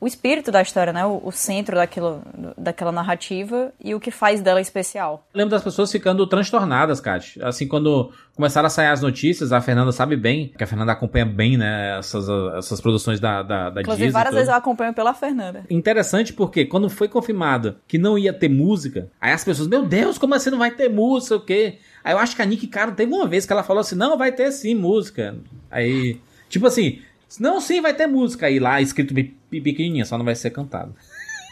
[0.01, 1.05] o espírito da história, né?
[1.05, 2.21] O, o, centro daquilo,
[2.57, 5.27] daquela narrativa e o que faz dela especial.
[5.33, 7.41] lembro das pessoas ficando transtornadas, Kat.
[7.43, 11.25] Assim, quando começaram a sair as notícias, a Fernanda sabe bem, que a Fernanda acompanha
[11.25, 12.27] bem, né, essas,
[12.57, 14.11] essas produções da, da, da Inclusive, Disney.
[14.11, 15.65] várias vezes eu acompanho pela Fernanda.
[15.69, 20.17] Interessante porque quando foi confirmado que não ia ter música, aí as pessoas, meu Deus,
[20.17, 21.79] como assim não vai ter música, o quê?
[22.03, 24.17] Aí eu acho que a Nick Caro teve uma vez que ela falou assim, não,
[24.17, 25.35] vai ter sim música.
[25.69, 26.17] Aí,
[26.47, 27.01] tipo assim,
[27.37, 28.47] não, sim, vai ter música.
[28.47, 29.13] Aí lá, escrito
[29.49, 30.93] pequenininha, só não vai ser cantado.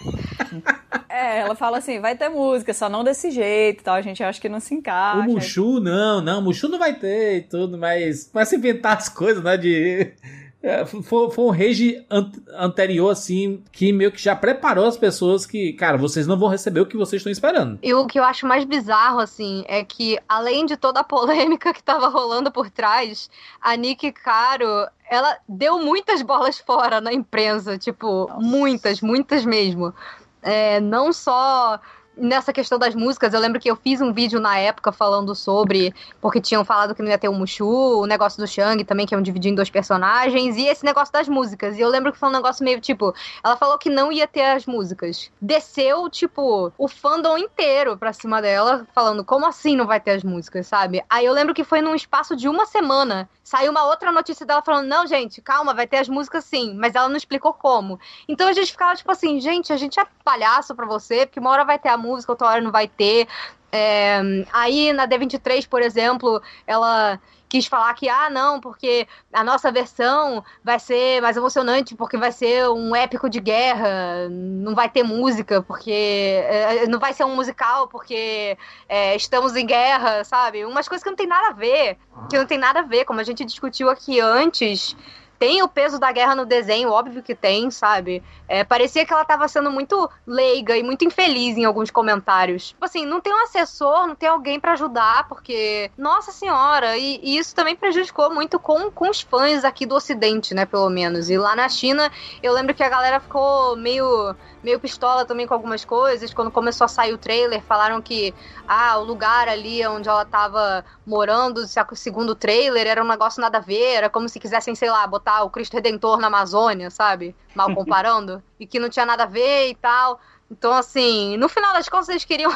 [1.10, 3.95] É, ela fala assim, vai ter música, só não desse jeito tal.
[3.95, 5.28] A gente acha que não se encaixa.
[5.28, 9.10] O Mushu, não, não, Mushu não vai ter e tudo, mas começa a inventar as
[9.10, 9.57] coisas, né?
[9.57, 10.14] De.
[10.61, 15.45] É, foi, foi, um rage an anterior, assim, que meio que já preparou as pessoas
[15.45, 17.80] que, cara, vocês não vão receber o que vocês estão esperando.
[17.82, 21.74] E o que eu acho mais bizarro, assim, é que, além de toda a polêmica
[21.74, 23.30] que tava rolando por trás,
[23.61, 29.93] a Nick Caro, ela deu muitas bolas fora na imprensa, tipo, muitas, muitas mesmo.
[30.41, 31.79] É, não só
[32.18, 35.94] nessa questão das músicas, eu lembro que eu fiz um vídeo na época falando sobre,
[36.19, 39.14] porque tinham falado que não ia ter o Mushu, o negócio do Shang também, que
[39.14, 41.77] é um dividir em dois personagens, e esse negócio das músicas.
[41.77, 43.14] E eu lembro que foi um negócio meio tipo,
[43.44, 45.31] ela falou que não ia ter as músicas.
[45.41, 50.23] Desceu, tipo, o fandom inteiro pra cima dela, falando, como assim não vai ter as
[50.23, 51.03] músicas, sabe?
[51.10, 53.30] Aí eu lembro que foi num espaço de uma semana.
[53.44, 56.95] Saiu uma outra notícia dela falando, não, gente, calma, vai ter as músicas sim, mas
[56.95, 57.99] ela não explicou como.
[58.27, 61.52] Então a gente ficava, tipo assim, gente, a gente é palhaço pra você, porque uma
[61.52, 63.27] hora vai ter a música, outra hora não vai ter.
[63.71, 64.21] É,
[64.53, 67.19] aí na D23, por exemplo, ela
[67.49, 72.31] quis falar que, ah, não, porque a nossa versão vai ser mais emocionante, porque vai
[72.31, 75.91] ser um épico de guerra, não vai ter música, porque.
[75.91, 78.57] É, não vai ser um musical, porque
[78.88, 80.65] é, estamos em guerra, sabe?
[80.65, 81.97] Umas coisas que não tem nada a ver.
[82.29, 84.95] Que não tem nada a ver, como a gente discutiu aqui antes.
[85.39, 88.23] Tem o peso da guerra no desenho, óbvio que tem, sabe?
[88.48, 92.69] É, parecia que ela tava sendo muito leiga e muito infeliz em alguns comentários.
[92.69, 97.19] Tipo assim, não tem um assessor, não tem alguém para ajudar, porque, nossa senhora, e,
[97.22, 101.30] e, isso também prejudicou muito com, com os fãs aqui do Ocidente, né, pelo menos.
[101.30, 102.11] E lá na China,
[102.41, 106.34] eu lembro que a galera ficou meio meio pistola também com algumas coisas.
[106.34, 108.34] Quando começou a sair o trailer, falaram que
[108.68, 111.61] ah, o lugar ali onde ela tava morando,
[111.94, 115.07] segundo o trailer, era um negócio nada a ver, era como se quisessem, sei lá,
[115.07, 117.36] botar o Cristo Redentor na Amazônia, sabe?
[117.57, 118.41] Mal comparando.
[118.59, 120.19] e que não tinha nada a ver e tal.
[120.49, 122.51] Então, assim, no final das contas, eles queriam.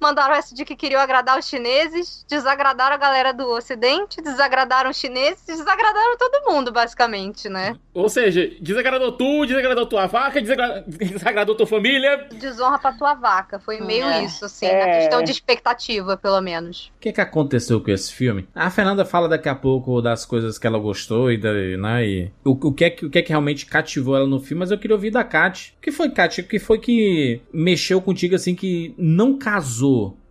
[0.00, 4.96] Mandaram essa de que queriam agradar os chineses, desagradaram a galera do Ocidente, desagradaram os
[4.98, 7.76] chineses, desagradaram todo mundo, basicamente, né?
[7.92, 12.28] Ou seja, desagradou tu, desagradou tua vaca, desagra- desagradou tua família.
[12.32, 13.58] Desonra pra tua vaca.
[13.58, 14.24] Foi meio É.
[14.24, 14.80] isso, assim, É.
[14.86, 16.92] na questão de expectativa, pelo menos.
[16.96, 18.48] O que, que aconteceu com esse filme?
[18.54, 22.30] A Fernanda fala daqui a pouco das coisas que ela gostou e, da, né, e
[22.44, 24.70] o, o, que é que, o que é que realmente cativou ela no filme, mas
[24.70, 25.74] eu queria ouvir da Kat.
[25.78, 26.40] O que foi, Kat?
[26.40, 29.63] O que foi que mexeu contigo assim que não casou?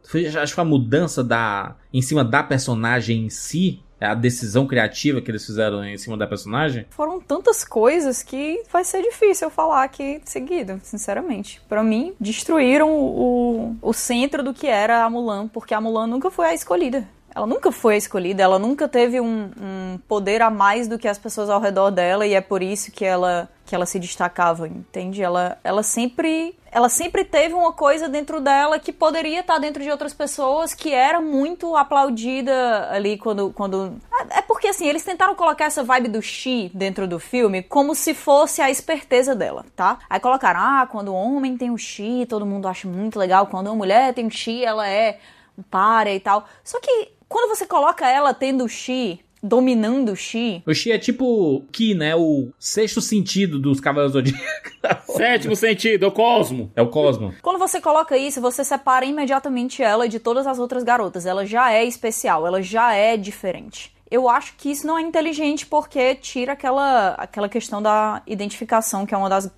[0.07, 3.81] Foi, acho que foi a mudança da, em cima da personagem em si?
[3.99, 6.85] A decisão criativa que eles fizeram em cima da personagem?
[6.89, 11.61] Foram tantas coisas que vai ser difícil eu falar aqui seguido, sinceramente.
[11.69, 16.29] Pra mim, destruíram o, o centro do que era a Mulan, porque a Mulan nunca
[16.29, 17.07] foi a escolhida.
[17.33, 21.07] Ela nunca foi a escolhida, ela nunca teve um, um poder a mais do que
[21.07, 24.67] as pessoas ao redor dela e é por isso que ela que ela se destacava,
[24.67, 25.23] entende?
[25.23, 29.91] Ela, ela sempre ela sempre teve uma coisa dentro dela que poderia estar dentro de
[29.91, 33.95] outras pessoas que era muito aplaudida ali quando quando
[34.29, 38.13] é porque assim, eles tentaram colocar essa vibe do Xi dentro do filme como se
[38.13, 39.99] fosse a esperteza dela, tá?
[40.09, 43.69] Aí colocaram, ah, quando o homem tem o Xi, todo mundo acha muito legal, quando
[43.69, 45.19] a mulher tem o Xi, ela é
[45.57, 46.45] um párea e tal.
[46.63, 50.97] Só que quando você coloca ela tendo o Xi, dominando o Xi, O Xi é
[50.97, 52.15] tipo Ki, né?
[52.15, 55.11] O sexto sentido dos Cavaleiros do Zodíaco.
[55.17, 56.71] Sétimo sentido, é o Cosmo.
[56.75, 57.33] É o Cosmo.
[57.41, 61.25] Quando você coloca isso, você separa imediatamente ela de todas as outras garotas.
[61.25, 63.93] Ela já é especial, ela já é diferente.
[64.09, 69.13] Eu acho que isso não é inteligente porque tira aquela, aquela questão da identificação, que
[69.13, 69.51] é uma das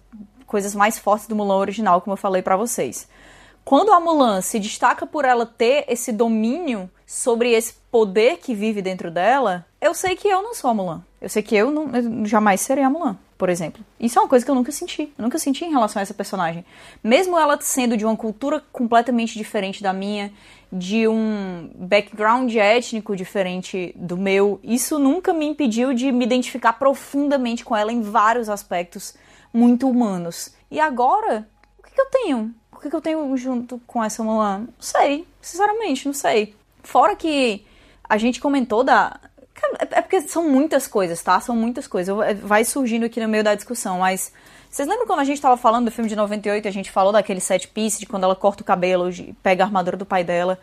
[0.47, 3.07] coisas mais fortes do Mulan original, como eu falei pra vocês.
[3.63, 8.81] Quando a Mulan se destaca por ela ter esse domínio sobre esse poder que vive
[8.81, 11.03] dentro dela, eu sei que eu não sou a Mulan.
[11.21, 13.83] Eu sei que eu, não, eu jamais serei a Mulan, por exemplo.
[13.99, 15.13] Isso é uma coisa que eu nunca senti.
[15.17, 16.65] Eu nunca senti em relação a essa personagem.
[17.03, 20.31] Mesmo ela sendo de uma cultura completamente diferente da minha,
[20.71, 27.63] de um background étnico diferente do meu, isso nunca me impediu de me identificar profundamente
[27.63, 29.15] com ela em vários aspectos
[29.53, 30.53] muito humanos.
[30.69, 31.47] E agora,
[31.77, 32.55] o que, que eu tenho?
[32.71, 34.59] O que, que eu tenho junto com essa Mulan?
[34.59, 36.55] Não sei, sinceramente, não sei.
[36.83, 37.65] Fora que
[38.07, 39.19] a gente comentou da.
[39.81, 41.39] É é porque são muitas coisas, tá?
[41.39, 42.09] São muitas coisas.
[42.09, 44.31] Eu- Vai surgindo aqui no meio da discussão, mas.
[44.69, 47.13] Vocês lembram quando a gente tava falando do filme de 98 e a gente falou
[47.13, 49.09] daquele set piece de quando ela corta o cabelo,
[49.41, 50.59] pega a armadura do pai dela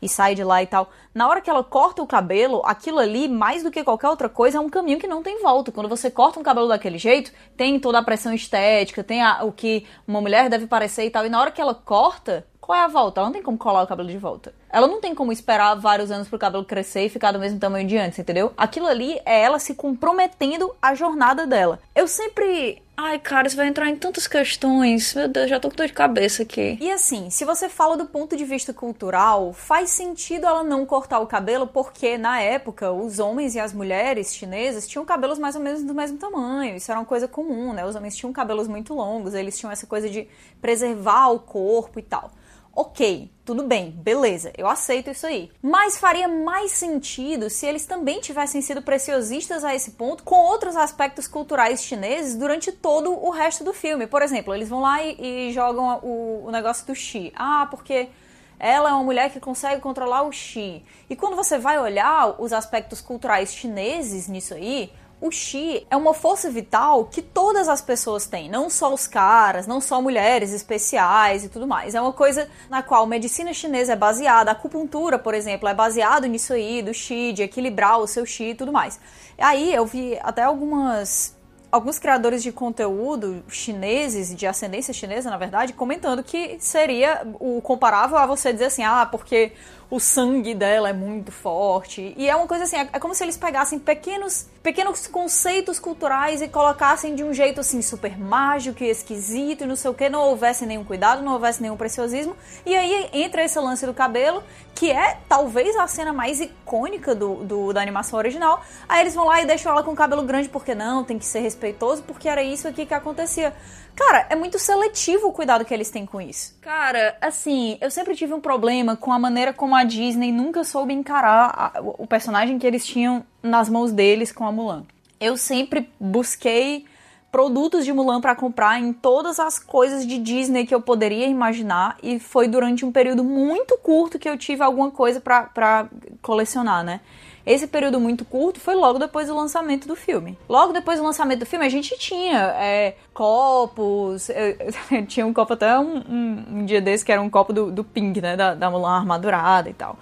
[0.00, 0.88] e sai de lá e tal.
[1.12, 4.58] Na hora que ela corta o cabelo, aquilo ali, mais do que qualquer outra coisa,
[4.58, 5.72] é um caminho que não tem volta.
[5.72, 9.50] Quando você corta um cabelo daquele jeito, tem toda a pressão estética, tem a- o
[9.50, 11.26] que uma mulher deve parecer e tal.
[11.26, 13.20] E na hora que ela corta, qual é a volta?
[13.20, 14.52] Ela não tem como colar o cabelo de volta.
[14.68, 17.86] Ela não tem como esperar vários anos pro cabelo crescer e ficar do mesmo tamanho
[17.86, 18.52] de antes, entendeu?
[18.56, 21.78] Aquilo ali é ela se comprometendo à jornada dela.
[21.94, 22.82] Eu sempre.
[22.96, 25.14] Ai, cara, isso vai entrar em tantas questões.
[25.14, 26.76] Meu Deus, já tô com dor de cabeça aqui.
[26.80, 31.20] E assim, se você fala do ponto de vista cultural, faz sentido ela não cortar
[31.20, 35.62] o cabelo, porque na época os homens e as mulheres chinesas tinham cabelos mais ou
[35.62, 36.74] menos do mesmo tamanho.
[36.74, 37.86] Isso era uma coisa comum, né?
[37.86, 40.26] Os homens tinham cabelos muito longos, eles tinham essa coisa de
[40.60, 42.32] preservar o corpo e tal.
[42.78, 45.50] Ok, tudo bem, beleza, eu aceito isso aí.
[45.62, 50.76] Mas faria mais sentido se eles também tivessem sido preciosistas a esse ponto com outros
[50.76, 54.06] aspectos culturais chineses durante todo o resto do filme.
[54.06, 57.32] Por exemplo, eles vão lá e, e jogam o, o negócio do Xi.
[57.34, 58.10] Ah, porque
[58.58, 60.84] ela é uma mulher que consegue controlar o Xi.
[61.08, 66.12] E quando você vai olhar os aspectos culturais chineses nisso aí, o Xi é uma
[66.12, 71.44] força vital que todas as pessoas têm, não só os caras, não só mulheres especiais
[71.44, 71.94] e tudo mais.
[71.94, 75.74] É uma coisa na qual a medicina chinesa é baseada, a acupuntura, por exemplo, é
[75.74, 79.00] baseado nisso aí, do Xi, de equilibrar o seu Xi e tudo mais.
[79.38, 81.34] Aí eu vi até algumas
[81.70, 88.16] alguns criadores de conteúdo chineses, de ascendência chinesa, na verdade, comentando que seria o comparável
[88.16, 89.52] a você dizer assim, ah, porque
[89.88, 92.12] o sangue dela é muito forte.
[92.16, 96.42] E é uma coisa assim, é é como se eles pegassem pequenos, pequenos conceitos culturais
[96.42, 100.08] e colocassem de um jeito assim super mágico e esquisito e não sei o que,
[100.08, 102.36] não houvesse nenhum cuidado, não houvesse nenhum preciosismo.
[102.64, 104.42] E aí entra esse lance do cabelo,
[104.74, 108.60] que é talvez a cena mais icônica do, do- da animação original.
[108.88, 111.24] Aí eles vão lá e deixam ela com o cabelo grande porque não, tem que
[111.24, 113.54] ser respeitoso, porque era isso aqui que acontecia.
[113.96, 116.54] Cara, é muito seletivo o cuidado que eles têm com isso.
[116.60, 120.92] Cara, assim, eu sempre tive um problema com a maneira como a Disney nunca soube
[120.92, 124.84] encarar a- o personagem que eles tinham nas mãos deles com a Mulan.
[125.18, 126.84] Eu sempre busquei
[127.32, 131.96] produtos de Mulan pra comprar em todas as coisas de Disney que eu poderia imaginar
[132.02, 135.86] e foi durante um período muito curto que eu tive alguma coisa pra
[136.22, 137.00] colecionar, né?
[137.46, 140.36] Esse período muito curto foi logo depois do lançamento do filme.
[140.48, 144.28] Logo depois do lançamento do filme, a gente tinha é, copos.
[144.90, 147.70] Eu, tinha um copo até um, um, um, dia desse que era um copo do,
[147.70, 148.36] do Pink, né?
[148.36, 149.96] Da, da Mulan armadurada e tal.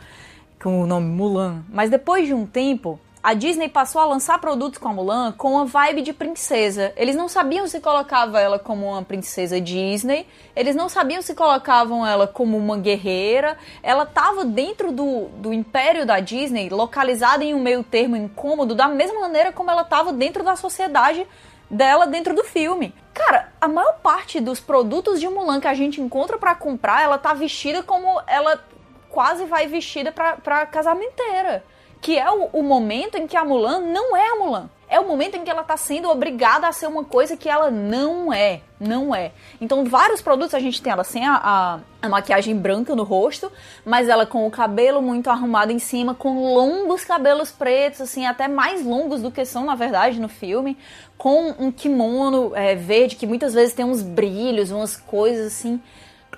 [0.63, 1.63] Com o nome Mulan.
[1.69, 5.53] Mas depois de um tempo, a Disney passou a lançar produtos com a Mulan com
[5.53, 6.93] uma vibe de princesa.
[6.95, 12.07] Eles não sabiam se colocava ela como uma princesa Disney, eles não sabiam se colocavam
[12.07, 13.57] ela como uma guerreira.
[13.83, 18.89] Ela estava dentro do, do império da Disney, localizada em um meio termo incômodo, da
[18.89, 21.27] mesma maneira como ela estava dentro da sociedade
[21.71, 22.95] dela dentro do filme.
[23.15, 27.17] Cara, a maior parte dos produtos de Mulan que a gente encontra para comprar, ela
[27.17, 28.63] tá vestida como ela
[29.09, 31.65] quase vai vestida pra, pra casamenteira
[32.05, 34.69] que é o, o, momento em que a Mulan não é a Mulan.
[34.87, 37.71] É o momento em que ela está sendo obrigada a ser uma coisa que ela
[37.71, 38.61] não é.
[38.79, 39.33] Não é.
[39.59, 43.51] Então, vários produtos a gente tem ela sem a, a, a maquiagem branca no rosto,
[43.87, 48.49] mas ela com o cabelo muito arrumado em cima, com longos cabelos pretos, assim, até
[48.49, 50.77] mais longos do que são, na verdade, no filme,
[51.17, 55.81] com um kimono é, verde que muitas vezes tem uns brilhos, umas coisas assim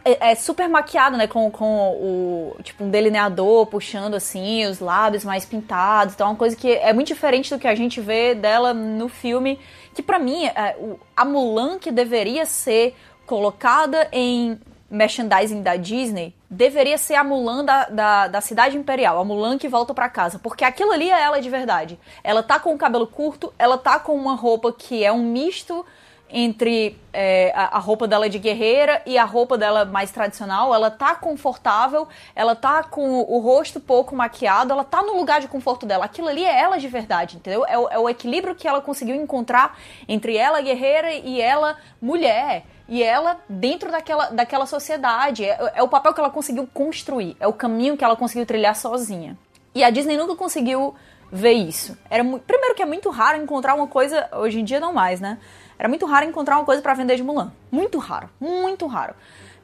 [0.07, 1.27] é, é, super maquiado, né?
[1.27, 6.15] Com, com o tipo um delineador puxando assim, os lábios mais pintados.
[6.15, 9.09] Então, é uma coisa que é muito diferente do que a gente vê dela no
[9.09, 9.59] filme.
[9.93, 12.95] Que para mim, é, o, a Mulan que deveria ser
[13.27, 14.59] colocada em
[14.89, 19.69] merchandising da Disney deveria ser a Mulan da, da, da cidade imperial, a Mulan que
[19.69, 21.99] volta para casa, porque aquilo ali é ela de verdade.
[22.23, 25.85] Ela tá com o cabelo curto, ela tá com uma roupa que é um misto
[26.29, 30.75] entre é, a, roupa dela de guerreira e a roupa dela mais tradicional.
[30.75, 35.49] Ela tá confortável, ela tá com o rosto pouco maquiado, ela tá no lugar de
[35.49, 36.05] conforto dela.
[36.05, 37.65] Aquilo ali é ela de verdade, entendeu?
[37.67, 39.79] É o, é o equilíbrio que ela conseguiu encontrar
[40.09, 42.65] entre ela guerreira e ela mulher.
[42.89, 45.45] E ela dentro daquela, daquela sociedade.
[45.45, 48.75] É, é o papel que ela conseguiu construir, é o caminho que ela conseguiu trilhar
[48.75, 49.37] sozinha.
[49.75, 50.95] E a Disney nunca conseguiu
[51.31, 51.97] ver isso.
[52.09, 55.39] Era primeiro que é muito raro encontrar uma coisa, hoje em dia não mais, né?
[55.79, 57.53] Era muito raro encontrar uma coisa para vender de Mulan.
[57.71, 59.15] Muito raro, muito raro.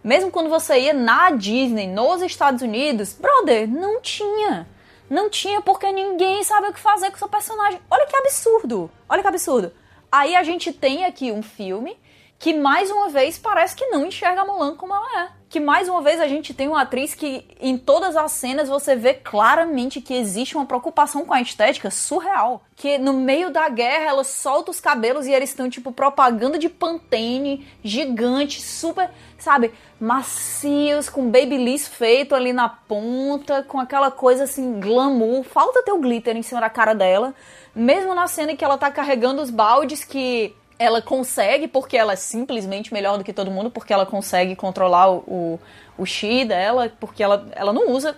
[0.03, 4.67] Mesmo quando você ia na Disney, nos Estados Unidos, brother, não tinha.
[5.09, 7.81] Não tinha porque ninguém sabe o que fazer com seu personagem.
[7.91, 8.91] Olha que absurdo.
[9.09, 9.73] Olha que absurdo.
[10.11, 11.97] Aí a gente tem aqui um filme
[12.43, 15.29] que mais uma vez parece que não enxerga a Mulan como ela é.
[15.49, 18.97] Que mais uma vez a gente tem uma atriz que em todas as cenas você
[18.97, 22.65] vê claramente que existe uma preocupação com a estética surreal.
[22.75, 26.69] Que no meio da guerra ela solta os cabelos e eles estão tipo propaganda de
[26.69, 29.09] Pantene, gigante, super,
[29.39, 35.45] sabe, macios, com babyliss feito ali na ponta, com aquela coisa assim, glamour.
[35.45, 37.33] Falta ter o glitter em cima da cara dela.
[37.73, 42.15] Mesmo na cena em que ela tá carregando os baldes que ela consegue, porque ela
[42.15, 45.61] é simplesmente melhor do que todo mundo, porque ela consegue controlar o, o,
[45.99, 48.17] o chi dela, porque ela, ela não usa.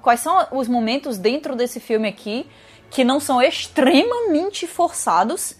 [0.00, 2.48] Quais são os momentos dentro desse filme aqui
[2.90, 5.56] que não são extremamente forçados,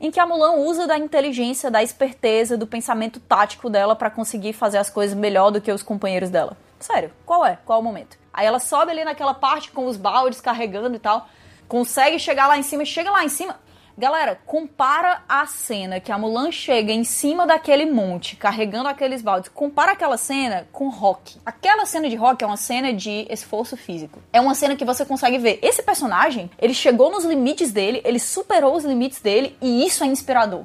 [0.00, 4.52] em que a Mulan usa da inteligência, da esperteza, do pensamento tático dela para conseguir
[4.52, 6.56] fazer as coisas melhor do que os companheiros dela?
[6.78, 7.58] Sério, qual é?
[7.64, 8.16] Qual é o momento?
[8.32, 11.26] Aí ela sobe ali naquela parte com os baldes carregando e tal,
[11.66, 13.58] consegue chegar lá em cima, chega lá em cima,
[13.98, 19.50] Galera, compara a cena que a Mulan chega em cima daquele monte, carregando aqueles baldes.
[19.52, 21.36] Compara aquela cena com rock.
[21.44, 24.22] Aquela cena de rock é uma cena de esforço físico.
[24.32, 25.58] É uma cena que você consegue ver.
[25.62, 30.06] Esse personagem, ele chegou nos limites dele, ele superou os limites dele e isso é
[30.06, 30.64] inspirador.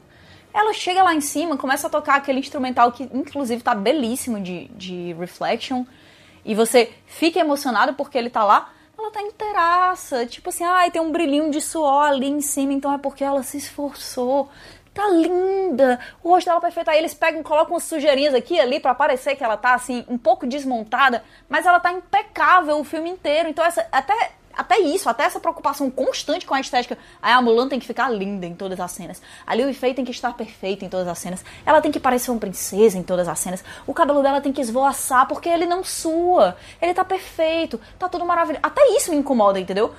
[0.54, 4.68] Ela chega lá em cima, começa a tocar aquele instrumental que, inclusive, tá belíssimo de,
[4.76, 5.86] de Reflection.
[6.46, 8.70] E você fica emocionado porque ele tá lá
[9.04, 10.26] ela tá inteiraça.
[10.26, 13.44] Tipo assim, ai, tem um brilhinho de suor ali em cima, então é porque ela
[13.44, 14.50] se esforçou.
[14.94, 16.90] Tá linda, o rosto dela é perfeito.
[16.90, 20.18] Aí eles pegam, colocam umas sujeirinhas aqui ali para parecer que ela tá assim, um
[20.18, 23.50] pouco desmontada, mas ela tá impecável o filme inteiro.
[23.50, 26.98] Então, essa, até até isso, até essa preocupação constante com a estética.
[27.22, 29.22] Aí a Mulan tem que ficar linda em todas as cenas.
[29.46, 31.44] A Liu Fei tem que estar perfeita em todas as cenas.
[31.66, 33.64] Ela tem que parecer uma princesa em todas as cenas.
[33.88, 36.56] O cabelo dela tem que esvoaçar porque ele não sua.
[36.82, 38.62] Ele tá perfeito, tá tudo maravilhoso.
[38.64, 39.94] Até isso me incomoda, entendeu?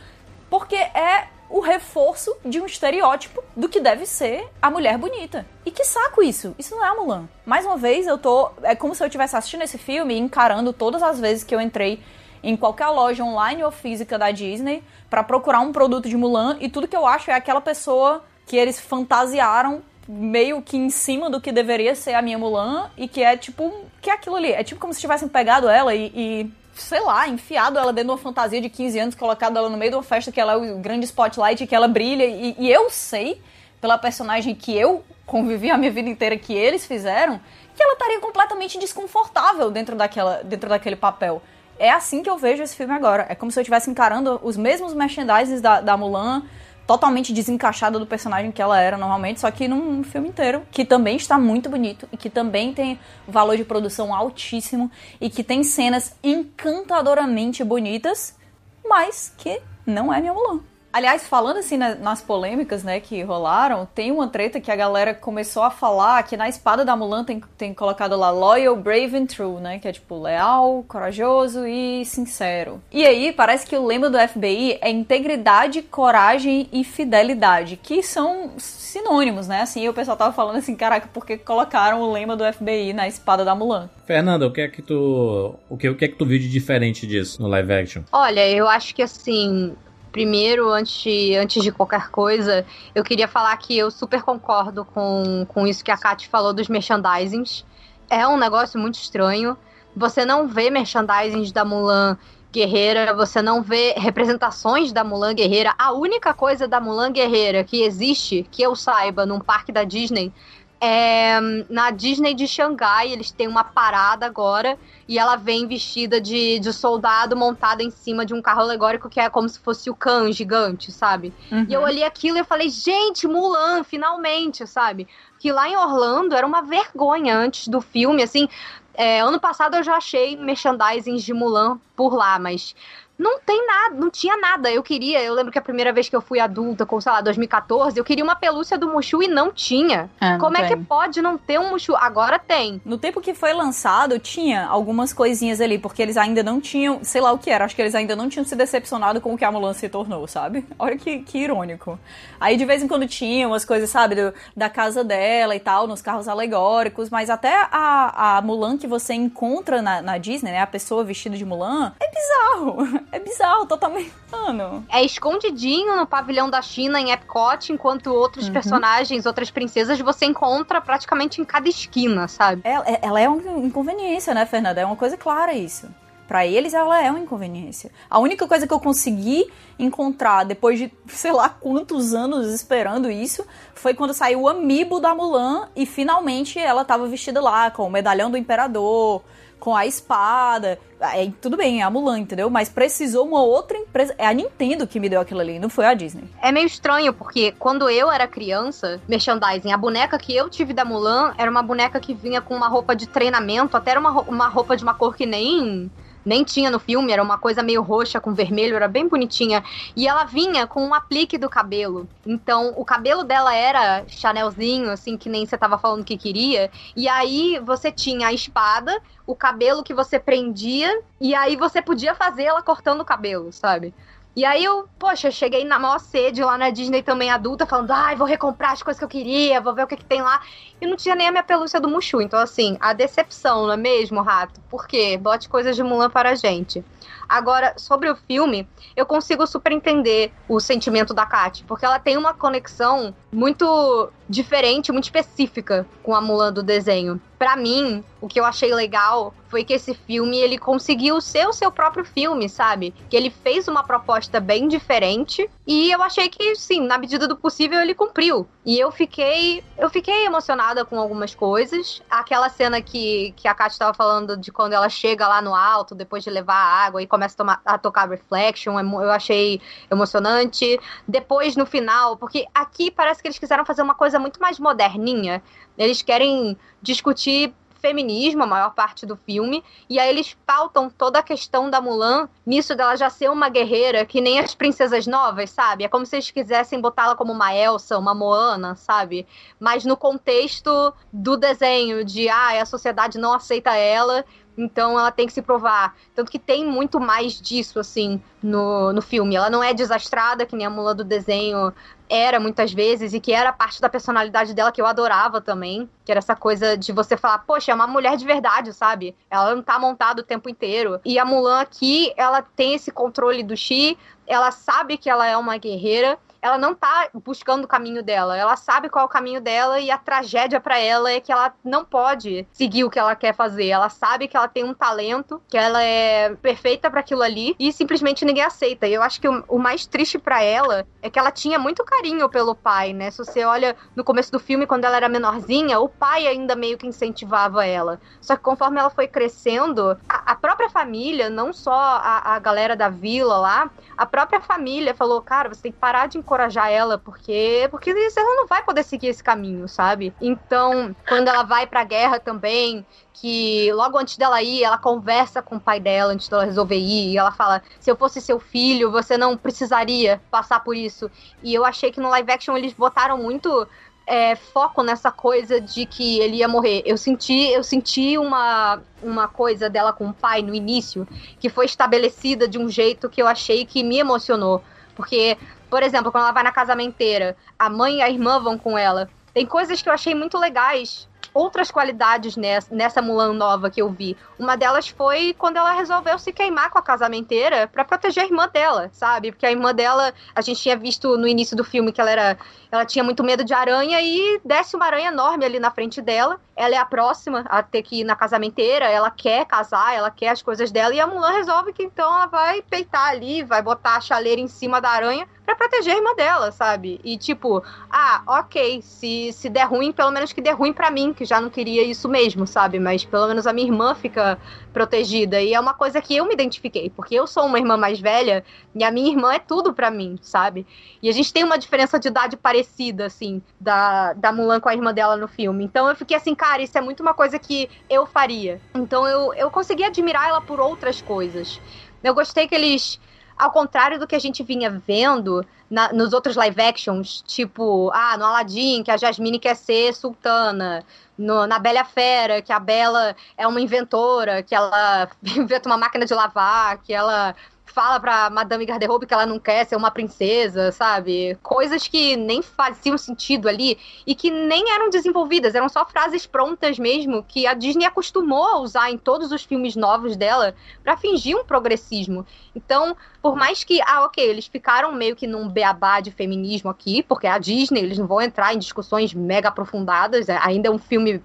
[0.48, 5.46] Porque é o reforço de um estereótipo do que deve ser a mulher bonita.
[5.64, 6.54] E que saco isso?
[6.58, 7.28] Isso não é a Mulan.
[7.44, 8.50] Mais uma vez, eu tô.
[8.62, 11.60] É como se eu estivesse assistindo esse filme e encarando todas as vezes que eu
[11.60, 12.02] entrei
[12.50, 16.68] em qualquer loja online ou física da Disney para procurar um produto de Mulan e
[16.68, 21.40] tudo que eu acho é aquela pessoa que eles fantasiaram meio que em cima do
[21.40, 23.72] que deveria ser a minha Mulan e que é tipo
[24.02, 27.28] que é aquilo ali, é tipo como se tivessem pegado ela e, e sei lá,
[27.28, 30.02] enfiado ela dentro de uma fantasia de 15 anos, colocado ela no meio de uma
[30.02, 32.24] festa que ela é o grande spotlight, que ela brilha.
[32.24, 33.40] E, e, eu sei,
[33.80, 37.40] pela personagem que eu convivi a minha vida inteira que eles fizeram,
[37.74, 41.42] que ela estaria completamente desconfortável dentro, daquela, dentro daquele papel.
[41.78, 43.26] É assim que eu vejo esse filme agora.
[43.28, 46.42] É como se eu estivesse encarando os mesmos merchandises da, da Mulan,
[46.86, 51.16] totalmente desencaixada do personagem que ela era normalmente, só que num filme inteiro, que também
[51.16, 54.90] está muito bonito e que também tem valor de produção altíssimo
[55.20, 58.36] e que tem cenas encantadoramente bonitas,
[58.84, 60.60] mas que não é minha Mulan.
[60.94, 65.12] Aliás, falando assim na- nas polêmicas, né, que rolaram, tem uma treta que a galera
[65.12, 69.26] começou a falar que na espada da Mulan tem, tem colocado lá loyal, brave and
[69.26, 72.80] true, né, que é tipo leal, corajoso e sincero.
[72.92, 78.52] E aí parece que o lema do FBI é integridade, coragem e fidelidade, que são
[78.56, 79.62] sinônimos, né?
[79.62, 83.08] Assim, o pessoal tava falando assim, caraca, por que colocaram o lema do FBI na
[83.08, 83.90] espada da Mulan?
[84.06, 85.54] Fernanda, o que é que tu.
[85.68, 88.02] O que, o que é que tu viu de diferente disso no live action?
[88.12, 89.74] Olha, eu acho que assim,
[90.14, 92.64] primeiro, antes, antes de qualquer coisa,
[92.94, 96.68] eu queria falar que eu super concordo com, com isso que a Kat falou dos
[96.68, 97.66] merchandisings.
[98.08, 99.58] É um negócio muito estranho.
[99.96, 102.16] Você não vê merchandisings da Mulan
[102.52, 105.74] guerreira, você não vê representações da Mulan guerreira.
[105.76, 110.32] A única coisa da Mulan guerreira que existe, que eu saiba, num parque da Disney,
[110.80, 113.12] é na Disney de Xangai.
[113.12, 114.78] Eles têm uma parada agora
[115.08, 119.20] e ela vem vestida de, de soldado montada em cima de um carro alegórico que
[119.20, 121.32] é como se fosse o Khan gigante, sabe?
[121.50, 121.66] Uhum.
[121.68, 125.06] E eu olhei aquilo e falei, gente, Mulan, finalmente, sabe?
[125.38, 128.48] Que lá em Orlando era uma vergonha antes do filme, assim.
[128.94, 132.74] é, ano passado eu já achei merchandising de Mulan por lá, mas
[133.18, 134.70] não tem nada, não tinha nada.
[134.70, 137.20] Eu queria, eu lembro que a primeira vez que eu fui adulta, com, sei lá,
[137.20, 140.10] 2014, eu queria uma pelúcia do Mushu e não tinha.
[140.20, 140.76] É, não Como é tem.
[140.76, 141.94] que pode não ter um Mushu?
[141.96, 142.80] Agora tem.
[142.84, 147.20] No tempo que foi lançado, tinha algumas coisinhas ali, porque eles ainda não tinham, sei
[147.20, 149.44] lá o que era, acho que eles ainda não tinham se decepcionado com o que
[149.44, 150.66] a Mulan se tornou, sabe?
[150.78, 151.98] Olha que, que irônico.
[152.40, 155.86] Aí de vez em quando tinha umas coisas, sabe, do- da casa dela e tal,
[155.86, 160.60] nos carros alegóricos, mas até a, a Mulan que você encontra na, na Disney, né,
[160.60, 163.03] a pessoa vestida de Mulan, é bizarro.
[163.12, 164.12] É bizarro, totalmente.
[164.30, 164.84] Mano.
[164.90, 168.52] É escondidinho no pavilhão da China, em Epcot, enquanto outros Uhum.
[168.52, 172.62] personagens, outras princesas, você encontra praticamente em cada esquina, sabe?
[172.64, 174.80] Ela, ela é uma inconveniência, né, Fernanda?
[174.80, 175.88] É uma coisa clara isso.
[176.26, 177.90] Pra eles, ela é uma inconveniência.
[178.08, 179.46] A única coisa que eu consegui
[179.78, 183.44] encontrar depois de sei lá quantos anos esperando isso
[183.74, 187.90] foi quando saiu o amiibo da Mulan e finalmente ela tava vestida lá com o
[187.90, 189.22] medalhão do imperador,
[189.64, 190.78] com a espada.
[191.00, 192.50] É, tudo bem, é a Mulan, entendeu?
[192.50, 194.14] Mas precisou uma outra empresa.
[194.18, 196.24] É a Nintendo que me deu aquilo ali, não foi a Disney.
[196.42, 200.84] É meio estranho, porque quando eu era criança, merchandising, a boneca que eu tive da
[200.84, 204.48] Mulan era uma boneca que vinha com uma roupa de treinamento, até era uma, uma
[204.48, 205.90] roupa de uma cor que nem.
[206.24, 209.62] Nem tinha no filme, era uma coisa meio roxa com vermelho, era bem bonitinha.
[209.96, 212.08] E ela vinha com um aplique do cabelo.
[212.24, 216.70] Então, o cabelo dela era Chanelzinho, assim, que nem você tava falando que queria.
[216.96, 218.96] E aí você tinha a espada,
[219.26, 220.90] o cabelo que você prendia,
[221.20, 223.94] e aí você podia fazer ela cortando o cabelo, sabe?
[224.36, 228.16] E aí eu, poxa, cheguei na maior sede lá na Disney também adulta, falando, ai,
[228.16, 230.40] vou recomprar as coisas que eu queria, vou ver o que, que tem lá.
[230.80, 232.20] E não tinha nem a minha pelúcia do Mushu.
[232.20, 234.60] Então, assim, a decepção, não é mesmo, Rato?
[234.68, 235.16] Por quê?
[235.16, 236.84] Bote coisas de Mulan para a gente.
[237.28, 242.16] Agora, sobre o filme, eu consigo super entender o sentimento da Kat, porque ela tem
[242.16, 247.20] uma conexão muito diferente, muito específica com a Mulan do desenho.
[247.44, 251.52] Pra mim, o que eu achei legal foi que esse filme ele conseguiu ser o
[251.52, 252.94] seu próprio filme, sabe?
[253.06, 257.36] Que ele fez uma proposta bem diferente e eu achei que sim, na medida do
[257.36, 258.50] possível ele cumpriu.
[258.64, 262.00] E eu fiquei, eu fiquei emocionada com algumas coisas.
[262.08, 265.94] Aquela cena que, que a Kat estava falando de quando ela chega lá no alto
[265.94, 269.60] depois de levar a água e começa a, tomar- a tocar Reflection, eu achei
[269.90, 270.80] emocionante.
[271.06, 275.42] Depois no final, porque aqui parece que eles quiseram fazer uma coisa muito mais moderninha.
[275.76, 277.52] Eles querem discutir
[277.84, 282.30] feminismo a maior parte do filme, e aí eles pautam toda a questão da Mulan
[282.46, 285.84] nisso dela já ser uma guerreira que nem as princesas novas, sabe?
[285.84, 289.26] É como se eles quisessem botá-la como uma Elsa, uma Moana, sabe?
[289.60, 294.24] Mas no contexto do desenho de ah, a sociedade não aceita ela,
[294.56, 295.94] então ela tem que se provar.
[296.14, 299.34] Tanto que tem muito mais disso, assim, no, no filme.
[299.34, 301.72] Ela não é desastrada, que nem a Mulan do desenho
[302.08, 305.88] era muitas vezes, e que era parte da personalidade dela que eu adorava também.
[306.04, 309.14] Que era essa coisa de você falar, poxa, é uma mulher de verdade, sabe?
[309.30, 311.00] Ela não tá montada o tempo inteiro.
[311.04, 315.36] E a Mulan aqui, ela tem esse controle do Chi, ela sabe que ela é
[315.36, 316.18] uma guerreira.
[316.44, 318.36] Ela não tá buscando o caminho dela.
[318.36, 321.54] Ela sabe qual é o caminho dela e a tragédia para ela é que ela
[321.64, 323.68] não pode seguir o que ela quer fazer.
[323.68, 327.72] Ela sabe que ela tem um talento, que ela é perfeita para aquilo ali e
[327.72, 328.86] simplesmente ninguém aceita.
[328.86, 331.82] E eu acho que o, o mais triste para ela é que ela tinha muito
[331.82, 333.10] carinho pelo pai, né?
[333.10, 336.76] Se você olha no começo do filme, quando ela era menorzinha, o pai ainda meio
[336.76, 337.98] que incentivava ela.
[338.20, 342.76] Só que conforme ela foi crescendo, a, a própria família, não só a, a galera
[342.76, 346.98] da vila lá, a própria família falou, cara, você tem que parar de encorajar ela,
[346.98, 350.12] porque porque ela não vai poder seguir esse caminho, sabe?
[350.20, 355.56] Então, quando ela vai pra guerra também, que logo antes dela ir, ela conversa com
[355.56, 358.90] o pai dela antes dela resolver ir, e ela fala: se eu fosse seu filho,
[358.90, 361.10] você não precisaria passar por isso.
[361.42, 363.66] E eu achei que no live action eles botaram muito
[364.06, 366.82] é, foco nessa coisa de que ele ia morrer.
[366.84, 371.06] Eu senti, eu senti uma, uma coisa dela com o pai no início
[371.38, 374.62] que foi estabelecida de um jeito que eu achei que me emocionou.
[374.94, 375.36] Porque,
[375.70, 379.08] por exemplo, quando ela vai na casamenteira, a mãe e a irmã vão com ela.
[379.32, 383.90] Tem coisas que eu achei muito legais outras qualidades nessa, nessa Mulan nova que eu
[383.90, 384.16] vi.
[384.38, 388.48] Uma delas foi quando ela resolveu se queimar com a casamenteira para proteger a irmã
[388.48, 389.32] dela, sabe?
[389.32, 392.38] Porque a irmã dela, a gente tinha visto no início do filme que ela era.
[392.70, 396.40] Ela tinha muito medo de aranha e desce uma aranha enorme ali na frente dela.
[396.56, 400.28] Ela é a próxima a ter que ir na casamenteira, ela quer casar, ela quer
[400.28, 403.96] as coisas dela, e a Mulan resolve que então ela vai peitar ali, vai botar
[403.96, 407.00] a chaleira em cima da aranha para proteger a irmã dela, sabe?
[407.04, 411.12] E tipo, ah, ok, se, se der ruim, pelo menos que dê ruim para mim,
[411.12, 412.78] que já não queria isso mesmo, sabe?
[412.78, 414.38] Mas pelo menos a minha irmã fica
[414.72, 415.40] protegida.
[415.42, 418.42] E é uma coisa que eu me identifiquei, porque eu sou uma irmã mais velha
[418.74, 420.66] e a minha irmã é tudo para mim, sabe?
[421.02, 424.74] E a gente tem uma diferença de idade parecida, assim, da, da Mulan com a
[424.74, 425.64] irmã dela no filme.
[425.64, 428.60] Então eu fiquei assim, cara, isso é muito uma coisa que eu faria.
[428.74, 431.60] Então eu, eu consegui admirar ela por outras coisas.
[432.02, 432.98] Eu gostei que eles
[433.36, 438.16] ao contrário do que a gente vinha vendo na, nos outros live actions, tipo, ah,
[438.16, 440.84] no Aladdin, que a Jasmine quer ser sultana,
[441.16, 446.06] no, na Bela Fera, que a Bela é uma inventora, que ela inventa uma máquina
[446.06, 447.34] de lavar, que ela
[447.74, 451.36] fala pra Madame Garderobe que ela não quer ser uma princesa, sabe?
[451.42, 453.76] Coisas que nem faziam sentido ali
[454.06, 458.58] e que nem eram desenvolvidas, eram só frases prontas mesmo que a Disney acostumou a
[458.60, 462.24] usar em todos os filmes novos dela para fingir um progressismo.
[462.54, 467.02] Então, por mais que, ah, ok, eles ficaram meio que num beabá de feminismo aqui,
[467.02, 470.78] porque a Disney, eles não vão entrar em discussões mega aprofundadas, é, ainda é um
[470.78, 471.20] filme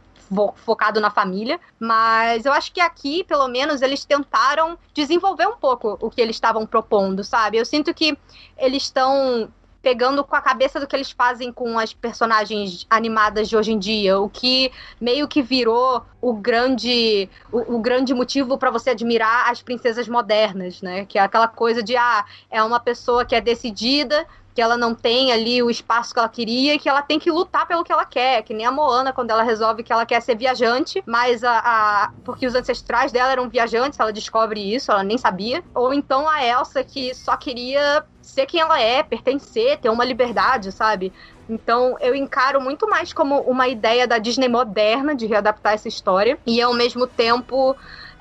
[0.56, 5.98] focado na família, mas eu acho que aqui, pelo menos, eles tentaram desenvolver um pouco
[6.00, 7.58] o que eles estavam propondo, sabe?
[7.58, 8.18] Eu sinto que
[8.58, 9.52] eles estão
[9.82, 13.80] pegando com a cabeça do que eles fazem com as personagens animadas de hoje em
[13.80, 19.50] dia, o que meio que virou o grande o, o grande motivo para você admirar
[19.50, 21.06] as princesas modernas, né?
[21.06, 24.28] Que é aquela coisa de ah, é uma pessoa que é decidida,
[24.60, 27.32] que ela não tem ali o espaço que ela queria e que ela tem que
[27.32, 30.22] lutar pelo que ela quer, que nem a Moana quando ela resolve que ela quer
[30.22, 35.02] ser viajante, mas a, a porque os ancestrais dela eram viajantes, ela descobre isso, ela
[35.02, 39.88] nem sabia, ou então a Elsa que só queria ser quem ela é, pertencer, ter
[39.88, 41.14] uma liberdade, sabe?
[41.48, 46.38] Então eu encaro muito mais como uma ideia da Disney moderna de readaptar essa história
[46.46, 47.78] e ao mesmo tempo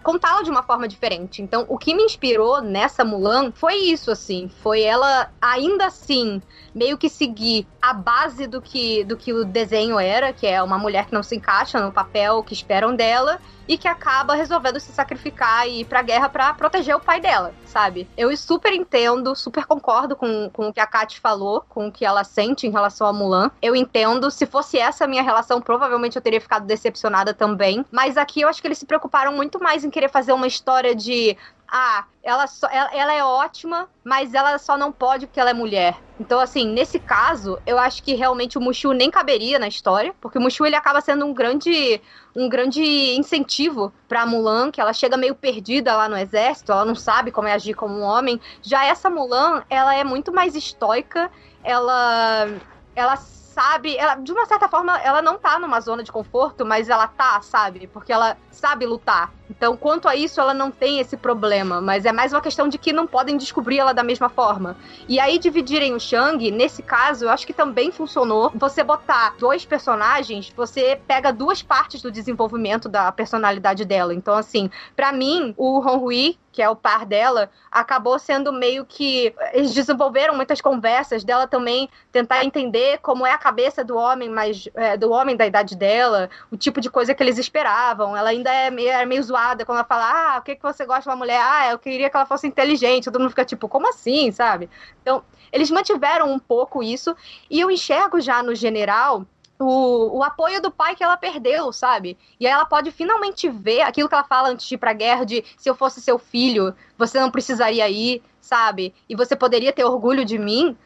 [0.08, 1.42] contá-la de uma forma diferente.
[1.42, 4.48] Então, o que me inspirou nessa Mulan foi isso, assim.
[4.62, 6.40] Foi ela, ainda assim,
[6.74, 10.76] meio que seguir a base do que, do que o desenho era, que é uma
[10.76, 14.92] mulher que não se encaixa no papel que esperam dela e que acaba resolvendo se
[14.92, 18.06] sacrificar e ir pra guerra para proteger o pai dela, sabe?
[18.16, 22.04] Eu super entendo, super concordo com, com o que a Kat falou, com o que
[22.04, 23.50] ela sente em relação a Mulan.
[23.60, 27.84] Eu entendo, se fosse essa a minha relação, provavelmente eu teria ficado decepcionada também.
[27.90, 30.94] Mas aqui eu acho que eles se preocuparam muito mais em querer fazer uma história
[30.94, 31.36] de
[31.70, 35.54] ah, ela, só, ela, ela, é ótima, mas ela só não pode porque ela é
[35.54, 35.96] mulher.
[36.18, 40.38] Então, assim, nesse caso, eu acho que realmente o Mushu nem caberia na história, porque
[40.38, 42.00] o Mushu ele acaba sendo um grande
[42.34, 42.82] um grande
[43.16, 47.48] incentivo pra Mulan, que ela chega meio perdida lá no exército, ela não sabe como
[47.48, 48.40] é agir como um homem.
[48.62, 51.30] Já essa Mulan, ela é muito mais estoica,
[51.62, 52.48] ela
[52.94, 53.16] ela
[53.58, 57.08] sabe, ela, de uma certa forma, ela não tá numa zona de conforto, mas ela
[57.08, 57.88] tá, sabe?
[57.88, 59.32] Porque ela sabe lutar.
[59.50, 62.76] Então, quanto a isso, ela não tem esse problema, mas é mais uma questão de
[62.76, 64.76] que não podem descobrir ela da mesma forma.
[65.08, 68.50] E aí, dividirem o Shang, nesse caso, eu acho que também funcionou.
[68.54, 74.14] Você botar dois personagens, você pega duas partes do desenvolvimento da personalidade dela.
[74.14, 78.84] Então, assim, para mim, o Hong Hui, que é o par dela, acabou sendo meio
[78.84, 79.32] que.
[79.52, 84.68] Eles desenvolveram muitas conversas dela também tentar entender como é a cabeça do homem, mas
[84.74, 88.16] é, do homem da idade dela, o tipo de coisa que eles esperavam.
[88.16, 90.84] Ela ainda é meio, é meio zoada quando ela fala, ah, o que, que você
[90.84, 91.40] gosta de uma mulher?
[91.42, 93.04] Ah, eu queria que ela fosse inteligente.
[93.04, 94.68] Todo mundo fica tipo, como assim, sabe?
[95.02, 95.22] Então,
[95.52, 97.14] eles mantiveram um pouco isso.
[97.50, 99.26] E eu enxergo já no general
[99.58, 102.16] o, o apoio do pai que ela perdeu, sabe?
[102.38, 105.24] E aí ela pode finalmente ver aquilo que ela fala antes de ir pra guerra
[105.24, 108.94] de se eu fosse seu filho, você não precisaria ir, sabe?
[109.08, 110.76] E você poderia ter orgulho de mim.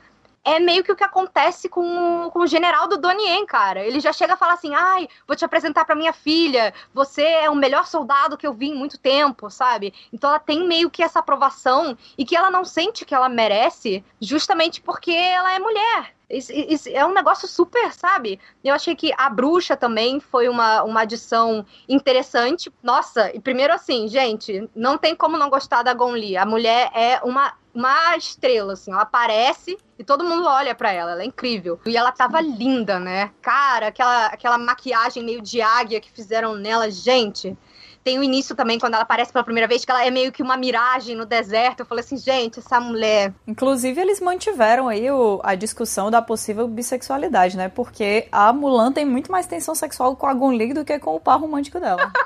[0.45, 3.85] É meio que o que acontece com, com o general do Donnie cara.
[3.87, 7.51] Ele já chega a falar assim: ai, vou te apresentar pra minha filha, você é
[7.51, 9.95] o melhor soldado que eu vi em muito tempo, sabe?
[10.13, 14.05] Então ela tem meio que essa aprovação e que ela não sente que ela merece,
[14.21, 16.15] justamente porque ela é mulher.
[16.33, 18.41] Isso, isso é um negócio super, sabe?
[18.65, 22.73] Eu achei que a bruxa também foi uma, uma adição interessante.
[22.83, 26.37] Nossa, e primeiro assim, gente, não tem como não gostar da Gon Li.
[26.37, 31.13] A mulher é uma uma estrela, assim, ela aparece e todo mundo olha para ela,
[31.13, 31.81] ela é incrível.
[31.87, 33.31] E ela tava linda, né?
[33.41, 37.57] Cara, aquela, aquela maquiagem meio de águia que fizeram nela, gente.
[38.05, 40.43] Tem o início também, quando ela aparece pela primeira vez, que ela é meio que
[40.43, 41.81] uma miragem no deserto.
[41.81, 43.33] Eu falei assim, gente, essa mulher.
[43.47, 47.69] Inclusive, eles mantiveram aí o, a discussão da possível bissexualidade, né?
[47.69, 51.15] Porque a Mulan tem muito mais tensão sexual com a Gon Li do que com
[51.15, 52.11] o par romântico dela.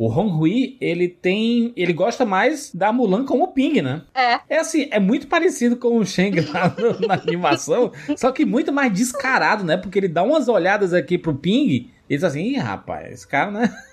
[0.00, 1.74] O Hong Hui, ele tem.
[1.76, 4.00] Ele gosta mais da Mulan como Ping, né?
[4.14, 4.40] É.
[4.48, 8.72] É assim, é muito parecido com o Shang lá no, na animação, só que muito
[8.72, 9.76] mais descarado, né?
[9.76, 13.50] Porque ele dá umas olhadas aqui pro Ping e diz assim: Ih, rapaz, esse cara,
[13.50, 13.74] né?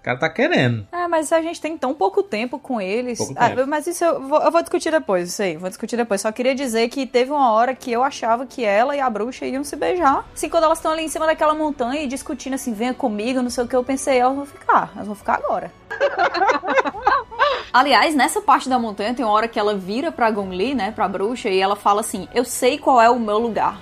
[0.00, 0.86] O cara tá querendo.
[0.90, 3.18] É, mas a gente tem tão pouco tempo com eles.
[3.18, 3.66] Pouco Ah, tempo.
[3.66, 6.22] mas isso eu vou, eu vou discutir depois, isso aí, vou discutir depois.
[6.22, 9.44] Só queria dizer que teve uma hora que eu achava que ela e a bruxa
[9.44, 10.24] iam se beijar.
[10.34, 13.50] Assim, quando elas estão ali em cima daquela montanha e discutindo assim, venha comigo, não
[13.50, 15.70] sei o que, eu pensei, elas vão ficar, elas vão ficar agora.
[17.72, 21.06] Aliás, nessa parte da montanha tem uma hora que ela vira pra Gongli, né, pra
[21.06, 23.78] bruxa, e ela fala assim: Eu sei qual é o meu lugar.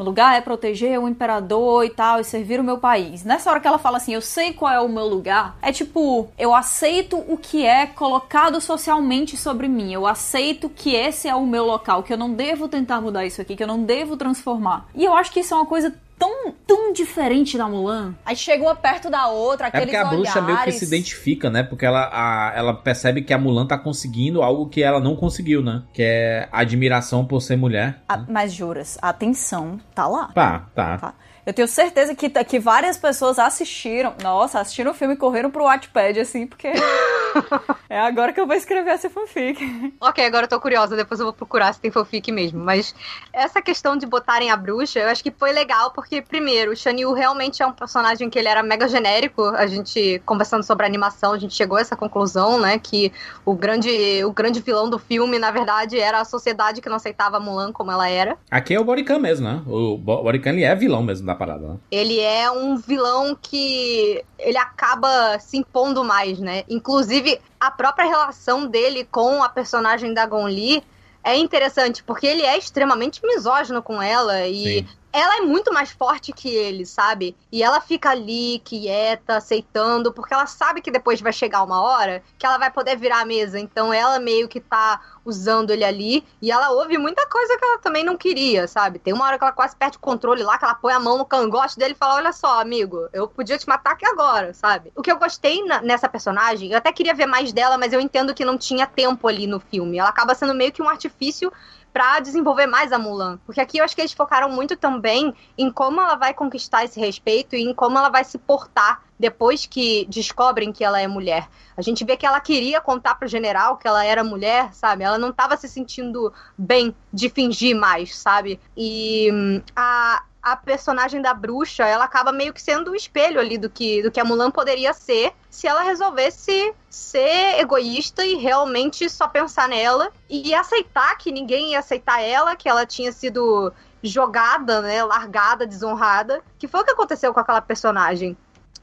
[0.00, 3.22] Meu lugar é proteger o imperador e tal, e servir o meu país.
[3.22, 6.26] Nessa hora que ela fala assim, eu sei qual é o meu lugar, é tipo,
[6.38, 9.92] eu aceito o que é colocado socialmente sobre mim.
[9.92, 13.42] Eu aceito que esse é o meu local, que eu não devo tentar mudar isso
[13.42, 14.88] aqui, que eu não devo transformar.
[14.94, 18.14] E eu acho que isso é uma coisa tão, tão diferente da Mulan.
[18.24, 20.46] Aí chega uma perto da outra, É aqueles porque a bruxa olhares.
[20.46, 21.62] meio que se identifica, né?
[21.62, 25.62] Porque ela, a- ela percebe que a Mulan tá conseguindo algo que ela não conseguiu,
[25.62, 25.82] né?
[25.94, 28.02] Que é a admiração por ser mulher.
[28.08, 30.28] Ah, mas juras, a atenção tá lá.
[30.34, 30.98] Tá, tá.
[30.98, 31.14] Tá.
[31.50, 34.14] Eu tenho certeza que, que várias pessoas assistiram.
[34.22, 36.68] Nossa, assistiram o filme e correram pro Wattpad, assim, porque.
[37.90, 39.92] é agora que eu vou escrever essa fanfic.
[40.00, 42.60] Ok, agora eu tô curiosa, depois eu vou procurar se tem fanfic mesmo.
[42.64, 42.94] Mas
[43.32, 46.92] essa questão de botarem a bruxa, eu acho que foi legal, porque, primeiro, o Shan
[46.92, 49.42] Yu realmente é um personagem que ele era mega genérico.
[49.46, 52.78] A gente, conversando sobre a animação, a gente chegou a essa conclusão, né?
[52.78, 53.12] Que
[53.44, 53.90] o grande,
[54.24, 57.72] o grande vilão do filme, na verdade, era a sociedade que não aceitava a Mulan
[57.72, 58.38] como ela era.
[58.48, 59.62] Aqui é o Borican mesmo, né?
[59.66, 61.76] O Bo- Borican ele é vilão mesmo da parada, né?
[61.90, 66.64] Ele é um vilão que ele acaba se impondo mais, né?
[66.68, 70.84] Inclusive, a própria relação dele com a personagem da Gon Li
[71.24, 74.88] é interessante, porque ele é extremamente misógino com ela e Sim.
[75.12, 77.36] Ela é muito mais forte que ele, sabe?
[77.50, 82.22] E ela fica ali, quieta, aceitando, porque ela sabe que depois vai chegar uma hora
[82.38, 83.58] que ela vai poder virar a mesa.
[83.58, 87.78] Então ela meio que tá usando ele ali e ela ouve muita coisa que ela
[87.78, 88.98] também não queria, sabe?
[88.98, 91.18] Tem uma hora que ela quase perde o controle lá, que ela põe a mão
[91.18, 94.92] no cangote dele e fala: Olha só, amigo, eu podia te matar aqui agora, sabe?
[94.94, 98.00] O que eu gostei na- nessa personagem, eu até queria ver mais dela, mas eu
[98.00, 99.98] entendo que não tinha tempo ali no filme.
[99.98, 101.52] Ela acaba sendo meio que um artifício
[101.92, 103.38] pra desenvolver mais a Mulan.
[103.44, 106.98] Porque aqui eu acho que eles focaram muito também em como ela vai conquistar esse
[106.98, 111.48] respeito e em como ela vai se portar depois que descobrem que ela é mulher.
[111.76, 115.04] A gente vê que ela queria contar pro general que ela era mulher, sabe?
[115.04, 118.58] Ela não tava se sentindo bem de fingir mais, sabe?
[118.76, 123.58] E hum, a, a personagem da bruxa, ela acaba meio que sendo o espelho ali
[123.58, 129.08] do que, do que a Mulan poderia ser se ela resolvesse ser egoísta e realmente
[129.10, 133.72] só pensar nela e aceitar que ninguém ia aceitar ela, que ela tinha sido
[134.02, 138.36] jogada, né, largada, desonrada, que foi o que aconteceu com aquela personagem.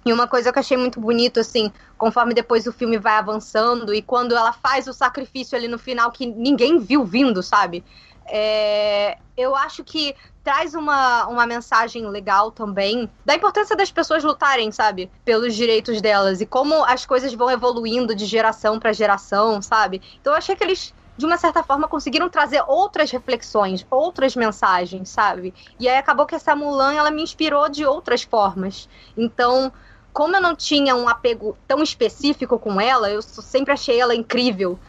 [0.05, 3.93] E uma coisa que eu achei muito bonito, assim, conforme depois o filme vai avançando
[3.93, 7.83] e quando ela faz o sacrifício ali no final que ninguém viu vindo, sabe?
[8.29, 14.71] É, eu acho que traz uma, uma mensagem legal também da importância das pessoas lutarem,
[14.71, 15.11] sabe?
[15.25, 20.01] Pelos direitos delas e como as coisas vão evoluindo de geração para geração, sabe?
[20.21, 25.09] Então eu achei que eles de uma certa forma, conseguiram trazer outras reflexões, outras mensagens,
[25.09, 25.53] sabe?
[25.79, 28.87] E aí acabou que essa Mulan, ela me inspirou de outras formas.
[29.17, 29.73] Então,
[30.13, 34.79] como eu não tinha um apego tão específico com ela, eu sempre achei ela incrível.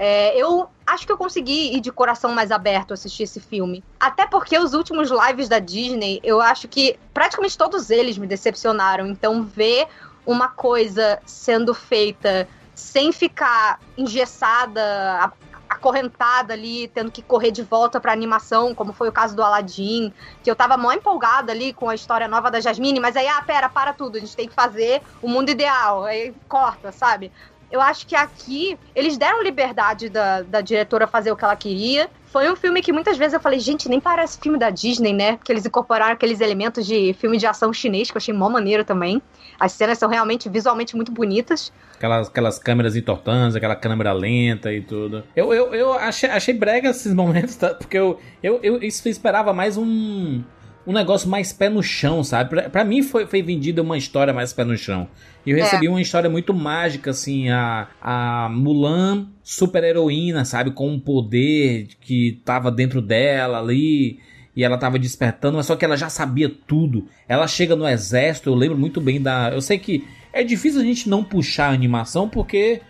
[0.00, 3.82] É, eu acho que eu consegui ir de coração mais aberto assistir esse filme.
[3.98, 9.08] Até porque os últimos lives da Disney, eu acho que praticamente todos eles me decepcionaram.
[9.08, 9.88] Então, ver
[10.24, 12.46] uma coisa sendo feita
[12.76, 15.32] sem ficar engessada,
[15.68, 20.12] acorrentada ali, tendo que correr de volta pra animação, como foi o caso do Aladdin,
[20.44, 23.42] que eu tava mó empolgada ali com a história nova da Jasmine, mas aí, ah,
[23.42, 27.32] pera, para tudo, a gente tem que fazer o mundo ideal, aí corta, sabe?
[27.70, 32.08] Eu acho que aqui eles deram liberdade da, da diretora fazer o que ela queria.
[32.26, 35.36] Foi um filme que muitas vezes eu falei, gente, nem parece filme da Disney, né?
[35.36, 38.84] Porque eles incorporaram aqueles elementos de filme de ação chinês, que eu achei mó maneiro
[38.84, 39.20] também.
[39.58, 41.72] As cenas são realmente visualmente muito bonitas.
[41.96, 45.24] Aquelas, aquelas câmeras entortando, aquela câmera lenta e tudo.
[45.34, 47.74] Eu, eu, eu achei, achei brega esses momentos, tá?
[47.74, 50.42] porque eu, eu, eu esperava mais um,
[50.88, 52.48] um negócio mais pé no chão, sabe?
[52.48, 55.06] Pra, pra mim foi, foi vendida uma história mais pé no chão.
[55.44, 55.90] E eu recebi é.
[55.90, 60.70] uma história muito mágica, assim, a, a Mulan super heroína, sabe?
[60.70, 64.18] Com um poder que tava dentro dela ali
[64.56, 67.06] e ela tava despertando, mas só que ela já sabia tudo.
[67.28, 69.50] Ela chega no exército, eu lembro muito bem da.
[69.50, 72.80] Eu sei que é difícil a gente não puxar a animação porque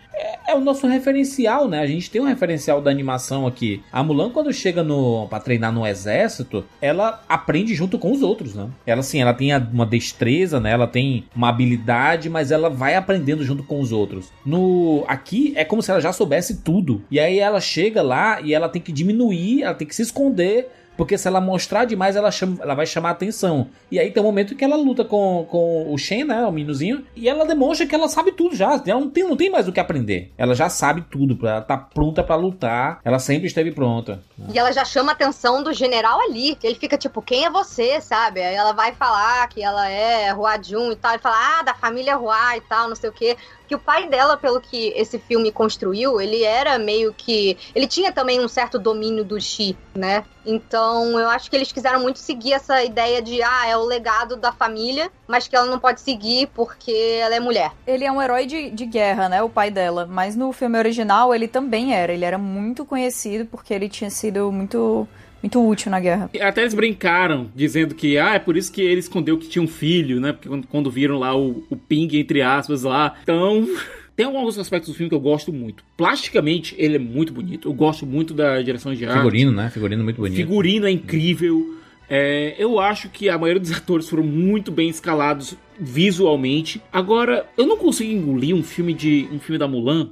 [0.49, 1.79] é, o nosso referencial, né?
[1.79, 3.83] A gente tem um referencial da animação aqui.
[3.91, 8.55] A Mulan, quando chega no para treinar no exército, ela aprende junto com os outros,
[8.55, 8.67] né?
[8.85, 10.71] Ela, assim, ela tem uma destreza, né?
[10.71, 14.31] Ela tem uma habilidade, mas ela vai aprendendo junto com os outros.
[14.45, 17.03] No Aqui, é como se ela já soubesse tudo.
[17.11, 20.69] E aí ela chega lá e ela tem que diminuir, ela tem que se esconder
[20.99, 23.69] porque se ela mostrar demais, ela, chama, ela vai chamar atenção.
[23.89, 26.45] E aí tem um momento que ela luta com, com o Shen, né?
[26.45, 27.05] O meninozinho.
[27.15, 28.73] E ela demonstra que ela sabe tudo já.
[28.85, 30.29] Ela não tem, não tem mais o que aprender.
[30.37, 31.47] Ela já sabe tudo.
[31.47, 32.99] Ela tá pronta para lutar.
[33.05, 34.21] Ela sempre esteve pronta.
[34.53, 36.57] E ela já chama a atenção do general ali.
[36.57, 38.41] Que ele fica tipo, quem é você, sabe?
[38.41, 41.15] Aí ela vai falar que ela é Hua Jun e tal.
[41.15, 43.37] E fala, ah, da família Hua e tal, não sei o quê
[43.69, 47.55] que o pai dela, pelo que esse filme construiu, ele era meio que.
[47.75, 50.25] Ele tinha também um certo domínio do Xi, né?
[50.43, 54.35] Então eu acho que eles quiseram muito seguir essa ideia de, ah, é o legado
[54.35, 57.71] da família, mas que ela não pode seguir porque ela é mulher.
[57.85, 59.43] Ele é um herói de, de guerra, né?
[59.43, 60.07] O pai dela.
[60.09, 62.11] Mas no filme original ele também era.
[62.11, 65.07] Ele era muito conhecido porque ele tinha sido muito
[65.41, 66.29] muito útil na guerra.
[66.41, 69.67] Até eles brincaram, dizendo que, ah, é por isso que ele escondeu que tinha um
[69.67, 70.33] filho, né?
[70.33, 73.15] Porque quando, quando viram lá o, o ping, entre aspas, lá.
[73.23, 73.67] Então.
[74.19, 75.81] Tem alguns aspectos do filme que eu gosto muito.
[75.95, 77.69] Plasticamente, ele é muito bonito.
[77.69, 79.15] Eu gosto muito da direção de arte.
[79.15, 79.69] Figurino, né?
[79.69, 80.35] Figurino muito bonito.
[80.35, 81.79] Figurino é incrível.
[82.09, 86.81] É, eu acho que a maioria dos atores foram muito bem escalados visualmente.
[86.91, 90.09] Agora, eu não consigo engolir um filme de um filme da Mulan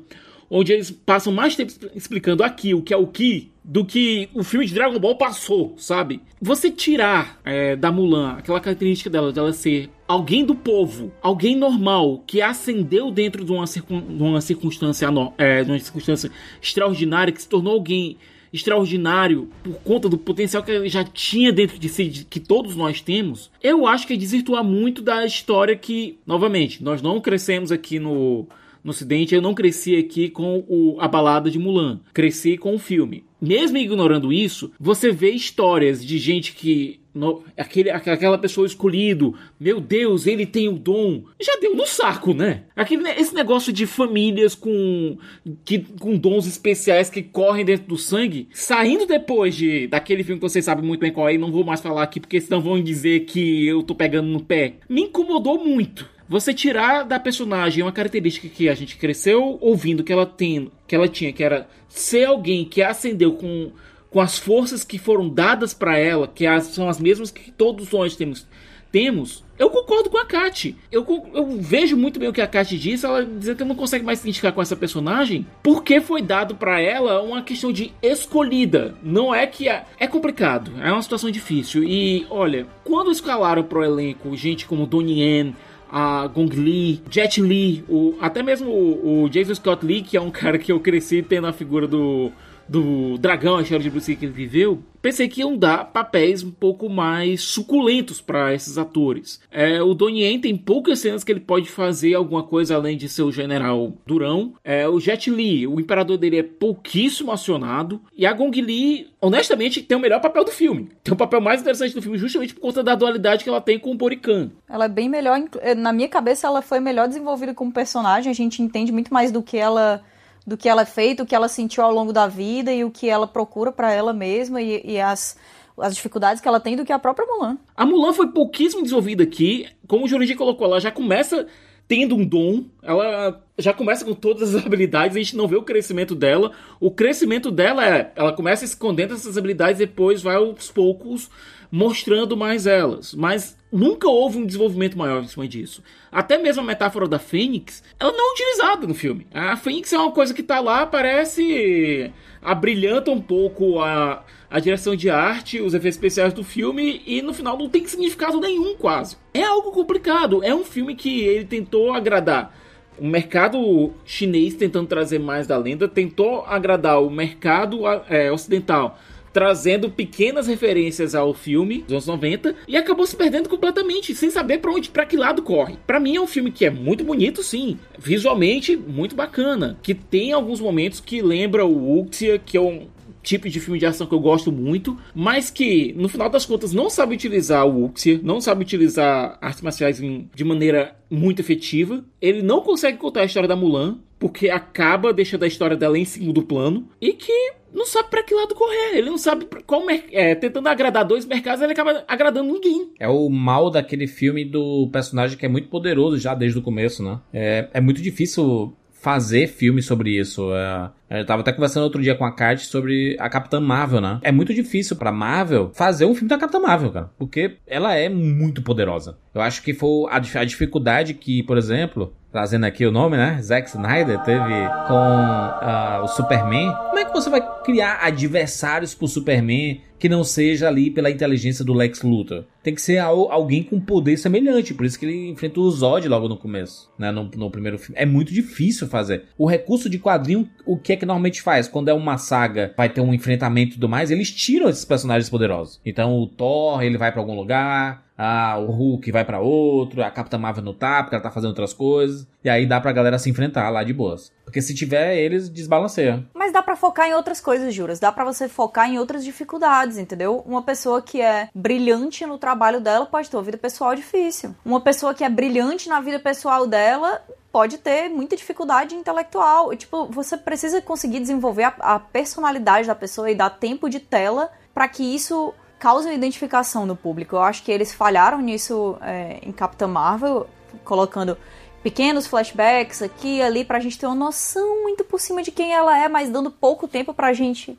[0.49, 4.45] onde eles passam mais tempo explicando aqui o que é o que do que o
[4.45, 6.21] filme de Dragon Ball passou, sabe?
[6.41, 12.23] Você tirar é, da Mulan aquela característica dela, dela ser alguém do povo, alguém normal,
[12.25, 16.31] que ascendeu dentro de uma, circun, de uma circunstância, é, de uma circunstância
[16.61, 18.15] extraordinária, que se tornou alguém
[18.53, 23.01] extraordinário por conta do potencial que ele já tinha dentro de si, que todos nós
[23.01, 27.99] temos, eu acho que é desvirtuar muito da história que, novamente, nós não crescemos aqui
[27.99, 28.47] no
[28.87, 31.99] no Ocidente, eu não cresci aqui com o, a balada de Mulan.
[32.13, 33.25] Cresci com o filme.
[33.41, 39.81] Mesmo ignorando isso, você vê histórias de gente que no, aquele, aquela pessoa escolhido, meu
[39.81, 41.23] Deus, ele tem o dom.
[41.41, 42.63] Já deu no saco, né?
[42.75, 45.17] Aquele, esse negócio de famílias com,
[45.65, 50.47] que, com dons especiais que correm dentro do sangue, saindo depois de daquele filme que
[50.47, 52.81] vocês sabem muito bem qual é, e não vou mais falar aqui porque senão vão
[52.81, 54.75] dizer que eu tô pegando no pé.
[54.87, 60.11] Me incomodou muito você tirar da personagem uma característica que a gente cresceu ouvindo que
[60.11, 63.71] ela tem, que ela tinha, que era ser alguém que ascendeu com,
[64.09, 67.91] com as forças que foram dadas para ela, que as, são as mesmas que todos
[67.91, 68.45] nós temos,
[68.91, 69.45] temos.
[69.57, 70.75] Eu concordo com a Kat.
[70.91, 73.05] Eu, eu vejo muito bem o que a Kat disse.
[73.05, 76.79] Ela diz que não consegue mais se identificar com essa personagem porque foi dado para
[76.79, 78.95] ela uma questão de escolhida.
[79.01, 80.71] Não é que é, é complicado.
[80.79, 81.83] É uma situação difícil.
[81.83, 85.55] E olha, quando escalaram pro elenco gente como Donnie Yen,
[85.91, 90.21] a Gong Li, Jet Li, o, até mesmo o, o Jason Scott Lee, que é
[90.21, 92.31] um cara que eu cresci tendo a figura do,
[92.67, 96.43] do dragão, a história de Bruce Lee que ele viveu, pensei que iam dar papéis
[96.43, 99.39] um pouco mais suculentos para esses atores.
[99.51, 103.07] É, o Donnie Yen tem poucas cenas que ele pode fazer alguma coisa além de
[103.07, 104.53] ser o general durão.
[104.63, 108.01] É, o Jet Li, o imperador dele é pouquíssimo acionado.
[108.15, 110.89] E a Gong Li, honestamente, tem o melhor papel do filme.
[111.03, 113.79] Tem o papel mais interessante do filme justamente por conta da dualidade que ela tem
[113.79, 114.51] com o Borican.
[114.69, 115.39] Ela é bem melhor,
[115.77, 119.41] na minha cabeça ela foi melhor desenvolvida como personagem, a gente entende muito mais do
[119.41, 120.03] que ela
[120.47, 122.89] do que ela é feita, o que ela sentiu ao longo da vida e o
[122.89, 125.35] que ela procura para ela mesma e, e as,
[125.77, 127.57] as dificuldades que ela tem do que a própria Mulan.
[127.75, 129.67] A Mulan foi pouquíssimo desenvolvida aqui.
[129.85, 131.45] Como o Jurandir colocou, ela já começa
[131.85, 132.63] tendo um dom.
[132.81, 136.53] Ela já começa com todas as habilidades, a gente não vê o crescimento dela.
[136.79, 141.29] O crescimento dela é, ela começa escondendo essas habilidades depois vai aos poucos
[141.69, 143.13] mostrando mais elas.
[143.13, 145.83] Mas nunca houve um desenvolvimento maior em cima disso.
[146.11, 149.27] Até mesmo a metáfora da Fênix, ela não é utilizada no filme.
[149.33, 152.11] A Fênix é uma coisa que tá lá, parece
[152.41, 157.33] abrilhanta um pouco a, a direção de arte, os efeitos especiais do filme e no
[157.33, 159.17] final não tem significado nenhum quase.
[159.33, 162.55] É algo complicado, é um filme que ele tentou agradar
[162.99, 168.97] o mercado chinês tentando trazer mais da lenda, tentou agradar o mercado é, ocidental
[169.37, 174.57] trazendo pequenas referências ao filme dos anos 90 e acabou se perdendo completamente, sem saber
[174.57, 175.77] para onde, para que lado corre.
[175.85, 180.31] Para mim é um filme que é muito bonito, sim, visualmente muito bacana, que tem
[180.33, 182.87] alguns momentos que lembra o Wuxia, que é um
[183.21, 186.73] tipo de filme de ação que eu gosto muito, mas que no final das contas
[186.73, 190.01] não sabe utilizar o Wuxia, não sabe utilizar artes marciais
[190.33, 192.03] de maneira muito efetiva.
[192.19, 196.05] Ele não consegue contar a história da Mulan, porque acaba deixando a história dela em
[196.05, 198.97] segundo plano e que não sabe para que lado correr.
[198.97, 202.91] Ele não sabe qual é, tentando agradar dois mercados, ele acaba agradando ninguém.
[202.99, 207.03] É o mal daquele filme do personagem que é muito poderoso já desde o começo,
[207.03, 207.19] né?
[207.31, 210.53] É, é muito difícil fazer filme sobre isso.
[210.53, 214.19] É, eu tava até conversando outro dia com a Kat sobre a Capitã Marvel, né?
[214.21, 217.11] É muito difícil pra Marvel fazer um filme da Capitã Marvel, cara.
[217.17, 219.17] Porque ela é muito poderosa.
[219.33, 223.39] Eu acho que foi a, a dificuldade que, por exemplo, trazendo aqui o nome, né?
[223.41, 226.71] Zack Snyder teve com uh, o Superman.
[226.89, 231.63] Como é que você vai criar adversários pro Superman que não seja ali pela inteligência
[231.63, 232.43] do Lex Luthor?
[232.61, 236.27] Tem que ser alguém com poder semelhante, por isso que ele enfrenta o Zod logo
[236.27, 237.11] no começo, né?
[237.11, 237.99] No, no primeiro filme.
[237.99, 239.23] É muito difícil fazer.
[239.37, 241.67] O recurso de quadrinho, o que é que normalmente faz?
[241.67, 245.29] Quando é uma saga, vai ter um enfrentamento e tudo mais, eles tiram esses personagens
[245.29, 245.79] poderosos.
[245.85, 250.09] Então o Thor, ele vai para algum lugar, ah, o Hulk vai para outro, a
[250.09, 252.27] Capitã Marvel não tá, porque ela tá fazendo outras coisas.
[252.43, 254.31] E aí dá pra galera se enfrentar lá de boas.
[254.43, 256.25] Porque se tiver eles, desbalanceia.
[256.33, 257.99] Mas dá para focar em outras coisas, Juras.
[257.99, 260.43] Dá para você focar em outras dificuldades, entendeu?
[260.47, 264.55] Uma pessoa que é brilhante no trabalho dela pode ter uma vida pessoal difícil.
[264.65, 267.21] Uma pessoa que é brilhante na vida pessoal dela
[267.51, 269.75] pode ter muita dificuldade intelectual.
[269.75, 274.51] Tipo, você precisa conseguir desenvolver a, a personalidade da pessoa e dar tempo de tela
[274.73, 277.35] para que isso cause uma identificação no público.
[277.35, 280.47] Eu acho que eles falharam nisso é, em Capitã Marvel,
[280.83, 281.37] colocando
[281.83, 285.73] pequenos flashbacks aqui e ali pra gente ter uma noção muito por cima de quem
[285.73, 287.77] ela é, mas dando pouco tempo pra gente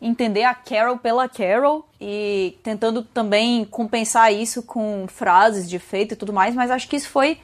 [0.00, 6.16] entender a Carol pela Carol e tentando também compensar isso com frases de efeito e
[6.16, 7.38] tudo mais, mas acho que isso foi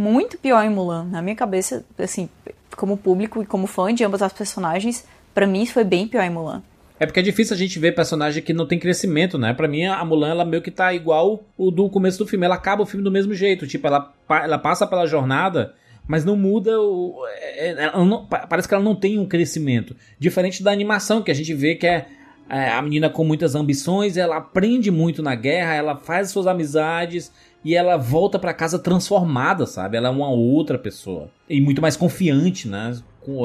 [0.00, 1.04] muito pior em Mulan.
[1.04, 2.28] Na minha cabeça, assim,
[2.74, 5.04] como público e como fã de ambas as personagens,
[5.34, 6.62] para mim isso foi bem pior em Mulan.
[6.98, 9.52] É porque é difícil a gente ver personagem que não tem crescimento, né?
[9.52, 12.44] Pra mim, a Mulan, ela meio que tá igual o do começo do filme.
[12.44, 13.66] Ela acaba o filme do mesmo jeito.
[13.66, 15.74] Tipo, ela, ela passa pela jornada,
[16.06, 17.22] mas não muda o.
[17.56, 19.96] É, é, não, parece que ela não tem um crescimento.
[20.18, 22.06] Diferente da animação, que a gente vê que é,
[22.50, 27.32] é a menina com muitas ambições, ela aprende muito na guerra, ela faz suas amizades
[27.64, 29.96] e ela volta para casa transformada, sabe?
[29.96, 31.30] Ela é uma outra pessoa.
[31.48, 32.96] E muito mais confiante, né?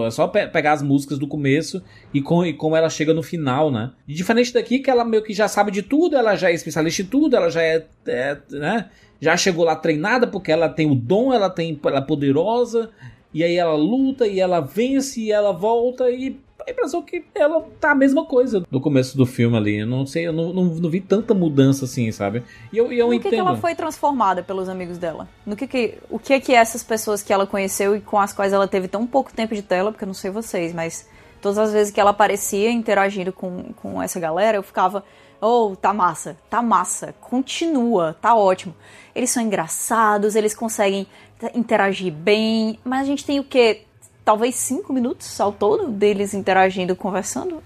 [0.06, 1.84] é só pe pegar as músicas do começo
[2.14, 3.92] e, com, e como ela chega no final, né?
[4.08, 7.02] E diferente daqui, que ela meio que já sabe de tudo, ela já é especialista
[7.02, 8.90] em tudo, ela já é, é né?
[9.20, 12.90] Já chegou lá treinada porque ela tem o dom, ela tem ela é poderosa,
[13.34, 17.66] e aí ela luta e ela vence e ela volta e a impressão que ela
[17.80, 19.80] tá a mesma coisa no começo do filme ali.
[19.80, 22.44] Eu não sei, eu não, não, não vi tanta mudança assim, sabe?
[22.72, 23.30] E eu, eu no entendo.
[23.30, 25.28] que, que ela foi transformada pelos amigos dela?
[25.46, 28.34] No que que, o que é que essas pessoas que ela conheceu e com as
[28.34, 31.08] quais ela teve tão pouco tempo de tela, porque eu não sei vocês, mas
[31.42, 35.04] todas as vezes que ela aparecia interagindo com, com essa galera, eu ficava,
[35.40, 38.76] oh, tá massa, tá massa, continua, tá ótimo.
[39.14, 41.06] Eles são engraçados, eles conseguem
[41.54, 43.82] interagir bem, mas a gente tem o que?
[44.26, 47.64] Talvez cinco minutos ao todo deles interagindo, conversando.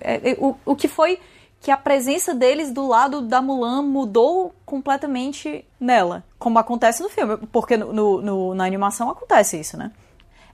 [0.00, 1.18] É, é, o, o que foi
[1.60, 7.38] que a presença deles do lado da Mulan mudou completamente nela, como acontece no filme,
[7.50, 9.90] porque no, no, na animação acontece isso, né?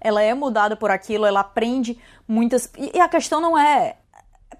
[0.00, 2.68] Ela é mudada por aquilo, ela aprende muitas.
[2.78, 3.96] E, e a questão não é.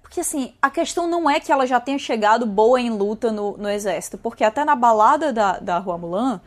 [0.01, 3.57] Porque assim, a questão não é que ela já tenha chegado boa em luta no,
[3.57, 6.41] no exército, porque até na balada da, da Rua Mulan,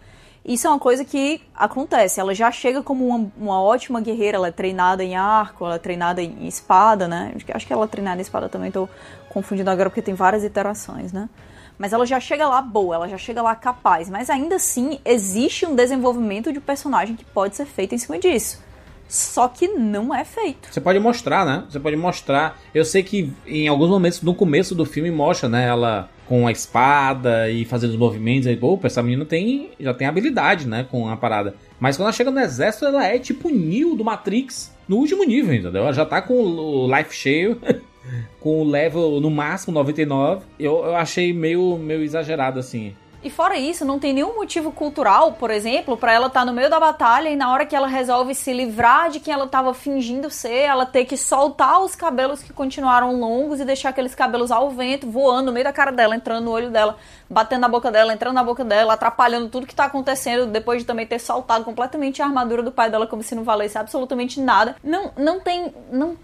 [0.46, 2.20] isso é uma coisa que acontece.
[2.20, 5.78] Ela já chega como uma, uma, ótima guerreira, ela é treinada em arco, ela é
[5.78, 7.32] treinada em espada, né?
[7.52, 8.88] Acho que ela é treinada em espada também, tô
[9.28, 11.28] confundindo agora porque tem várias iterações, né?
[11.76, 14.08] Mas ela já chega lá boa, ela já chega lá capaz.
[14.08, 18.64] Mas ainda assim, existe um desenvolvimento de personagem que pode ser feito em cima disso.
[19.08, 20.68] Só que não é feito.
[20.70, 21.64] Você pode mostrar, né?
[21.68, 22.60] Você pode mostrar.
[22.74, 25.66] Eu sei que em alguns momentos, no começo do filme, mostra, né?
[25.66, 28.46] Ela com a espada e fazendo os movimentos.
[28.48, 30.86] Aí, pô, essa menina tem, já tem habilidade, né?
[30.90, 31.54] Com a parada.
[31.78, 35.54] Mas quando ela chega no exército, ela é tipo Neo do Matrix no último nível,
[35.54, 35.82] entendeu?
[35.82, 37.60] Ela já tá com o life cheio.
[38.40, 40.44] com o level no máximo 99.
[40.58, 42.94] Eu, eu achei meio, meio exagerado assim.
[43.26, 46.52] E fora isso, não tem nenhum motivo cultural, por exemplo, para ela estar tá no
[46.52, 49.74] meio da batalha e na hora que ela resolve se livrar de quem ela estava
[49.74, 54.52] fingindo ser, ela ter que soltar os cabelos que continuaram longos e deixar aqueles cabelos
[54.52, 56.98] ao vento, voando no meio da cara dela, entrando no olho dela,
[57.28, 60.86] batendo na boca dela, entrando na boca dela, atrapalhando tudo que tá acontecendo, depois de
[60.86, 64.76] também ter soltado completamente a armadura do pai dela como se não valesse absolutamente nada.
[64.84, 66.16] Não, não tem, não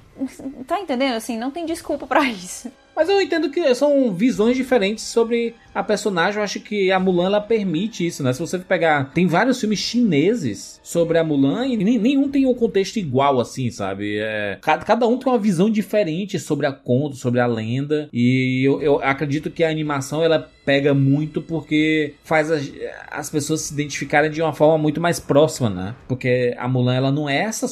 [0.67, 1.15] Tá entendendo?
[1.15, 2.71] Assim, não tem desculpa para isso.
[2.95, 6.39] Mas eu entendo que são visões diferentes sobre a personagem.
[6.39, 8.33] Eu acho que a Mulan ela permite isso, né?
[8.33, 9.11] Se você pegar.
[9.13, 14.19] Tem vários filmes chineses sobre a Mulan e nenhum tem um contexto igual, assim, sabe?
[14.19, 18.09] É, cada, cada um tem uma visão diferente sobre a conta, sobre a lenda.
[18.13, 22.71] E eu, eu acredito que a animação ela pega muito porque faz as,
[23.11, 25.95] as pessoas se identificarem de uma forma muito mais próxima, né?
[26.07, 27.67] Porque a Mulan ela não é essa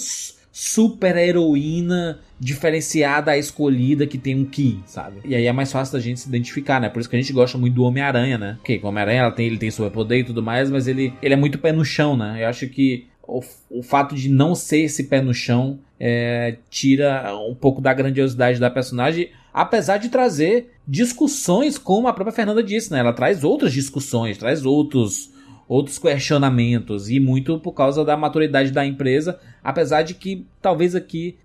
[0.63, 5.21] super heroína diferenciada, escolhida, que tem um Ki, sabe?
[5.25, 6.91] E aí é mais fácil da gente se identificar, né?
[6.91, 8.55] Por isso que a gente gosta muito do Homem-Aranha, né?
[8.57, 11.59] Porque o Homem-Aranha tem, ele tem superpoder e tudo mais, mas ele, ele é muito
[11.59, 12.43] pé no chão, né?
[12.43, 17.35] Eu acho que o, o fato de não ser esse pé no chão é, tira
[17.39, 22.93] um pouco da grandiosidade da personagem, apesar de trazer discussões, como a própria Fernanda disse,
[22.93, 22.99] né?
[22.99, 25.31] Ela traz outras discussões, traz outros
[25.71, 31.37] outros questionamentos e muito por causa da maturidade da empresa, apesar de que talvez aqui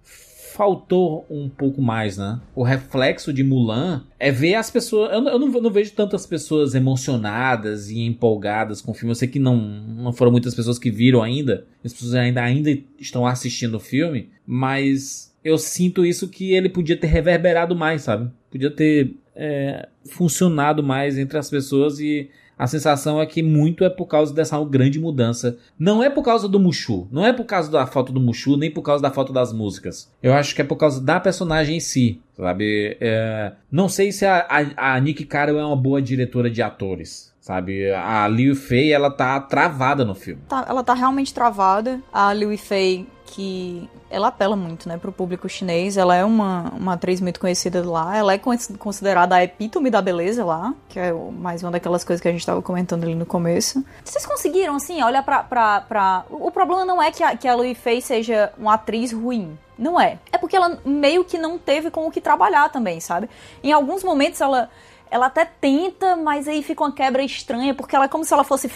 [0.55, 2.39] faltou um pouco mais, né?
[2.55, 5.11] O reflexo de Mulan é ver as pessoas.
[5.11, 9.11] Eu, eu, não, eu, não, vejo tantas pessoas emocionadas e empolgadas com o filme.
[9.11, 11.67] Eu sei que não, não foram muitas pessoas que viram ainda.
[11.83, 14.29] As pessoas ainda, ainda estão assistindo o filme.
[14.47, 18.31] Mas eu sinto isso que ele podia ter reverberado mais, sabe?
[18.49, 23.89] Podia ter é, funcionado mais entre as pessoas e a sensação é que muito é
[23.89, 25.57] por causa dessa grande mudança.
[25.77, 28.71] Não é por causa do Mushu, não é por causa da foto do Mushu, nem
[28.71, 30.11] por causa da foto das músicas.
[30.21, 32.97] Eu acho que é por causa da personagem em si, sabe?
[32.99, 33.51] É...
[33.71, 37.91] Não sei se a, a, a Nick Carroll é uma boa diretora de atores sabe?
[37.91, 40.41] A Liu Fei, ela tá travada no filme.
[40.49, 42.01] Tá, ela tá realmente travada.
[42.11, 45.97] A Liu Fei, que ela apela muito, né, pro público chinês.
[45.97, 48.15] Ela é uma, uma atriz muito conhecida lá.
[48.15, 52.27] Ela é considerada a epítome da beleza lá, que é mais uma daquelas coisas que
[52.27, 53.83] a gente tava comentando ali no começo.
[54.03, 55.43] Vocês conseguiram, assim, olhar pra...
[55.43, 56.25] pra, pra...
[56.29, 59.57] O problema não é que a, que a Louis Fei seja uma atriz ruim.
[59.77, 60.19] Não é.
[60.31, 63.29] É porque ela meio que não teve com o que trabalhar também, sabe?
[63.63, 64.69] Em alguns momentos ela...
[65.11, 68.43] Ela até tenta, mas aí fica uma quebra estranha, porque ela é como se ela
[68.43, 68.67] fosse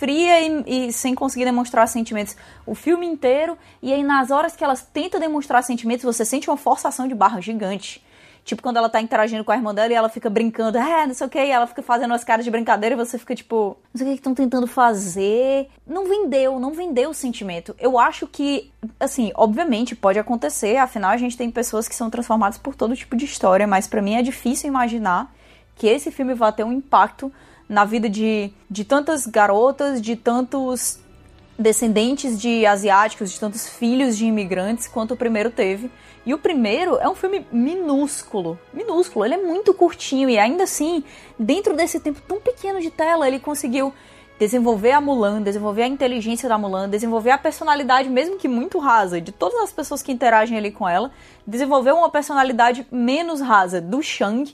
[0.00, 3.58] fria e, e, sem conseguir demonstrar sentimentos o filme inteiro.
[3.82, 7.38] E aí, nas horas que ela tenta demonstrar sentimentos, você sente uma forçação de barra
[7.42, 8.02] gigante.
[8.42, 11.12] Tipo, quando ela tá interagindo com a irmã dela e ela fica brincando, é, não
[11.12, 13.76] sei o que, e ela fica fazendo as caras de brincadeira e você fica tipo,
[13.92, 15.68] não sei o que estão tentando fazer.
[15.86, 17.76] Não vendeu, não vendeu o sentimento.
[17.78, 22.56] Eu acho que, assim, obviamente pode acontecer, afinal a gente tem pessoas que são transformadas
[22.56, 25.30] por todo tipo de história, mas para mim é difícil imaginar
[25.76, 27.30] que esse filme vá ter um impacto
[27.70, 30.98] na vida de, de tantas garotas, de tantos
[31.56, 35.88] descendentes de asiáticos, de tantos filhos de imigrantes quanto o primeiro teve.
[36.26, 41.04] E o primeiro é um filme minúsculo, minúsculo, ele é muito curtinho e ainda assim,
[41.38, 43.94] dentro desse tempo tão pequeno de tela, ele conseguiu
[44.36, 49.20] desenvolver a Mulan, desenvolver a inteligência da Mulan, desenvolver a personalidade, mesmo que muito rasa,
[49.20, 51.12] de todas as pessoas que interagem ali com ela,
[51.46, 54.52] desenvolver uma personalidade menos rasa do Shang,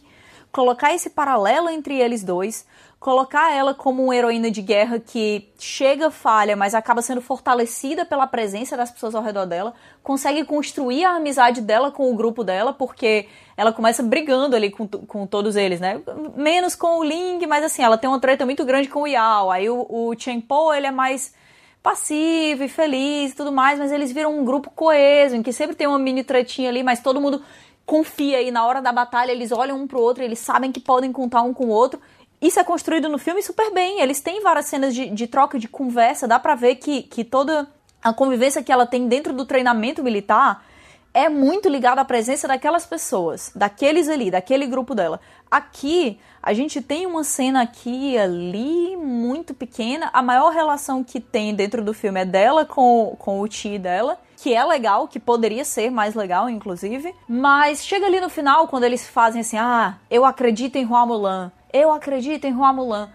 [0.56, 2.66] colocar esse paralelo entre eles dois,
[2.98, 8.26] colocar ela como uma heroína de guerra que chega falha, mas acaba sendo fortalecida pela
[8.26, 12.72] presença das pessoas ao redor dela, consegue construir a amizade dela com o grupo dela,
[12.72, 16.00] porque ela começa brigando ali com, com todos eles, né?
[16.34, 19.50] Menos com o Ling, mas assim, ela tem uma treta muito grande com o Yao.
[19.50, 21.34] Aí o, o Chen Po, ele é mais
[21.82, 25.76] passivo e feliz e tudo mais, mas eles viram um grupo coeso, em que sempre
[25.76, 27.40] tem uma mini tretinha ali, mas todo mundo
[27.84, 31.12] confia e na hora da batalha eles olham um pro outro, eles sabem que podem
[31.12, 32.00] contar um com o outro
[32.46, 34.00] isso é construído no filme super bem.
[34.00, 36.28] Eles têm várias cenas de, de troca de conversa.
[36.28, 37.68] Dá pra ver que, que toda
[38.02, 40.64] a convivência que ela tem dentro do treinamento militar
[41.12, 45.18] é muito ligada à presença daquelas pessoas, daqueles ali, daquele grupo dela.
[45.50, 50.10] Aqui, a gente tem uma cena aqui ali muito pequena.
[50.12, 54.18] A maior relação que tem dentro do filme é dela com, com o tio dela,
[54.36, 57.14] que é legal, que poderia ser mais legal, inclusive.
[57.26, 61.50] Mas chega ali no final, quando eles fazem assim: ah, eu acredito em Hua Mulan.
[61.76, 63.10] Eu acredito em Hua Mulan.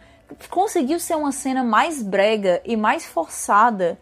[0.47, 3.97] Conseguiu ser uma cena mais brega e mais forçada.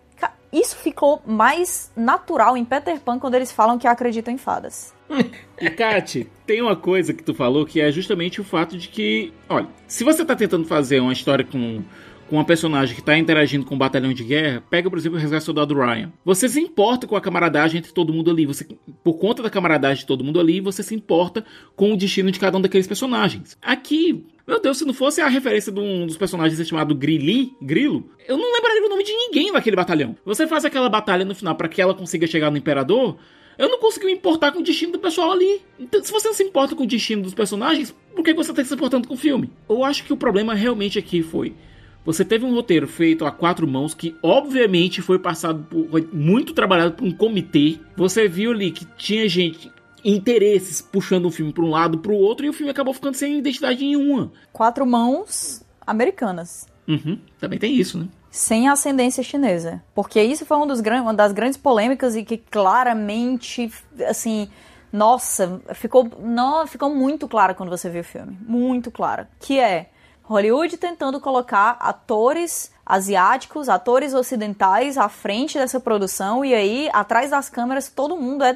[0.52, 4.94] isso ficou mais natural em Peter Pan quando eles falam que acreditam em fadas.
[5.62, 9.34] E Kat, tem uma coisa que tu falou que é justamente o fato de que,
[9.50, 11.84] olha, se você tá tentando fazer uma história com
[12.30, 15.22] com uma personagem que está interagindo com um batalhão de guerra, pega, por exemplo, o
[15.22, 16.14] Resgate Soldado Ryan.
[16.24, 18.46] Você se importa com a camaradagem entre todo mundo ali.
[18.46, 18.68] Você,
[19.04, 21.44] por conta da camaradagem de todo mundo ali, você se importa
[21.76, 23.58] com o destino de cada um daqueles personagens.
[23.62, 28.08] Aqui, meu Deus, se não fosse a referência de um dos personagens chamado Grilli, Grilo,
[28.28, 30.16] eu não lembraria o nome de ninguém naquele batalhão.
[30.24, 33.18] Você faz aquela batalha no final para que ela consiga chegar no Imperador,
[33.58, 35.62] eu não consegui me importar com o destino do pessoal ali.
[35.78, 38.64] Então, se você não se importa com o destino dos personagens, por que você está
[38.64, 39.52] se importando com o filme?
[39.68, 41.54] Eu acho que o problema realmente aqui foi
[42.10, 46.04] você teve um roteiro feito a quatro mãos que, obviamente, foi passado por.
[46.12, 47.78] Muito trabalhado por um comitê.
[47.96, 49.72] Você viu ali que tinha gente.
[50.04, 53.14] Interesses puxando o filme para um lado para o outro e o filme acabou ficando
[53.14, 54.32] sem identidade nenhuma.
[54.52, 56.66] Quatro mãos americanas.
[56.88, 58.08] Uhum, também tem isso, né?
[58.32, 59.84] Sem ascendência chinesa.
[59.94, 63.72] Porque isso foi um dos, uma das grandes polêmicas e que claramente,
[64.08, 64.50] assim,
[64.92, 68.36] nossa, ficou, não, ficou muito claro quando você viu o filme.
[68.42, 69.28] Muito claro.
[69.38, 69.90] Que é
[70.30, 77.50] Hollywood tentando colocar atores asiáticos, atores ocidentais à frente dessa produção e aí atrás das
[77.50, 78.56] câmeras todo mundo é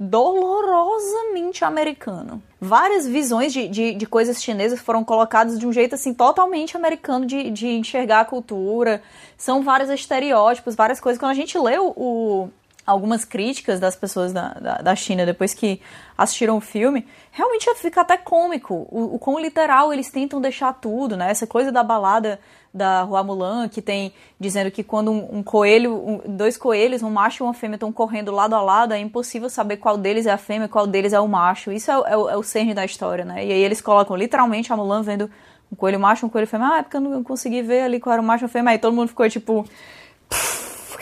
[0.00, 2.42] dolorosamente americano.
[2.58, 7.26] Várias visões de, de, de, coisas chinesas foram colocadas de um jeito assim totalmente americano
[7.26, 9.02] de, de enxergar a cultura.
[9.36, 11.20] São vários estereótipos, várias coisas.
[11.20, 12.48] Quando a gente lê o,
[12.86, 15.80] algumas críticas das pessoas da, da, da, China depois que
[16.18, 21.16] assistiram o filme, realmente fica até cômico o, o quão literal eles tentam deixar tudo,
[21.16, 21.30] né?
[21.30, 22.40] Essa coisa da balada
[22.74, 27.10] da Rua Mulan, que tem dizendo que quando um, um coelho, um, dois coelhos, um
[27.10, 30.30] macho e uma fêmea estão correndo lado a lado, é impossível saber qual deles é
[30.30, 31.70] a fêmea e qual deles é o macho.
[31.70, 33.44] Isso é, é, é o cerne da história, né?
[33.44, 35.30] E aí eles colocam literalmente a Mulan vendo
[35.70, 36.68] um coelho macho, um coelho fêmea.
[36.72, 38.72] Ah, é porque eu não consegui ver ali qual era o macho e a fêmea.
[38.72, 39.64] Aí todo mundo ficou tipo...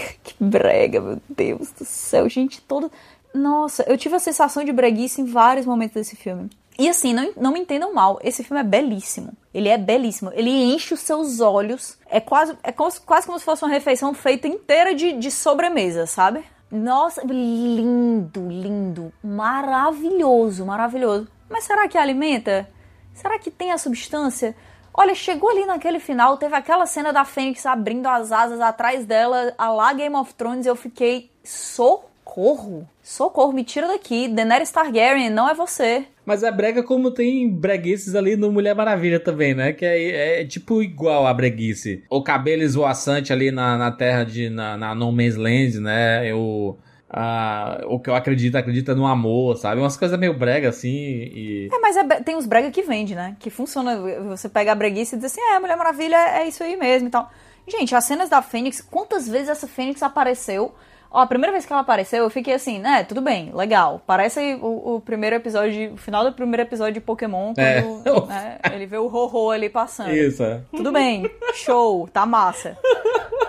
[0.22, 2.28] que brega, meu Deus do céu.
[2.28, 2.90] Gente, toda...
[3.32, 6.50] Nossa, eu tive a sensação de breguice em vários momentos desse filme.
[6.78, 9.32] E assim, não, não me entendam mal, esse filme é belíssimo.
[9.52, 10.30] Ele é belíssimo.
[10.32, 11.98] Ele enche os seus olhos.
[12.06, 16.06] É quase, é como, quase como se fosse uma refeição feita inteira de, de sobremesa,
[16.06, 16.42] sabe?
[16.70, 19.12] Nossa, lindo, lindo.
[19.22, 21.28] Maravilhoso, maravilhoso.
[21.50, 22.68] Mas será que alimenta?
[23.12, 24.56] Será que tem a substância?
[25.00, 29.54] Olha, chegou ali naquele final, teve aquela cena da Fênix abrindo as asas atrás dela,
[29.56, 32.86] a lá Game of Thrones, eu fiquei socorro.
[33.02, 34.28] Socorro, me tira daqui.
[34.28, 36.04] Daenerys Targaryen, não é você.
[36.26, 39.72] Mas é brega como tem breguices ali no Mulher Maravilha também, né?
[39.72, 42.04] Que é, é tipo igual a breguice.
[42.10, 44.50] O cabelo esvoaçante ali na, na terra de.
[44.50, 46.34] na, na No Man's Land, né?
[46.34, 46.76] O.
[47.12, 49.80] Ah, o que eu acredito, acredita no amor, sabe?
[49.80, 51.68] Umas coisas meio brega assim e...
[51.72, 53.36] É, mas é, tem uns brega que vende, né?
[53.40, 53.96] Que funciona,
[54.28, 57.10] você pega a breguice e diz assim, é, Mulher Maravilha é isso aí mesmo e
[57.10, 57.28] tal.
[57.66, 60.72] Gente, as cenas da Fênix, quantas vezes essa Fênix apareceu
[61.12, 64.00] Ó, a primeira vez que ela apareceu, eu fiquei assim, né, tudo bem, legal.
[64.06, 67.82] Parece o, o primeiro episódio, o final do primeiro episódio de Pokémon, é.
[67.82, 68.26] quando é.
[68.30, 70.12] né, ele vê o Rorô ali passando.
[70.12, 70.42] Isso.
[70.44, 70.60] É.
[70.70, 72.78] Tudo bem, show, tá massa.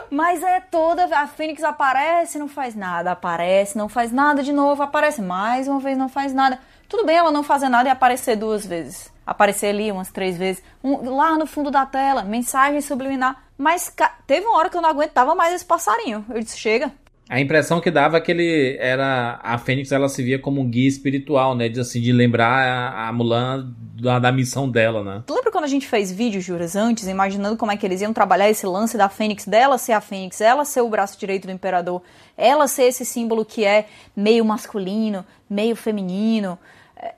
[0.09, 1.05] Mas é toda.
[1.17, 5.79] A Fênix aparece, não faz nada, aparece, não faz nada de novo, aparece mais uma
[5.79, 6.59] vez, não faz nada.
[6.87, 9.11] Tudo bem ela não fazer nada e aparecer duas vezes.
[9.25, 10.61] Aparecer ali umas três vezes.
[10.83, 13.43] Um, lá no fundo da tela, mensagem subliminar.
[13.57, 13.93] Mas
[14.27, 16.25] teve uma hora que eu não aguentava mais esse passarinho.
[16.29, 16.91] Eu disse, chega,
[17.31, 19.39] a impressão que dava é que ele era.
[19.41, 21.69] A Fênix ela se via como um guia espiritual, né?
[21.69, 25.23] De, assim, de lembrar a, Mulan da, da, missão dela, né?
[25.25, 28.11] Tu lembra quando a gente fez vídeos, Juras, antes, imaginando como é que eles iam
[28.11, 31.53] trabalhar esse lance da Fênix, dela ser a Fênix, ela ser o braço direito do
[31.53, 32.01] Imperador,
[32.37, 36.59] ela ser esse símbolo que é meio masculino, meio feminino.
[36.97, 37.15] É,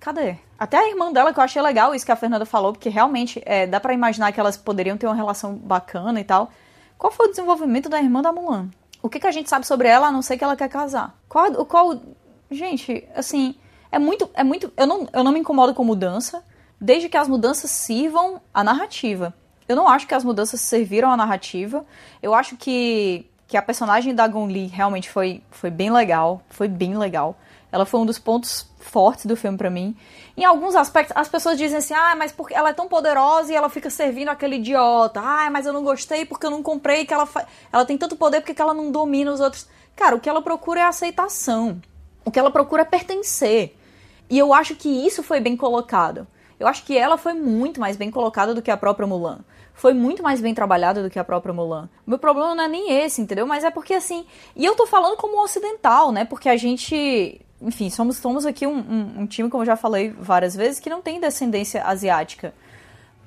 [0.00, 0.34] cadê?
[0.58, 3.40] Até a irmã dela, que eu achei legal isso que a Fernanda falou, porque realmente
[3.46, 6.50] é, dá para imaginar que elas poderiam ter uma relação bacana e tal.
[6.98, 8.68] Qual foi o desenvolvimento da irmã da Mulan?
[9.04, 11.14] O que, que a gente sabe sobre ela, a não ser que ela quer casar?
[11.28, 12.00] Qual, qual.
[12.50, 13.54] Gente, assim,
[13.92, 14.30] é muito.
[14.32, 14.72] É muito.
[14.78, 16.42] Eu não, eu não me incomodo com mudança,
[16.80, 19.34] desde que as mudanças sirvam a narrativa.
[19.68, 21.84] Eu não acho que as mudanças serviram a narrativa.
[22.22, 26.40] Eu acho que, que a personagem da Gong Li realmente foi, foi bem legal.
[26.48, 27.36] Foi bem legal.
[27.70, 29.96] Ela foi um dos pontos fortes do filme para mim.
[30.36, 33.56] Em alguns aspectos, as pessoas dizem assim: ah, mas porque ela é tão poderosa e
[33.56, 35.20] ela fica servindo aquele idiota.
[35.20, 37.46] Ah, mas eu não gostei porque eu não comprei que ela fa...
[37.72, 39.66] ela tem tanto poder porque ela não domina os outros.
[39.96, 41.80] Cara, o que ela procura é aceitação.
[42.24, 43.76] O que ela procura é pertencer.
[44.28, 46.26] E eu acho que isso foi bem colocado.
[46.58, 49.40] Eu acho que ela foi muito mais bem colocada do que a própria Mulan.
[49.74, 51.88] Foi muito mais bem trabalhada do que a própria Mulan.
[52.06, 53.46] Meu problema não é nem esse, entendeu?
[53.46, 54.24] Mas é porque assim.
[54.54, 56.24] E eu tô falando como ocidental, né?
[56.24, 60.10] Porque a gente enfim, somos, somos aqui um, um, um, time, como eu já falei
[60.10, 62.54] várias vezes, que não tem descendência asiática.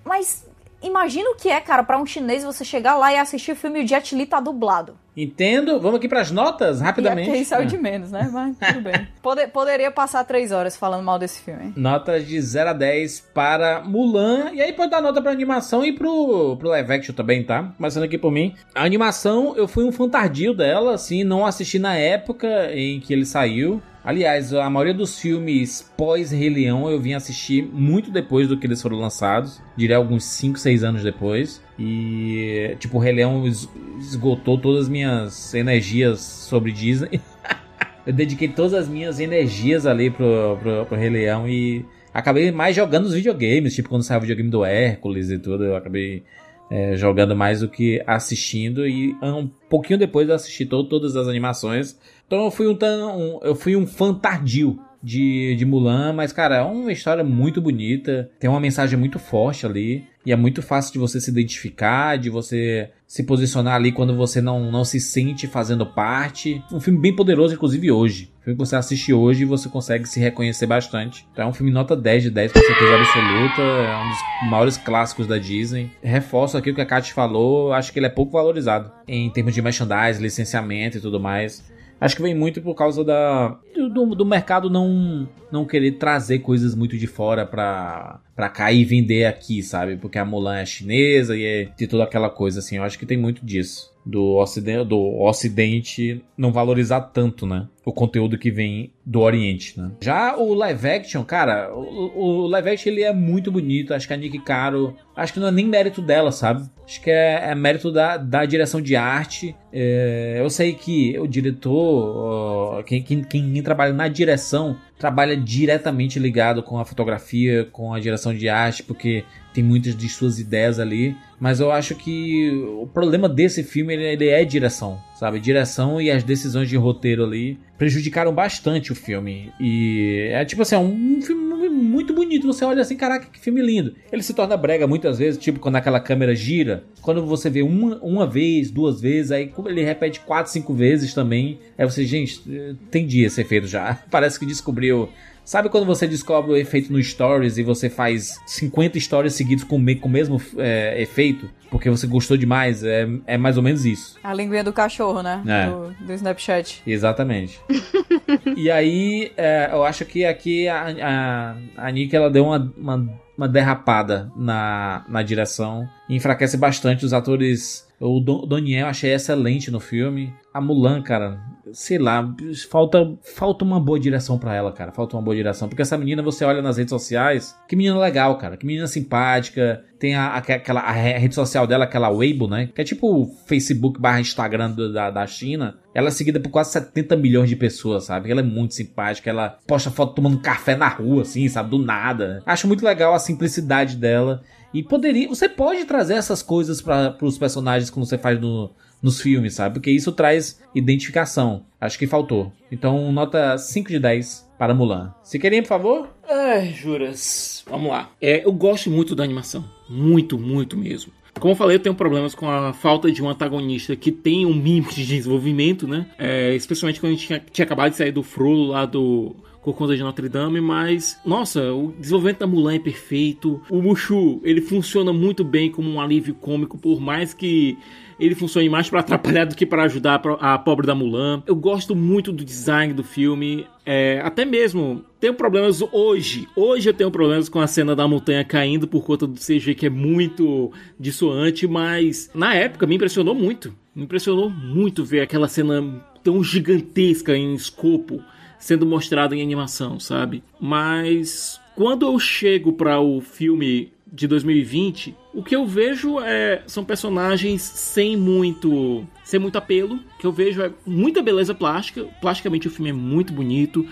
[0.03, 0.45] Mas
[0.81, 3.81] imagina o que é, cara, para um chinês você chegar lá e assistir o filme
[3.81, 4.97] e o Jet Li tá dublado.
[5.17, 5.79] Entendo.
[5.79, 7.31] Vamos aqui pras notas, rapidamente.
[7.31, 8.29] E é saiu de menos, né?
[8.31, 9.07] Mas tudo bem.
[9.19, 11.73] Pode- poderia passar três horas falando mal desse filme.
[11.75, 14.51] Notas de 0 a 10 para Mulan.
[14.53, 17.73] E aí pode dar nota pra animação e pro, pro live action também, tá?
[17.75, 18.53] Começando aqui por mim.
[18.75, 23.25] A animação, eu fui um fantardio dela, assim, não assisti na época em que ele
[23.25, 23.81] saiu.
[24.07, 28.81] Aliás, a maioria dos filmes pós-Rei Leão eu vim assistir muito depois do que eles
[28.81, 29.61] foram lançados.
[29.75, 31.61] Diria alguns 5, 6 anos depois.
[31.77, 33.67] E, tipo, o Rei Leão es-
[33.99, 37.19] esgotou todas as minhas energias sobre Disney.
[38.07, 42.73] Eu dediquei todas as minhas energias ali pro, pro, pro Rei Leão e acabei mais
[42.73, 46.23] jogando os videogames, tipo quando saiu o videogame do Hércules e tudo, eu acabei
[46.71, 51.27] é, jogando mais do que assistindo e um pouquinho depois eu assisti to- todas as
[51.27, 51.99] animações.
[52.27, 56.57] Então eu fui um, um- eu fui um fã tardio de, de Mulan, mas cara,
[56.57, 60.91] é uma história muito bonita, tem uma mensagem muito forte ali e é muito fácil
[60.91, 65.47] de você se identificar, de você se posicionar ali quando você não, não se sente
[65.47, 66.61] fazendo parte.
[66.73, 68.29] Um filme bem poderoso, inclusive hoje.
[68.41, 71.25] Um filme que você assiste hoje e você consegue se reconhecer bastante.
[71.31, 73.61] Então é um filme nota 10 de 10 com certeza absoluta.
[73.61, 75.89] É um dos maiores clássicos da Disney.
[76.03, 77.71] Reforço aqui o que a Kat falou.
[77.71, 81.63] Acho que ele é pouco valorizado em termos de merchandise, licenciamento e tudo mais.
[81.99, 86.75] Acho que vem muito por causa da do, do mercado não não querer trazer coisas
[86.75, 89.95] muito de fora pra, pra cá e vender aqui, sabe?
[89.97, 92.77] Porque a Mulan é chinesa e é de toda aquela coisa assim.
[92.77, 93.95] Eu acho que tem muito disso.
[94.05, 97.67] Do ocidente, do ocidente não valorizar tanto, né?
[97.85, 99.91] O conteúdo que vem do Oriente, né?
[100.01, 103.93] Já o live action, cara, o, o live action ele é muito bonito.
[103.93, 106.69] Acho que a Nick Caro, acho que não é nem mérito dela, sabe?
[106.87, 109.53] Acho que é, é mérito da, da direção de arte.
[109.73, 116.63] É, eu sei que o diretor, quem, quem, quem trabalha na direção, trabalha diretamente ligado
[116.63, 119.25] com a fotografia, com a direção de arte, porque
[119.57, 121.15] tem muitas de suas ideias ali.
[121.39, 125.39] Mas eu acho que o problema desse filme ele, é direção, sabe?
[125.39, 129.51] Direção e as decisões de roteiro ali prejudicaram bastante o filme.
[129.59, 132.45] E é tipo assim, é um filme muito bonito.
[132.45, 133.95] Você olha assim, caraca, que filme lindo.
[134.11, 136.83] Ele se torna brega muitas vezes, tipo quando aquela câmera gira.
[137.01, 141.59] Quando você vê uma, uma vez, duas vezes, aí ele repete quatro, cinco vezes também.
[141.75, 144.03] Aí você, gente, entendi esse efeito já.
[144.11, 145.09] Parece que descobriu.
[145.47, 149.79] Sabe quando você descobre o efeito no Stories e você faz 50 stories seguidos com,
[149.79, 151.49] me, com o mesmo é, efeito?
[151.71, 152.83] Porque você gostou demais?
[152.83, 154.17] É, é mais ou menos isso.
[154.21, 155.41] A linguinha do cachorro, né?
[155.47, 155.69] É.
[155.69, 156.83] Do, do Snapchat.
[156.85, 157.61] Exatamente.
[158.57, 163.09] e aí, é, eu acho que aqui a, a, a Nick ela deu uma, uma,
[163.37, 165.87] uma derrapada na, na direção.
[166.09, 167.87] Enfraquece bastante os atores.
[168.01, 170.33] O Don- Doniel eu achei excelente no filme.
[170.53, 171.39] A Mulan, cara,
[171.73, 172.33] sei lá,
[172.69, 174.91] falta, falta uma boa direção pra ela, cara.
[174.91, 175.67] Falta uma boa direção.
[175.67, 178.57] Porque essa menina, você olha nas redes sociais, que menina legal, cara.
[178.57, 179.83] Que menina simpática.
[179.99, 182.69] Tem a, aquela a rede social dela, aquela Weibo, né?
[182.73, 185.77] Que é tipo o Facebook barra Instagram da, da China.
[185.93, 188.29] Ela é seguida por quase 70 milhões de pessoas, sabe?
[188.29, 189.29] Ela é muito simpática.
[189.29, 191.71] Ela posta foto tomando café na rua, assim, sabe?
[191.71, 192.43] Do nada.
[192.45, 194.43] Acho muito legal a simplicidade dela.
[194.73, 195.27] E poderia.
[195.27, 199.75] Você pode trazer essas coisas para os personagens como você faz no, nos filmes, sabe?
[199.75, 201.65] Porque isso traz identificação.
[201.79, 202.51] Acho que faltou.
[202.71, 205.13] Então, nota 5 de 10 para Mulan.
[205.23, 206.09] Se querem, por favor?
[206.27, 207.63] Ai, juras.
[207.69, 208.09] Vamos lá.
[208.21, 209.63] É, eu gosto muito da animação.
[209.89, 211.11] Muito, muito mesmo.
[211.39, 214.55] Como eu falei, eu tenho problemas com a falta de um antagonista que tem um
[214.55, 216.07] mínimo de desenvolvimento, né?
[216.17, 219.95] É, especialmente quando a gente tinha, tinha acabado de sair do Frollo lá do Corcunda
[219.95, 223.61] de Notre Dame, mas nossa, o desenvolvimento da Mulan é perfeito.
[223.69, 227.77] O Mushu, ele funciona muito bem como um alívio cômico, por mais que
[228.19, 231.43] ele funcione mais para atrapalhar do que para ajudar a pobre da Mulan.
[231.45, 233.67] Eu gosto muito do design do filme.
[233.85, 236.47] É, até mesmo tenho problemas hoje.
[236.55, 239.85] Hoje eu tenho problemas com a cena da montanha caindo por conta do CG que
[239.85, 243.73] é muito dissoante, mas na época me impressionou muito.
[243.95, 245.83] Me impressionou muito ver aquela cena
[246.23, 248.21] tão gigantesca em escopo
[248.59, 250.43] sendo mostrada em animação, sabe?
[250.59, 256.83] Mas quando eu chego para o filme de 2020, o que eu vejo é são
[256.83, 262.71] personagens sem muito sem muito apelo, que eu vejo é muita beleza plástica, plasticamente o
[262.71, 263.85] filme é muito bonito,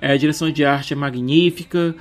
[0.00, 1.94] é, a direção de arte é magnífica,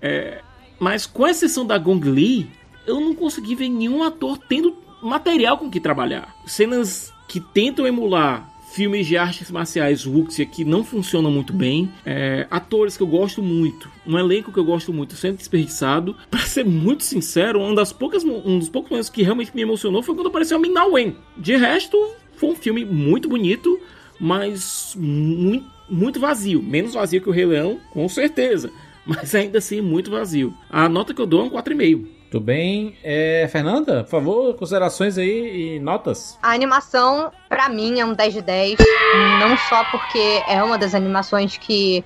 [0.00, 0.40] é,
[0.78, 2.48] mas com exceção da Gong Li,
[2.86, 6.34] eu não consegui ver nenhum ator tendo material com que trabalhar.
[6.46, 12.46] Cenas que tentam emular filmes de artes marciais wuxia que não funcionam muito bem, é,
[12.50, 16.14] atores que eu gosto muito, um elenco que eu gosto muito sendo desperdiçado.
[16.30, 20.02] Pra ser muito sincero, uma das poucas, um dos poucos momentos que realmente me emocionou
[20.02, 21.16] foi quando apareceu a Min Na Wen.
[21.38, 21.96] De resto,
[22.36, 23.80] foi um filme muito bonito,
[24.20, 28.70] mas muito, muito vazio, menos vazio que o Rei Leão, com certeza.
[29.06, 30.52] Mas ainda assim, muito vazio.
[30.68, 32.15] A nota que eu dou é um 4,5.
[32.30, 32.96] Tudo bem.
[33.02, 36.38] É, Fernanda, por favor, considerações aí e notas.
[36.42, 38.78] A animação, pra mim, é um 10 de 10.
[39.40, 42.04] Não só porque é uma das animações que,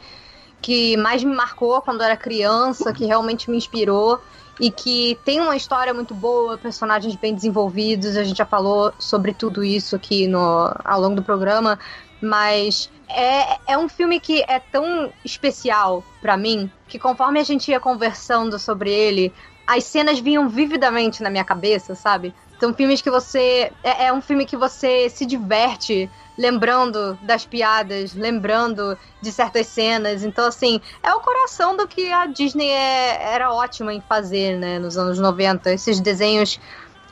[0.61, 4.21] que mais me marcou quando era criança, que realmente me inspirou
[4.61, 8.17] e que tem uma história muito boa, personagens bem desenvolvidos.
[8.17, 11.79] A gente já falou sobre tudo isso aqui no, ao longo do programa,
[12.21, 17.71] mas é, é um filme que é tão especial para mim que conforme a gente
[17.71, 19.33] ia conversando sobre ele,
[19.71, 22.35] as cenas vinham vividamente na minha cabeça, sabe?
[22.59, 23.73] São filmes que você.
[23.85, 30.25] É, é, um filme que você se diverte lembrando das piadas, lembrando de certas cenas.
[30.25, 34.79] Então, assim, é o coração do que a Disney é, era ótima em fazer, né,
[34.81, 35.73] nos anos 90.
[35.73, 36.59] Esses desenhos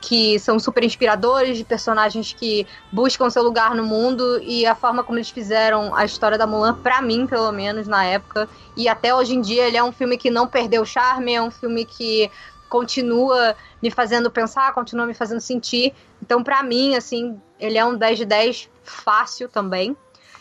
[0.00, 5.02] que são super inspiradores, de personagens que buscam seu lugar no mundo e a forma
[5.02, 9.14] como eles fizeram a história da Mulan, para mim, pelo menos, na época, e até
[9.14, 11.84] hoje em dia, ele é um filme que não perdeu o charme, é um filme
[11.84, 12.30] que
[12.68, 15.94] continua me fazendo pensar, continua me fazendo sentir.
[16.22, 19.96] Então, para mim, assim, ele é um 10 de 10 fácil também.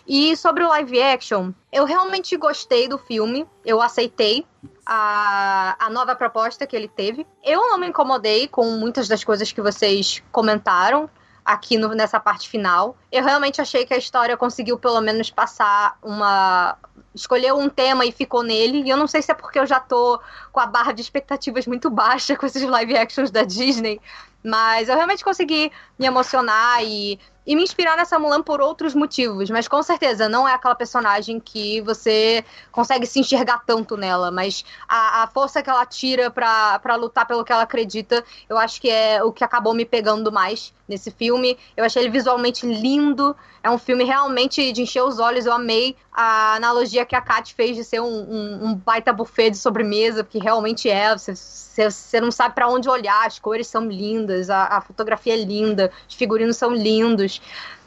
[0.08, 4.46] E sobre o live action, eu realmente gostei do filme, eu aceitei
[4.90, 7.28] a, a nova proposta que ele teve.
[7.44, 11.10] Eu não me incomodei com muitas das coisas que vocês comentaram
[11.44, 12.96] aqui no, nessa parte final.
[13.12, 16.78] Eu realmente achei que a história conseguiu pelo menos passar uma.
[17.14, 18.84] Escolheu um tema e ficou nele.
[18.84, 20.22] E eu não sei se é porque eu já tô
[20.54, 24.00] com a barra de expectativas muito baixa com esses live actions da Disney.
[24.42, 29.50] Mas eu realmente consegui me emocionar e e me inspirar nessa Mulan por outros motivos,
[29.50, 32.44] mas com certeza não é aquela personagem que você
[32.74, 37.46] consegue se enxergar tanto nela, mas a, a força que ela tira para lutar pelo
[37.46, 41.58] que ela acredita, eu acho que é o que acabou me pegando mais nesse filme.
[41.76, 45.96] Eu achei ele visualmente lindo, é um filme realmente de encher os olhos, eu amei
[46.12, 50.24] a analogia que a Kat fez de ser um, um, um baita buffet de sobremesa,
[50.24, 54.78] porque realmente é, você, você não sabe para onde olhar, as cores são lindas, a,
[54.78, 57.37] a fotografia é linda, os figurinos são lindos.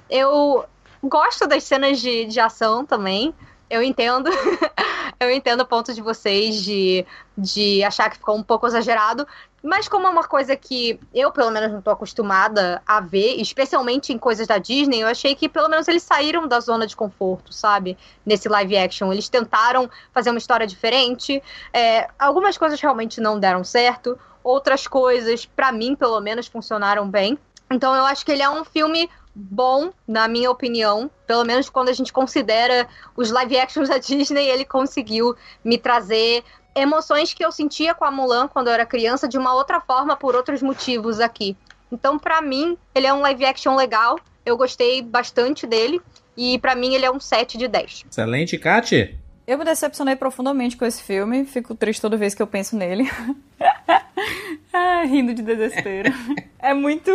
[0.08, 0.64] Eu
[1.02, 3.34] gosto das cenas de, de ação também.
[3.68, 4.28] Eu entendo.
[5.20, 7.06] eu entendo o ponto de vocês de,
[7.36, 9.26] de achar que ficou um pouco exagerado.
[9.62, 14.10] Mas como é uma coisa que eu, pelo menos, não tô acostumada a ver, especialmente
[14.10, 17.52] em coisas da Disney, eu achei que pelo menos eles saíram da zona de conforto,
[17.52, 17.98] sabe?
[18.24, 19.12] Nesse live action.
[19.12, 21.42] Eles tentaram fazer uma história diferente.
[21.72, 24.18] É, algumas coisas realmente não deram certo.
[24.42, 27.38] Outras coisas, para mim, pelo menos, funcionaram bem.
[27.70, 29.08] Então eu acho que ele é um filme
[29.40, 31.10] bom, na minha opinião.
[31.26, 32.86] Pelo menos quando a gente considera
[33.16, 36.44] os live actions da Disney, ele conseguiu me trazer
[36.74, 40.16] emoções que eu sentia com a Mulan quando eu era criança de uma outra forma
[40.16, 41.56] por outros motivos aqui.
[41.90, 44.18] Então, para mim, ele é um live action legal.
[44.44, 46.00] Eu gostei bastante dele.
[46.36, 48.04] E para mim ele é um 7 de 10.
[48.10, 49.14] Excelente, Kat.
[49.50, 51.44] Eu me decepcionei profundamente com esse filme.
[51.44, 53.10] Fico triste toda vez que eu penso nele.
[54.72, 56.12] ah, rindo de desespero.
[56.56, 57.10] é muito,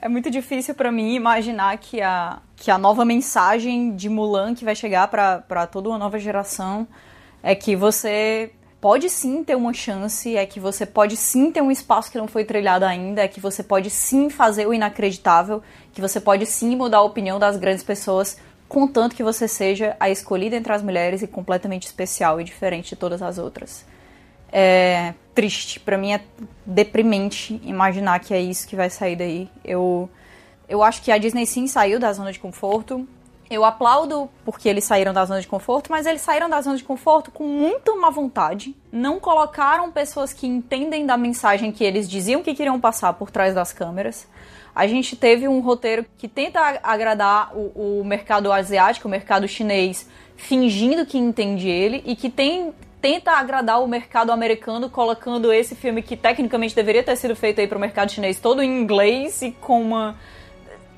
[0.00, 4.64] é muito difícil para mim imaginar que a, que a nova mensagem de Mulan que
[4.64, 6.86] vai chegar para toda uma nova geração
[7.42, 11.72] é que você pode sim ter uma chance, é que você pode sim ter um
[11.72, 15.60] espaço que não foi trilhado ainda, é que você pode sim fazer o inacreditável,
[15.92, 18.38] que você pode sim mudar a opinião das grandes pessoas,
[18.74, 22.96] contanto que você seja a escolhida entre as mulheres e completamente especial e diferente de
[22.96, 23.86] todas as outras
[24.54, 25.80] é triste.
[25.80, 26.20] Para mim é
[26.64, 29.50] deprimente imaginar que é isso que vai sair daí.
[29.64, 30.08] Eu,
[30.68, 33.06] eu acho que a Disney sim saiu da zona de conforto.
[33.50, 36.84] Eu aplaudo porque eles saíram da zona de conforto, mas eles saíram da zona de
[36.84, 38.74] conforto com muita má vontade.
[38.92, 43.54] Não colocaram pessoas que entendem da mensagem que eles diziam que queriam passar por trás
[43.54, 44.26] das câmeras.
[44.74, 50.08] A gente teve um roteiro que tenta agradar o, o mercado asiático, o mercado chinês,
[50.36, 56.00] fingindo que entende ele, e que tem tenta agradar o mercado americano colocando esse filme
[56.00, 59.82] que tecnicamente deveria ter sido feito aí pro mercado chinês todo em inglês e com
[59.82, 60.16] uma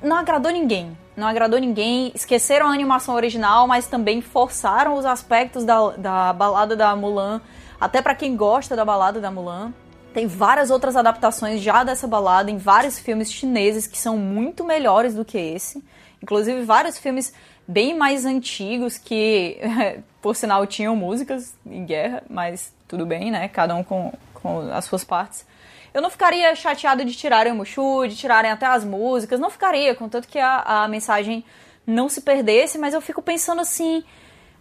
[0.01, 0.97] não agradou ninguém.
[1.15, 2.11] Não agradou ninguém.
[2.13, 7.41] Esqueceram a animação original, mas também forçaram os aspectos da, da balada da Mulan.
[7.79, 9.73] Até para quem gosta da balada da Mulan.
[10.13, 15.13] Tem várias outras adaptações já dessa balada em vários filmes chineses que são muito melhores
[15.13, 15.83] do que esse.
[16.21, 17.33] Inclusive vários filmes
[17.67, 19.59] bem mais antigos que,
[20.21, 23.47] por sinal, tinham músicas em guerra, mas tudo bem, né?
[23.49, 25.45] Cada um com, com as suas partes.
[25.93, 29.95] Eu não ficaria chateado de tirarem o Mushu, de tirarem até as músicas, não ficaria,
[29.95, 31.43] contanto que a, a mensagem
[31.85, 34.03] não se perdesse, mas eu fico pensando assim.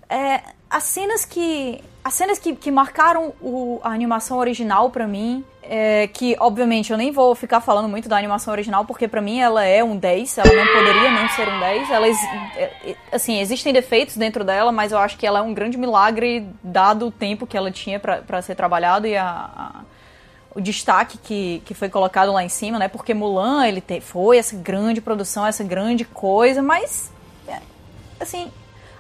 [0.09, 1.83] É, as cenas que.
[2.07, 6.97] As cenas que, que marcaram o, a animação original para mim é, que obviamente eu
[6.97, 10.39] nem vou ficar falando muito da animação original, porque para mim ela é um 10,
[10.39, 11.91] ela não poderia não ser um 10.
[11.91, 12.13] Ela, é,
[12.61, 16.49] é, assim, existem defeitos dentro dela, mas eu acho que ela é um grande milagre
[16.63, 19.81] dado o tempo que ela tinha para ser trabalhado e a, a,
[20.55, 22.87] o destaque que, que foi colocado lá em cima, né?
[22.87, 27.11] Porque Mulan, ele te, foi essa grande produção, essa grande coisa, mas,
[27.49, 27.59] é,
[28.21, 28.49] assim,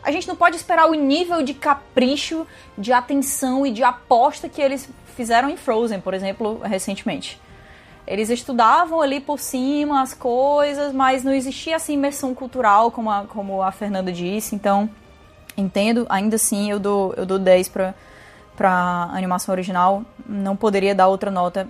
[0.07, 2.47] a gente não pode esperar o nível de capricho,
[2.79, 7.41] de atenção e de aposta que eles fizeram em Frozen, por exemplo, recentemente.
[8.07, 13.25] Eles estudavam ali por cima as coisas, mas não existia essa imersão cultural, como a,
[13.25, 14.55] como a Fernanda disse.
[14.55, 14.89] Então,
[15.57, 17.95] entendo, ainda assim eu dou, eu dou 10 para
[18.57, 21.69] para animação original, não poderia dar outra nota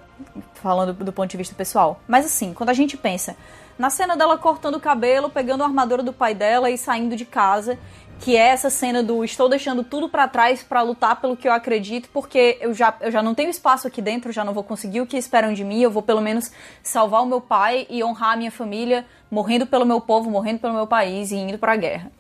[0.55, 2.01] falando do ponto de vista pessoal.
[2.07, 3.37] Mas assim, quando a gente pensa
[3.79, 7.27] na cena dela cortando o cabelo, pegando a armadura do pai dela e saindo de
[7.27, 7.79] casa,
[8.21, 11.53] que é essa cena do estou deixando tudo para trás para lutar pelo que eu
[11.53, 15.01] acredito, porque eu já, eu já não tenho espaço aqui dentro, já não vou conseguir
[15.01, 16.51] o que esperam de mim, eu vou pelo menos
[16.83, 20.75] salvar o meu pai e honrar a minha família, morrendo pelo meu povo, morrendo pelo
[20.75, 22.11] meu país e indo para a guerra.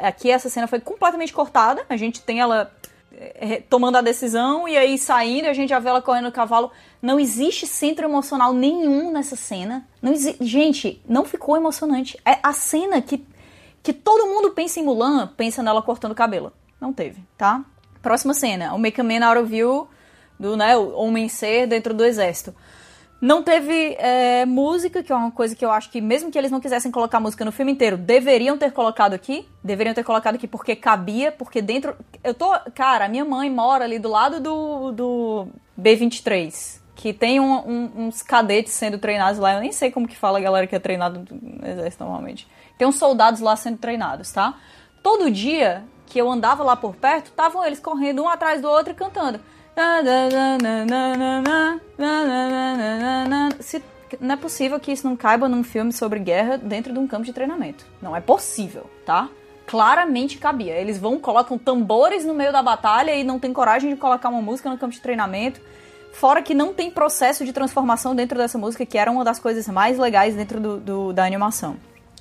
[0.00, 2.72] Aqui essa cena foi completamente cortada, a gente tem ela
[3.12, 6.70] eh, tomando a decisão e aí saindo, a gente já vê ela correndo no cavalo.
[7.00, 9.86] Não existe centro emocional nenhum nessa cena.
[10.02, 12.18] Não Gente, não ficou emocionante.
[12.24, 13.24] É a cena que
[13.88, 16.52] que todo mundo pensa em Mulan, pensa nela cortando o cabelo.
[16.78, 17.64] Não teve, tá?
[18.02, 19.88] Próxima cena, o Make a Man Out of You,
[20.38, 22.54] do né, o Homem Ser dentro do exército.
[23.18, 26.50] Não teve é, música, que é uma coisa que eu acho que, mesmo que eles
[26.50, 29.48] não quisessem colocar música no filme inteiro, deveriam ter colocado aqui.
[29.64, 31.96] Deveriam ter colocado aqui porque cabia, porque dentro.
[32.22, 32.54] Eu tô.
[32.74, 35.48] Cara, a minha mãe mora ali do lado do, do
[35.80, 39.54] B23, que tem um, um, uns cadetes sendo treinados lá.
[39.54, 42.46] Eu nem sei como que fala a galera que é treinado no exército normalmente.
[42.78, 44.54] Tem uns soldados lá sendo treinados, tá?
[45.02, 48.92] Todo dia que eu andava lá por perto, estavam eles correndo um atrás do outro
[48.92, 49.40] e cantando.
[53.60, 53.82] Se,
[54.20, 57.24] não é possível que isso não caiba num filme sobre guerra dentro de um campo
[57.24, 57.84] de treinamento.
[58.00, 59.28] Não é possível, tá?
[59.66, 60.74] Claramente cabia.
[60.74, 64.40] Eles vão, colocam tambores no meio da batalha e não tem coragem de colocar uma
[64.40, 65.60] música no campo de treinamento.
[66.12, 69.68] Fora que não tem processo de transformação dentro dessa música, que era uma das coisas
[69.68, 71.76] mais legais dentro do, do da animação.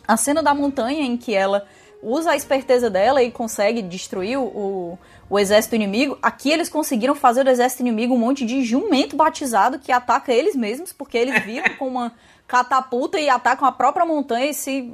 [0.08, 1.68] A cena da montanha em que ela
[2.02, 4.98] usa a esperteza dela e consegue destruir o,
[5.30, 6.18] o exército inimigo.
[6.22, 10.56] Aqui eles conseguiram fazer do exército inimigo um monte de jumento batizado que ataca eles
[10.56, 12.14] mesmos, porque eles viram com uma
[12.48, 14.94] catapulta e atacam a própria montanha e se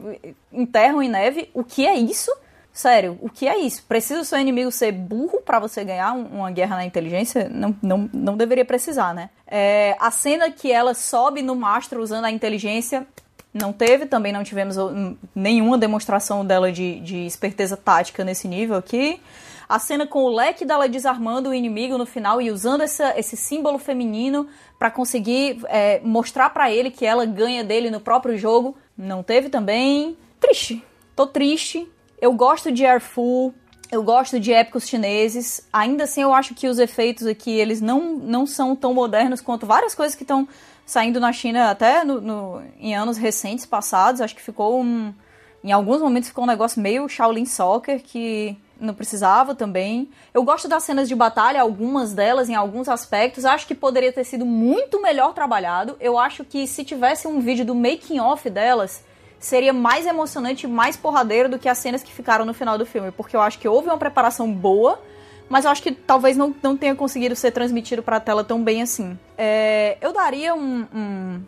[0.51, 1.49] enterram em neve.
[1.53, 2.31] O que é isso?
[2.71, 3.83] Sério, o que é isso?
[3.83, 7.47] Precisa o seu inimigo ser burro para você ganhar uma guerra na inteligência?
[7.47, 9.29] Não, não, não deveria precisar, né?
[9.45, 13.05] É, a cena que ela sobe no mastro usando a inteligência
[13.53, 14.75] não teve, também não tivemos
[15.35, 19.21] nenhuma demonstração dela de, de esperteza tática nesse nível aqui.
[19.69, 23.37] A cena com o leque dela desarmando o inimigo no final e usando essa, esse
[23.37, 28.75] símbolo feminino para conseguir é, mostrar para ele que ela ganha dele no próprio jogo.
[28.97, 30.17] Não teve também.
[30.39, 30.83] Triste.
[31.15, 31.87] Tô triste.
[32.19, 33.53] Eu gosto de Airful.
[33.91, 35.67] Eu gosto de épicos chineses.
[35.71, 39.65] Ainda assim, eu acho que os efeitos aqui, eles não, não são tão modernos quanto
[39.65, 40.47] várias coisas que estão
[40.85, 44.21] saindo na China até no, no, em anos recentes passados.
[44.21, 45.13] Acho que ficou um.
[45.63, 50.09] Em alguns momentos ficou um negócio meio Shaolin Soccer que não precisava também.
[50.33, 53.45] Eu gosto das cenas de batalha, algumas delas em alguns aspectos.
[53.45, 55.95] Acho que poderia ter sido muito melhor trabalhado.
[56.01, 59.03] Eu acho que se tivesse um vídeo do making off delas,
[59.39, 63.11] seria mais emocionante, mais porradeiro do que as cenas que ficaram no final do filme,
[63.11, 64.99] porque eu acho que houve uma preparação boa
[65.49, 68.63] mas eu acho que talvez não, não tenha conseguido ser transmitido para a tela tão
[68.63, 69.17] bem assim.
[69.37, 71.41] É, eu daria um, um,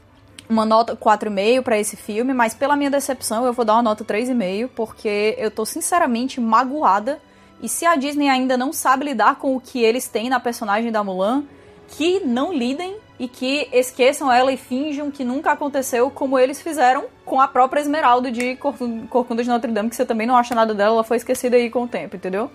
[0.50, 4.04] uma nota 4,5 para esse filme, mas pela minha decepção eu vou dar uma nota
[4.04, 7.20] 3,5, porque eu tô sinceramente magoada.
[7.62, 10.92] E se a Disney ainda não sabe lidar com o que eles têm na personagem
[10.92, 11.44] da Mulan,
[11.88, 17.06] que não lidem e que esqueçam ela e finjam que nunca aconteceu como eles fizeram
[17.24, 18.58] com a própria Esmeralda de
[19.10, 21.70] Corcunda de Notre Dame, que você também não acha nada dela, ela foi esquecida aí
[21.70, 22.52] com o tempo, entendeu?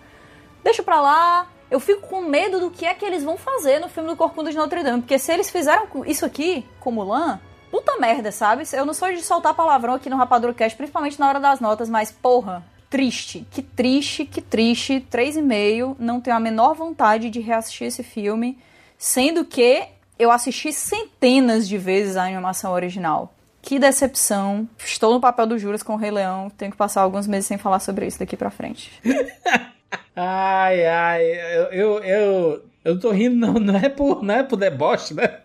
[0.63, 1.47] Deixa pra lá.
[1.71, 4.51] Eu fico com medo do que é que eles vão fazer no filme do Corcunda
[4.51, 5.03] de Notre Dame.
[5.03, 7.41] Porque se eles fizeram isso aqui com Mulan,
[7.71, 8.65] puta merda, sabe?
[8.73, 11.89] Eu não sou de soltar palavrão aqui no Rapadura Cast, principalmente na hora das notas,
[11.89, 13.47] mas porra, triste.
[13.51, 15.07] Que triste, que triste.
[15.11, 15.97] 3,5.
[15.99, 18.59] Não tenho a menor vontade de reassistir esse filme.
[18.99, 19.85] Sendo que
[20.19, 23.33] eu assisti centenas de vezes a animação original.
[23.63, 24.69] Que decepção.
[24.79, 26.51] Estou no papel do Juras com o Rei Leão.
[26.51, 28.91] Tenho que passar alguns meses sem falar sobre isso daqui pra frente.
[30.15, 34.57] Ai, ai, eu, eu, eu, eu tô rindo, não, não é por, não é por
[34.57, 35.39] deboche, né?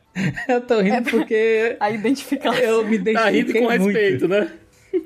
[0.48, 1.76] Eu tô rindo é porque.
[1.80, 2.62] A identificação.
[2.62, 3.86] Eu me Tá rindo com muito.
[3.86, 4.50] respeito, né?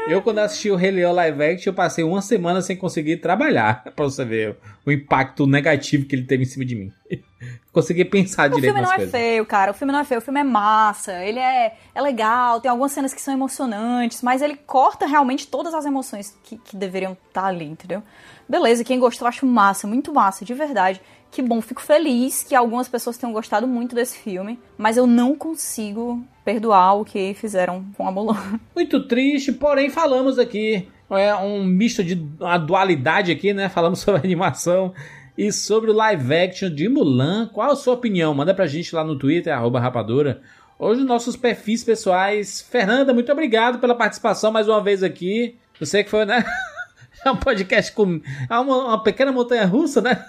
[0.07, 3.83] Eu, quando assisti o Rei Leão live action, eu passei uma semana sem conseguir trabalhar.
[3.95, 6.93] Pra você ver o impacto negativo que ele teve em cima de mim.
[7.71, 9.13] Consegui pensar o direito filme nas não coisas.
[9.13, 9.71] é feio, cara.
[9.71, 10.19] O filme não é feio.
[10.19, 11.23] O filme é massa.
[11.23, 12.59] Ele é, é legal.
[12.59, 14.21] Tem algumas cenas que são emocionantes.
[14.21, 18.03] Mas ele corta realmente todas as emoções que, que deveriam estar ali, entendeu?
[18.49, 19.85] Beleza, quem gostou, acho massa.
[19.85, 20.99] Muito massa, de verdade.
[21.29, 25.35] Que bom, fico feliz que algumas pessoas tenham gostado muito desse filme, mas eu não
[25.35, 28.59] consigo perdoar o que fizeram com a Mulan.
[28.75, 33.69] Muito triste, porém falamos aqui, é um misto de uma dualidade aqui, né?
[33.69, 34.91] Falamos sobre animação
[35.37, 37.47] e sobre o live action de Mulan.
[37.53, 38.33] Qual a sua opinião?
[38.33, 40.41] Manda pra gente lá no Twitter, arroba rapadura.
[40.79, 42.61] Hoje nossos perfis pessoais.
[42.61, 45.55] Fernanda, muito obrigado pela participação mais uma vez aqui.
[45.83, 46.43] Sei que foi, né?
[47.25, 48.21] É um podcast com.
[48.49, 50.25] É uma, uma pequena montanha russa, né?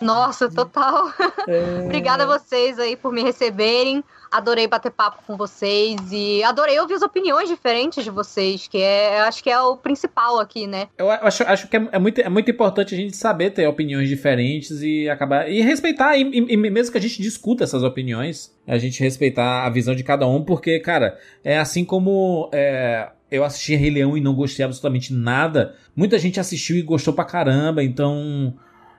[0.00, 1.10] Nossa, total.
[1.48, 1.84] É.
[1.84, 4.04] Obrigada a vocês aí por me receberem.
[4.30, 9.20] Adorei bater papo com vocês e adorei ouvir as opiniões diferentes de vocês, que é,
[9.20, 10.88] acho que é o principal aqui, né?
[10.98, 14.08] Eu acho, acho que é, é muito, é muito importante a gente saber ter opiniões
[14.08, 15.48] diferentes e acabar.
[15.48, 19.64] E respeitar, e, e- e mesmo que a gente discuta essas opiniões, a gente respeitar
[19.64, 22.50] a visão de cada um, porque, cara, é assim como.
[22.52, 25.74] é, eu assisti Rei Leão e não gostei absolutamente nada.
[25.94, 28.54] Muita gente assistiu e gostou pra caramba, então.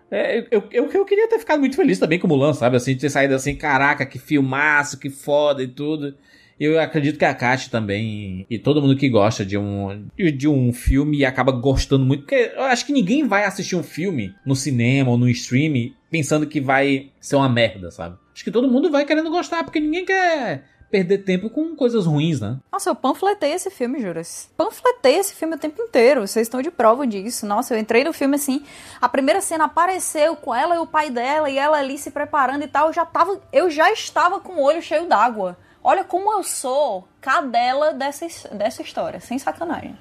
[0.09, 2.77] É, eu, eu, eu queria ter ficado muito feliz também com o Mulan, sabe?
[2.77, 6.15] Assim, ter saído assim, caraca, que filmaço, que foda e tudo.
[6.59, 10.73] Eu acredito que a Kat também, e todo mundo que gosta de um, de um
[10.73, 14.56] filme e acaba gostando muito, porque eu acho que ninguém vai assistir um filme no
[14.56, 18.17] cinema ou no streaming pensando que vai ser uma merda, sabe?
[18.33, 22.40] Acho que todo mundo vai querendo gostar, porque ninguém quer perder tempo com coisas ruins,
[22.40, 22.57] né?
[22.72, 24.49] Nossa, eu panfletei esse filme, Juras.
[24.56, 26.25] Panfletei esse filme o tempo inteiro.
[26.25, 27.45] Vocês estão de prova disso.
[27.45, 28.64] Nossa, eu entrei no filme assim.
[29.01, 32.64] A primeira cena apareceu com ela e o pai dela e ela ali se preparando
[32.64, 32.88] e tal.
[32.88, 35.57] Eu já tava, eu já estava com o olho cheio d'água.
[35.83, 39.98] Olha como eu sou cadela dessa, dessa história, sem sacanagem.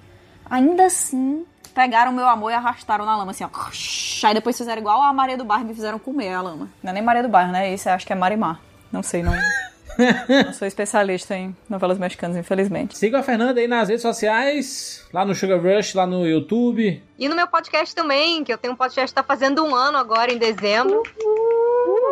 [0.48, 3.50] Ainda assim, pegaram meu amor e arrastaram na lama, assim, ó.
[4.26, 6.68] Aí depois fizeram igual a Maria do Bairro e me fizeram comer a lama.
[6.82, 7.73] Não é nem Maria do Bairro, né?
[7.73, 8.60] Esse eu acho que é Marimar.
[8.90, 9.34] Não sei, não.
[10.44, 12.97] não sou especialista em novelas mexicanas, infelizmente.
[12.97, 17.02] Siga a Fernanda aí nas redes sociais, lá no Sugar Rush, lá no YouTube.
[17.18, 19.99] E no meu podcast também, que eu tenho um podcast que tá fazendo um ano
[19.99, 21.02] agora, em dezembro.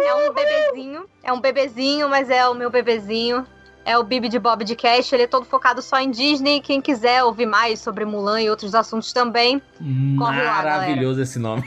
[0.07, 1.05] É um bebezinho.
[1.23, 3.47] É um bebezinho, mas é o meu bebezinho.
[3.87, 5.13] É o Bibi de Bob de Cash.
[5.13, 6.61] Ele é todo focado só em Disney.
[6.61, 9.61] Quem quiser ouvir mais sobre Mulan e outros assuntos também,
[10.19, 10.63] corre lá.
[10.63, 11.63] Maravilhoso esse nome.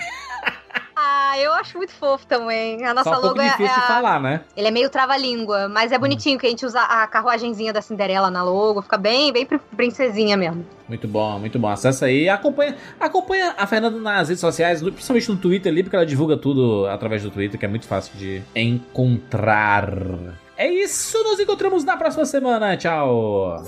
[0.95, 2.83] Ah, eu acho muito fofo também.
[2.85, 4.41] A nossa Só um pouco logo é, difícil é de a- falar, né?
[4.55, 8.31] Ele é meio trava-língua, mas é bonitinho que a gente usa a carruagenzinha da Cinderela
[8.31, 8.81] na logo.
[8.81, 10.65] Fica bem, bem prin- princesinha mesmo.
[10.87, 11.67] Muito bom, muito bom.
[11.67, 15.95] Acessa aí e acompanha, acompanha a Fernanda nas redes sociais, principalmente no Twitter ali, porque
[15.95, 19.91] ela divulga tudo através do Twitter, que é muito fácil de encontrar.
[20.57, 22.75] É isso, nos encontramos na próxima semana.
[22.77, 23.63] Tchau.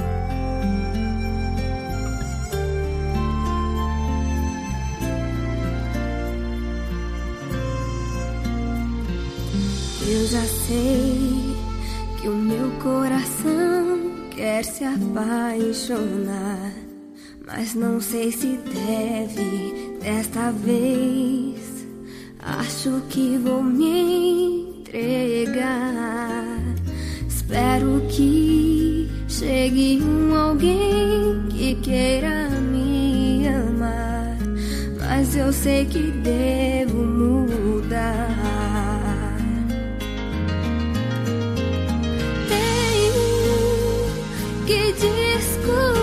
[10.12, 11.56] Eu já sei
[12.20, 16.74] que o meu coração quer se apaixonar,
[17.46, 21.86] mas não sei se deve desta vez.
[22.40, 26.58] Acho que vou me entregar.
[27.28, 34.40] Espero que chegue um alguém que queira me amar,
[35.00, 38.78] mas eu sei que devo mudar.
[45.69, 45.99] Descobrir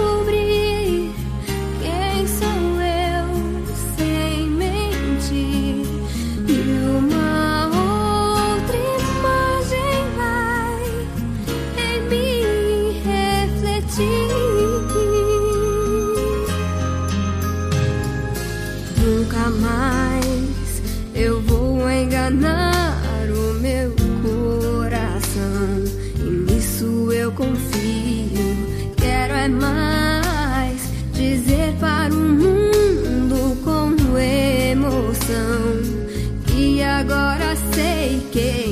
[38.36, 38.65] com